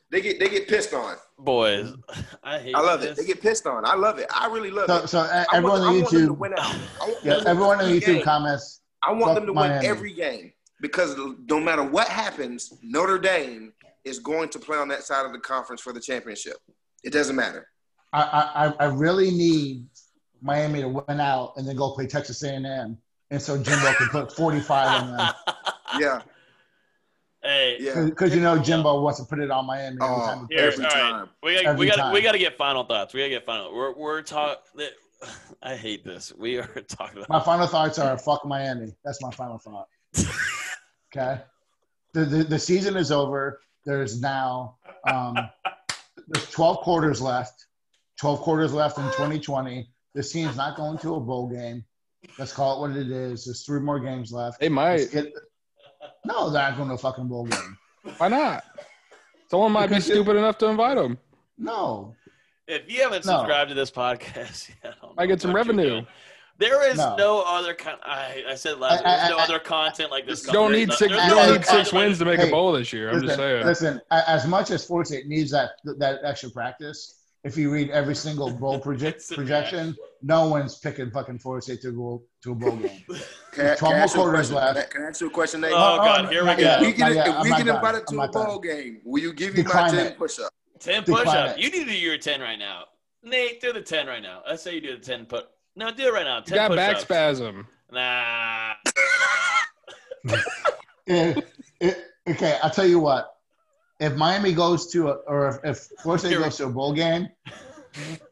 They 0.10 0.20
get 0.20 0.38
they 0.40 0.50
get 0.50 0.68
pissed 0.68 0.94
on. 0.94 1.16
Boys, 1.38 1.94
I 2.44 2.58
hate 2.60 2.76
I 2.76 2.82
love 2.82 3.00
this. 3.00 3.12
it. 3.12 3.22
They 3.22 3.26
get 3.28 3.42
pissed 3.42 3.66
on. 3.66 3.86
I 3.86 3.94
love 3.96 4.20
it. 4.20 4.26
I 4.36 4.48
really 4.48 4.72
love 4.72 4.88
so 4.88 4.96
it. 4.98 5.08
so 5.08 5.20
uh, 5.20 5.46
I 5.50 5.58
everyone 5.58 5.80
want, 5.80 5.84
on 5.84 5.88
I 5.96 6.00
want 6.02 6.12
them 6.12 6.28
to 6.28 6.34
YouTube, 6.34 6.38
win 6.40 6.54
out. 6.58 6.76
I 7.02 7.06
want 7.08 7.18
yeah, 7.24 7.42
everyone 7.46 7.80
on 7.80 7.86
win 7.90 8.00
YouTube 8.02 8.06
game. 8.06 8.24
comments. 8.24 8.82
I 9.02 9.14
want 9.14 9.36
them 9.36 9.46
to 9.46 9.54
win 9.54 9.72
every 9.86 10.14
game 10.14 10.52
because 10.82 11.16
no 11.48 11.60
matter 11.62 11.84
what 11.84 12.10
happens, 12.10 12.74
Notre 12.84 13.18
Dame 13.20 13.72
is 14.04 14.20
going 14.20 14.50
to 14.50 14.60
play 14.60 14.78
on 14.78 14.90
that 14.90 15.04
side 15.04 15.26
of 15.26 15.32
the 15.32 15.40
conference 15.40 15.80
for 15.80 15.94
the 15.94 16.02
championship. 16.02 16.58
It 17.06 17.14
doesn't 17.14 17.36
matter. 17.38 17.68
I, 18.12 18.22
I 18.22 18.66
I- 18.68 18.74
I 18.80 18.86
really 18.88 19.32
need 19.32 19.86
Miami 20.42 20.82
to 20.82 20.90
win 20.90 21.20
out 21.20 21.54
and 21.58 21.68
then 21.68 21.76
go 21.76 21.92
play 21.92 22.08
Texas 22.08 22.42
A&M, 22.44 22.98
and 23.32 23.42
so 23.42 23.58
Jimbo 23.62 23.94
can 23.94 24.08
put 24.10 24.32
forty 24.36 24.60
five 24.60 25.04
on 25.04 25.18
them 25.18 25.34
Yeah, 26.00 26.22
hey, 27.44 27.78
yeah. 27.80 28.06
because 28.06 28.34
you 28.36 28.42
know 28.42 28.58
Jimbo 28.60 29.02
wants 29.02 29.20
to 29.20 29.26
put 29.26 29.40
it 29.40 29.52
on 29.52 29.66
Miami 29.66 29.98
every 30.02 30.08
Oh, 30.16 30.26
time. 30.26 30.48
Here, 30.50 30.60
Every 30.60 30.86
all 30.86 30.92
right. 30.92 31.00
time. 31.12 31.30
We 31.44 31.54
got 31.56 31.66
Every 31.66 31.80
we 31.80 31.88
got 31.88 31.96
time. 31.98 32.14
we 32.14 32.22
got 32.22 32.32
to 32.34 32.40
get 32.40 32.58
final 32.58 32.84
thoughts. 32.84 33.14
We 33.14 33.20
got 33.22 33.26
to 33.26 33.30
get 33.32 33.46
final. 33.46 33.74
We're 33.74 33.94
we're 33.94 34.22
talking. 34.22 34.56
I 35.62 35.76
hate 35.76 36.06
this. 36.06 36.32
We 36.38 36.58
are 36.60 36.64
talking 36.88 37.18
about. 37.18 37.30
My 37.30 37.42
final 37.42 37.68
thoughts 37.68 38.00
are 38.00 38.18
fuck 38.18 38.46
Miami. 38.46 38.94
That's 39.04 39.22
my 39.22 39.32
final 39.32 39.58
thought. 39.58 39.88
Okay. 41.16 41.42
The, 42.14 42.26
the, 42.26 42.44
the 42.44 42.60
season 42.60 42.96
is 42.96 43.12
over. 43.12 43.62
There's 43.86 44.22
now 44.22 44.76
um, 45.08 45.36
there's 46.28 46.50
12 46.52 46.78
quarters 46.78 47.22
left. 47.22 47.66
12 48.20 48.40
quarters 48.42 48.74
left 48.74 48.98
in 48.98 49.04
2020. 49.06 49.90
This 50.20 50.34
team's 50.34 50.58
not 50.58 50.76
going 50.76 50.98
to 50.98 51.16
a 51.16 51.20
bowl 51.22 51.48
game. 51.48 51.86
Let's 52.38 52.52
call 52.52 52.76
it 52.84 52.90
what 52.90 52.98
it 52.98 53.10
is. 53.10 53.46
There's 53.46 53.64
three 53.66 53.80
more 53.80 54.02
games 54.02 54.34
left. 54.34 54.60
They 54.60 54.68
might. 54.68 55.10
Get- 55.14 55.32
no, 56.26 56.50
they're 56.50 56.62
not 56.62 56.76
going 56.76 56.90
to 56.90 56.96
a 56.96 56.98
fucking 56.98 57.30
bowl 57.30 57.46
game. 57.46 57.78
Why 58.18 58.28
not? 58.28 58.66
Someone 59.50 59.72
might 59.72 59.86
be 59.88 59.92
Because 59.96 60.10
it- 60.10 60.14
stupid 60.16 60.36
enough 60.36 60.58
to 60.58 60.66
invite 60.68 60.98
them. 60.98 61.18
No. 61.58 62.16
If 62.68 62.92
you 62.92 63.02
haven't 63.02 63.26
No. 63.26 63.38
subscribed 63.38 63.70
to 63.70 63.76
this 63.76 63.92
podcast, 63.92 64.68
yet, 64.84 64.94
I 65.02 65.06
don't 65.06 65.14
I 65.18 65.26
get 65.26 65.40
some 65.42 65.56
revenue. 65.56 66.02
There 66.58 66.92
is 66.92 66.98
no, 66.98 67.16
No. 67.16 67.44
other 67.48 67.74
con- 67.74 68.00
I, 68.04 68.44
I 68.50 68.56
said 68.56 68.78
last. 68.78 69.06
I- 69.06 69.14
I- 69.14 69.18
There's 69.20 69.30
no 69.30 69.38
I- 69.38 69.44
other 69.44 69.60
content 69.60 70.12
like 70.12 70.26
this. 70.28 70.46
You 70.46 70.52
don't 70.52 70.74
There's 70.74 70.82
need 70.82 70.90
no- 70.90 70.96
six. 70.96 71.12
You 71.12 71.18
no 71.18 71.30
don't 71.30 71.48
need 71.54 71.54
six 71.54 71.68
content 71.70 71.94
like- 71.94 72.04
wins 72.04 72.20
to 72.20 72.26
make 72.26 72.40
Hey, 72.42 72.50
a 72.50 72.52
bowl 72.52 72.74
this 72.74 72.92
year. 72.92 73.10
I'm 73.10 73.22
just 73.22 73.38
saying. 73.38 73.66
listen, 73.66 74.02
as 74.12 74.46
much 74.46 74.70
as 74.72 74.86
Florida 74.86 75.08
State 75.08 75.28
needs 75.28 75.52
that 75.52 75.70
that 75.98 76.20
extra 76.26 76.50
practice, 76.50 77.16
if 77.44 77.58
you 77.58 77.72
read 77.72 77.90
every 77.92 78.16
single 78.16 78.52
bowl 78.62 78.80
project, 78.80 79.24
projection, 79.34 79.96
no 80.22 80.48
one's 80.48 80.78
picking 80.80 81.10
fucking 81.12 81.40
Florida 81.40 81.62
State 81.64 81.82
to 81.82 81.92
go 81.92 82.22
to 82.44 82.52
a 82.52 82.56
bowl 82.56 82.76
game. 82.78 83.02
Can, 83.52 83.68
I- 83.68 83.76
12 83.76 83.78
can 83.80 83.94
I 84.02 84.04
a 84.04 84.08
quarters 84.10 84.52
question? 84.52 84.56
left. 84.76 84.92
Can 84.92 85.04
I- 85.04 85.08
ask 85.08 85.22
you 85.22 85.28
a 85.28 85.32
question, 85.32 85.62
Nate? 85.62 85.72
Oh, 85.74 85.98
Oh, 86.00 86.06
God, 86.06 86.30
here 86.30 86.42
we 86.46 86.56
go. 86.56 86.62
if 86.62 86.82
we 86.82 86.92
get, 86.94 87.00
Not 87.00 87.14
yet. 87.16 87.28
if 87.28 87.36
I'm 87.36 87.44
we 87.44 87.50
not 87.50 87.58
get 87.58 87.66
done. 87.66 87.76
invited 87.78 88.00
I'm 88.02 88.06
to 88.08 88.14
a 88.14 88.18
not 88.18 88.32
done. 88.34 88.46
bowl 88.46 88.60
game, 88.60 89.02
will 89.06 89.22
you 89.22 89.34
give 89.34 89.56
me 89.56 89.64
my 89.64 89.90
10 89.90 89.96
it. 90.06 90.18
push 90.18 90.40
up? 90.40 90.52
Ten 90.80 91.04
Decline 91.04 91.26
push 91.26 91.34
up. 91.34 91.58
You 91.58 91.70
need 91.72 91.80
to 91.86 91.92
do 91.92 91.98
your 91.98 92.18
ten 92.18 92.40
right 92.40 92.58
now. 92.58 92.84
Nate, 93.24 93.60
do 93.60 93.74
the 93.74 93.82
ten 93.82 94.08
right 94.08 94.22
now. 94.22 94.42
Let's 94.48 94.64
say 94.64 94.76
you 94.76 94.82
do 94.82 94.96
the 94.98 95.04
ten 95.04 95.26
put. 95.26 95.46
No, 95.76 95.92
do 95.92 96.04
it 96.08 96.14
right 96.14 96.24
now. 96.24 96.38
You 96.38 96.44
Ten 96.44 96.56
got 96.70 96.76
back 96.76 96.90
push-ups. 96.96 97.04
spasm. 97.04 97.68
Nah. 97.92 98.74
Eh, 101.08 101.34
eh, 101.82 101.94
okay, 102.30 102.60
I'll 102.62 102.70
tell 102.70 102.86
you 102.86 103.00
what. 103.00 103.36
If 104.00 104.16
Miami 104.16 104.54
goes 104.54 104.88
to 104.94 105.10
a, 105.10 105.14
or 105.28 105.50
if, 105.50 105.66
if 105.66 105.78
Florida 106.02 106.28
State 106.28 106.38
goes 106.40 106.58
to 106.58 106.66
a 106.66 106.70
bowl 106.70 106.94
game, 106.94 107.28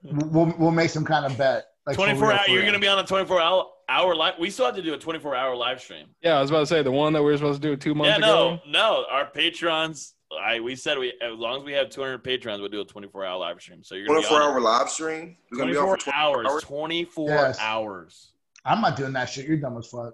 we'll 0.03 0.53
we'll 0.57 0.71
make 0.71 0.89
some 0.89 1.03
kind 1.05 1.25
of 1.25 1.37
bet. 1.37 1.65
Like 1.85 1.95
24 1.95 2.27
real, 2.27 2.37
hour. 2.37 2.47
You're 2.47 2.65
gonna 2.65 2.79
be 2.79 2.87
on 2.87 2.99
a 2.99 3.03
24 3.05 3.41
hour 3.41 3.65
hour 3.89 4.15
live. 4.15 4.35
We 4.39 4.49
still 4.49 4.65
have 4.65 4.75
to 4.75 4.81
do 4.81 4.93
a 4.93 4.97
24 4.97 5.35
hour 5.35 5.55
live 5.55 5.81
stream. 5.81 6.07
Yeah, 6.21 6.37
I 6.37 6.41
was 6.41 6.49
about 6.49 6.59
to 6.61 6.65
say 6.67 6.83
the 6.83 6.91
one 6.91 7.13
that 7.13 7.23
we 7.23 7.31
were 7.31 7.37
supposed 7.37 7.61
to 7.61 7.67
do 7.69 7.75
two 7.75 7.95
months 7.95 8.09
Yeah, 8.11 8.17
ago. 8.17 8.59
no, 8.65 8.71
no. 8.71 9.05
Our 9.09 9.25
patrons. 9.25 10.13
I 10.43 10.59
we 10.59 10.75
said 10.75 10.97
we 10.97 11.13
as 11.21 11.33
long 11.37 11.59
as 11.59 11.63
we 11.63 11.71
have 11.73 11.89
200 11.89 12.21
patrons, 12.21 12.59
we'll 12.59 12.69
do 12.69 12.81
a 12.81 12.85
24 12.85 13.25
hour 13.25 13.37
live 13.37 13.61
stream. 13.61 13.81
So 13.83 13.95
you're 13.95 14.07
gonna 14.07 14.19
be 14.19 14.27
24 14.27 14.43
hour 14.51 14.59
live 14.61 14.89
stream? 14.89 15.37
We're 15.51 15.57
going 15.59 15.69
to 15.69 15.73
be 15.73 15.77
on 15.79 15.85
24 15.85 15.97
for 15.97 16.03
24 16.03 16.13
hours. 16.13 16.45
hours? 16.47 16.63
24 16.63 17.29
Yes. 17.29 17.57
hours. 17.61 18.31
I'm 18.65 18.81
not 18.81 18.97
doing 18.97 19.13
that 19.13 19.25
shit. 19.29 19.47
You're 19.47 19.55
dumb 19.55 19.77
as 19.77 19.87
fuck. 19.87 20.13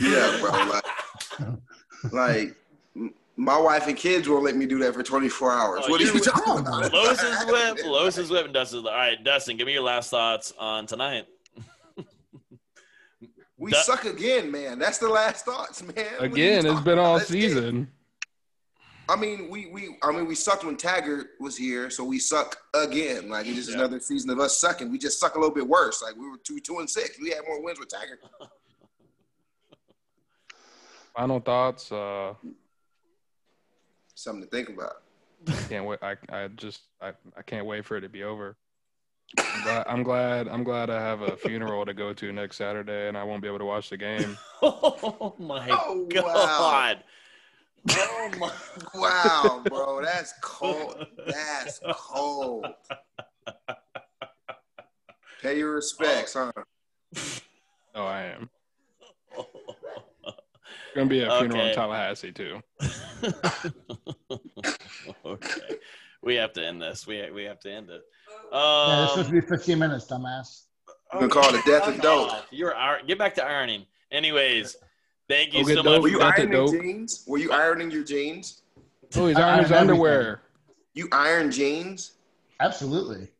Yeah, 0.00 0.36
bro. 0.40 0.50
Like, 0.50 0.84
like, 2.12 2.48
m- 2.48 2.56
my 3.36 3.58
wife 3.58 3.86
and 3.88 3.96
kids 3.96 4.28
won't 4.28 4.44
let 4.44 4.56
me 4.56 4.66
do 4.66 4.78
that 4.80 4.94
for 4.94 5.02
24 5.02 5.52
hours. 5.52 5.80
Oh, 5.84 5.90
what 5.90 6.00
are 6.00 6.04
you're- 6.04 6.20
talking 6.20 6.58
about? 6.58 6.92
Lowe's 6.92 7.22
is 7.22 7.44
whip. 7.46 7.78
Lowe's 7.84 8.18
is 8.18 8.30
whip, 8.30 8.44
and 8.44 8.54
Dustin's. 8.54 8.84
All 8.86 8.92
right, 8.92 9.22
Dustin, 9.22 9.56
give 9.56 9.66
me 9.66 9.72
your 9.72 9.82
last 9.82 10.10
thoughts 10.10 10.52
on 10.58 10.86
tonight. 10.86 11.26
We 13.56 13.70
That- 13.70 13.84
suck 13.84 14.04
again, 14.06 14.50
man. 14.50 14.78
That's 14.80 14.98
the 14.98 15.08
last 15.08 15.44
thoughts, 15.44 15.82
man. 15.82 15.94
What 15.94 16.20
are 16.20 16.26
you 16.26 16.32
Again, 16.32 16.66
it's 16.66 16.80
been 16.80 16.98
all 16.98 17.14
Let's 17.14 17.28
season. 17.28 17.90
I 19.08 19.14
mean, 19.16 19.48
we 19.50 19.66
we 19.66 19.96
I 20.02 20.10
mean 20.10 20.26
we 20.26 20.34
sucked 20.34 20.64
when 20.64 20.76
Taggart 20.76 21.30
was 21.38 21.56
here, 21.56 21.88
so 21.90 22.02
we 22.02 22.18
suck 22.18 22.56
again. 22.74 23.28
Like 23.28 23.46
it's 23.46 23.56
just 23.56 23.70
Yeah. 23.70 23.76
another 23.76 24.00
season 24.00 24.30
of 24.30 24.40
us 24.40 24.58
sucking. 24.58 24.90
We 24.90 24.98
just 24.98 25.20
suck 25.20 25.34
a 25.36 25.38
little 25.38 25.54
bit 25.54 25.66
worse. 25.66 26.02
Like 26.02 26.16
we 26.16 26.28
were 26.28 26.38
two 26.38 26.58
two 26.60 26.78
and 26.80 26.88
six. 26.90 27.18
We 27.20 27.30
had 27.30 27.40
more 27.46 27.62
wins 27.62 27.78
with 27.78 27.88
Taggart. 27.88 28.20
Final 31.16 31.40
thoughts. 31.40 31.92
Uh, 31.92 32.34
Something 34.22 34.44
to 34.44 34.50
think 34.50 34.68
about. 34.68 35.02
can't 35.68 35.84
wait. 35.84 35.98
I, 36.00 36.14
I 36.30 36.46
just 36.48 36.82
I, 37.00 37.12
I 37.36 37.42
can't 37.42 37.66
wait 37.66 37.84
for 37.84 37.96
it 37.96 38.02
to 38.02 38.08
be 38.08 38.22
over. 38.22 38.56
I'm 39.36 39.62
glad, 39.64 39.86
I'm 39.88 40.02
glad 40.04 40.48
I'm 40.48 40.62
glad 40.62 40.90
I 40.90 41.00
have 41.00 41.22
a 41.22 41.36
funeral 41.36 41.84
to 41.84 41.92
go 41.92 42.12
to 42.12 42.32
next 42.32 42.56
Saturday, 42.56 43.08
and 43.08 43.18
I 43.18 43.24
won't 43.24 43.42
be 43.42 43.48
able 43.48 43.58
to 43.58 43.64
watch 43.64 43.90
the 43.90 43.96
game. 43.96 44.36
Oh 44.64 45.34
my 45.40 45.66
Oh, 45.70 46.06
wow. 46.12 46.58
god! 46.58 47.04
Oh 47.90 48.30
my! 48.38 48.52
Wow, 48.94 49.62
bro, 49.68 50.00
that's 50.04 50.34
cold. 50.40 51.04
That's 51.26 51.80
cold. 51.92 52.66
Pay 55.40 55.58
your 55.58 55.74
respects, 55.74 56.34
huh? 56.34 56.52
Oh, 57.96 58.04
I 58.04 58.22
am. 58.22 58.48
Gonna 60.94 61.06
be 61.08 61.20
a 61.22 61.30
funeral 61.38 61.60
Okay. 61.60 61.68
in 61.70 61.74
Tallahassee 61.74 62.32
too. 62.32 62.60
okay. 65.24 65.76
we 66.22 66.34
have 66.34 66.52
to 66.54 66.64
end 66.66 66.82
this. 66.82 67.06
We 67.06 67.30
we 67.30 67.44
have 67.44 67.60
to 67.60 67.72
end 67.72 67.90
it. 67.90 68.02
yeah, 68.52 69.04
it's 69.04 69.12
supposed 69.12 69.28
Um, 69.30 69.34
to 69.36 69.40
be 69.42 69.46
15 69.46 69.78
minutes, 69.78 70.06
dumbass. 70.06 70.62
You 71.14 71.18
can 71.20 71.30
call 71.30 71.54
it 71.54 71.64
death 71.64 71.88
of 71.88 72.00
dope. 72.00 72.32
You're 72.50 72.72
ir- 72.72 73.02
get 73.06 73.18
back 73.18 73.34
to 73.36 73.44
ironing. 73.44 73.86
Anyways, 74.10 74.76
thank 75.28 75.52
you 75.54 75.62
Go 75.62 75.68
get 75.68 75.76
so 75.76 75.82
dope. 75.82 75.92
much. 75.94 76.02
Were 76.02 76.08
you 76.08 76.20
ironing 76.20 76.70
jeans? 76.82 77.24
Were 77.26 77.38
you 77.38 77.52
ironing 77.52 77.90
your 77.90 78.04
jeans? 78.04 78.62
Oh, 79.16 79.26
he's 79.26 79.36
ironing 79.36 79.36
his 79.36 79.42
iron 79.46 79.62
everything. 79.62 79.76
underwear. 79.78 80.42
You 80.94 81.08
iron 81.12 81.50
jeans? 81.50 82.12
Absolutely. 82.60 83.28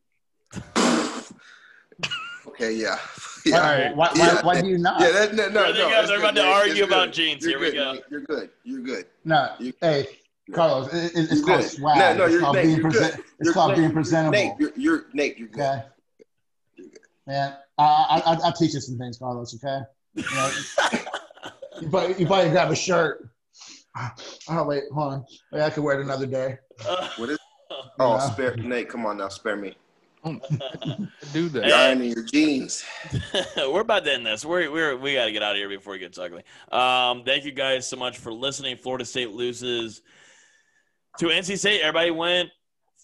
Okay, 2.48 2.72
yeah. 2.74 2.98
Why, 3.44 3.50
Yeah. 3.50 3.92
why, 3.94 4.08
why, 4.08 4.12
Yeah. 4.26 4.42
why 4.42 4.60
do 4.60 4.66
you 4.68 4.78
not? 4.78 5.00
Yeah, 5.00 5.10
that, 5.12 5.34
no, 5.34 5.48
no, 5.48 5.72
they 5.72 5.78
no. 5.78 5.88
go. 5.90 5.98
it's 6.00 6.08
They're 6.08 6.18
about 6.18 6.34
to 6.36 6.44
argue 6.44 6.72
It's 6.72 6.80
about 6.82 7.06
good. 7.06 7.12
jeans. 7.14 7.42
You're 7.44 7.50
Here 7.50 7.60
we 7.60 7.76
good, 7.76 7.76
go. 7.76 8.02
You're 8.10 8.20
good. 8.20 8.50
You're 8.64 8.80
good. 8.80 9.06
No, 9.24 9.54
You- 9.58 9.72
hey, 9.80 10.06
Carlos, 10.52 10.92
it, 10.92 10.96
it- 10.96 11.12
it's 11.16 11.32
You're 11.34 11.46
called 11.46 11.60
good. 11.62 11.70
swag. 11.70 11.98
No, 11.98 12.14
no, 12.16 12.24
it's 12.24 12.32
you're- 12.32 12.42
called 12.42 12.56
Nate, 12.56 12.64
being 12.66 12.76
you're 12.78 12.90
present- 12.90 13.16
good. 13.16 13.24
It's 13.24 13.34
You're 13.44 13.54
called 13.54 13.70
good. 13.74 13.80
being 13.80 13.92
presentable. 13.92 14.32
Nate, 14.32 14.52
you're, 14.58 14.72
you're 14.76 15.04
Nate. 15.12 15.38
You're 15.38 15.48
good. 15.48 15.82
okay, 16.80 16.88
man. 17.26 17.56
I, 17.78 17.82
I, 17.84 18.32
I, 18.32 18.36
I'll 18.44 18.52
teach 18.52 18.74
you 18.74 18.80
some 18.80 18.98
things, 18.98 19.18
Carlos. 19.18 19.54
Okay. 19.54 19.80
You, 20.14 20.22
know, 20.34 20.50
you, 21.80 21.88
probably, 21.88 22.14
you 22.20 22.26
probably 22.26 22.50
grab 22.50 22.70
a 22.70 22.76
shirt. 22.76 23.28
Oh 24.48 24.64
wait, 24.64 24.84
hold 24.92 25.12
on. 25.14 25.24
Wait, 25.52 25.62
I 25.62 25.70
could 25.70 25.82
wear 25.84 25.98
it 26.00 26.04
another 26.04 26.26
day. 26.26 26.58
Uh, 26.86 27.08
what 27.16 27.30
is? 27.30 27.38
Oh, 27.98 28.14
Yeah. 28.14 28.18
spare 28.30 28.56
Nate. 28.56 28.88
Come 28.88 29.06
on 29.06 29.18
now, 29.18 29.28
spare 29.28 29.56
me. 29.56 29.74
Do 31.32 31.48
that. 31.48 31.66
You're 31.66 31.76
ironing 31.76 32.12
your 32.12 32.22
jeans. 32.22 32.84
we're 33.56 33.80
about 33.80 34.04
to 34.04 34.12
end 34.12 34.24
this. 34.24 34.44
We're, 34.44 34.70
we're 34.70 34.96
we 34.96 35.14
got 35.14 35.24
to 35.24 35.32
get 35.32 35.42
out 35.42 35.52
of 35.52 35.56
here 35.56 35.68
before 35.68 35.96
it 35.96 35.98
gets 35.98 36.16
ugly. 36.16 36.44
Um, 36.70 37.24
thank 37.24 37.44
you 37.44 37.50
guys 37.50 37.88
so 37.88 37.96
much 37.96 38.18
for 38.18 38.32
listening. 38.32 38.76
Florida 38.76 39.04
State 39.04 39.30
loses 39.30 40.02
to 41.18 41.26
NC 41.26 41.58
State. 41.58 41.80
Everybody 41.80 42.12
went 42.12 42.50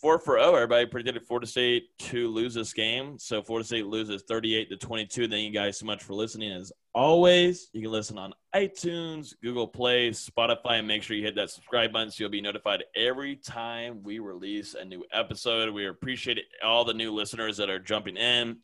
four 0.00 0.20
for 0.20 0.38
zero. 0.38 0.54
Everybody 0.54 0.86
predicted 0.86 1.26
Florida 1.26 1.46
State 1.46 1.86
to 1.98 2.28
lose 2.28 2.54
this 2.54 2.72
game. 2.72 3.18
So 3.18 3.42
Florida 3.42 3.66
State 3.66 3.86
loses 3.86 4.22
thirty-eight 4.28 4.70
to 4.70 4.76
twenty-two. 4.76 5.28
Thank 5.28 5.44
you 5.44 5.52
guys 5.52 5.76
so 5.76 5.86
much 5.86 6.04
for 6.04 6.14
listening. 6.14 6.52
As 6.52 6.72
always, 6.94 7.68
you 7.72 7.82
can 7.82 7.92
listen 7.92 8.18
on 8.18 8.34
iTunes, 8.54 9.34
Google 9.42 9.68
Play, 9.68 10.10
Spotify, 10.10 10.78
and 10.78 10.88
make 10.88 11.02
sure 11.02 11.16
you 11.16 11.24
hit 11.24 11.36
that 11.36 11.50
subscribe 11.50 11.92
button 11.92 12.10
so 12.10 12.22
you'll 12.22 12.30
be 12.30 12.40
notified 12.40 12.84
every 12.96 13.36
time 13.36 14.02
we 14.02 14.18
release 14.18 14.74
a 14.74 14.84
new 14.84 15.04
episode. 15.12 15.72
We 15.72 15.86
appreciate 15.86 16.38
all 16.64 16.84
the 16.84 16.94
new 16.94 17.12
listeners 17.12 17.56
that 17.58 17.70
are 17.70 17.78
jumping 17.78 18.16
in. 18.16 18.58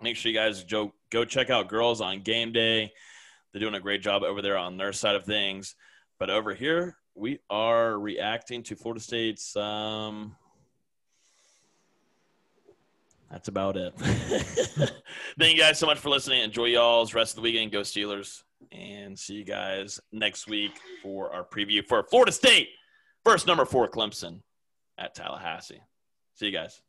Make 0.00 0.16
sure 0.16 0.30
you 0.30 0.38
guys 0.38 0.64
go, 0.64 0.92
go 1.10 1.24
check 1.24 1.50
out 1.50 1.68
Girls 1.68 2.00
on 2.00 2.22
Game 2.22 2.52
Day. 2.52 2.92
They're 3.52 3.60
doing 3.60 3.74
a 3.74 3.80
great 3.80 4.02
job 4.02 4.22
over 4.22 4.42
there 4.42 4.58
on 4.58 4.76
their 4.76 4.92
side 4.92 5.16
of 5.16 5.24
things. 5.24 5.74
But 6.18 6.30
over 6.30 6.54
here, 6.54 6.96
we 7.14 7.38
are 7.48 7.98
reacting 7.98 8.62
to 8.64 8.76
Florida 8.76 9.00
State's. 9.00 9.56
Um, 9.56 10.36
that's 13.36 13.48
about 13.48 13.76
it. 13.76 13.92
Thank 15.38 15.56
you 15.56 15.60
guys 15.60 15.78
so 15.78 15.84
much 15.84 15.98
for 15.98 16.08
listening. 16.08 16.42
Enjoy 16.42 16.64
y'all's 16.64 17.12
rest 17.12 17.32
of 17.32 17.36
the 17.36 17.42
weekend. 17.42 17.70
Go 17.70 17.82
Steelers. 17.82 18.42
And 18.72 19.18
see 19.18 19.34
you 19.34 19.44
guys 19.44 20.00
next 20.10 20.48
week 20.48 20.80
for 21.02 21.30
our 21.34 21.44
preview 21.44 21.86
for 21.86 22.02
Florida 22.04 22.32
State. 22.32 22.68
First 23.26 23.46
number 23.46 23.66
four, 23.66 23.88
Clemson 23.88 24.40
at 24.96 25.14
Tallahassee. 25.14 25.82
See 26.36 26.46
you 26.46 26.52
guys. 26.52 26.80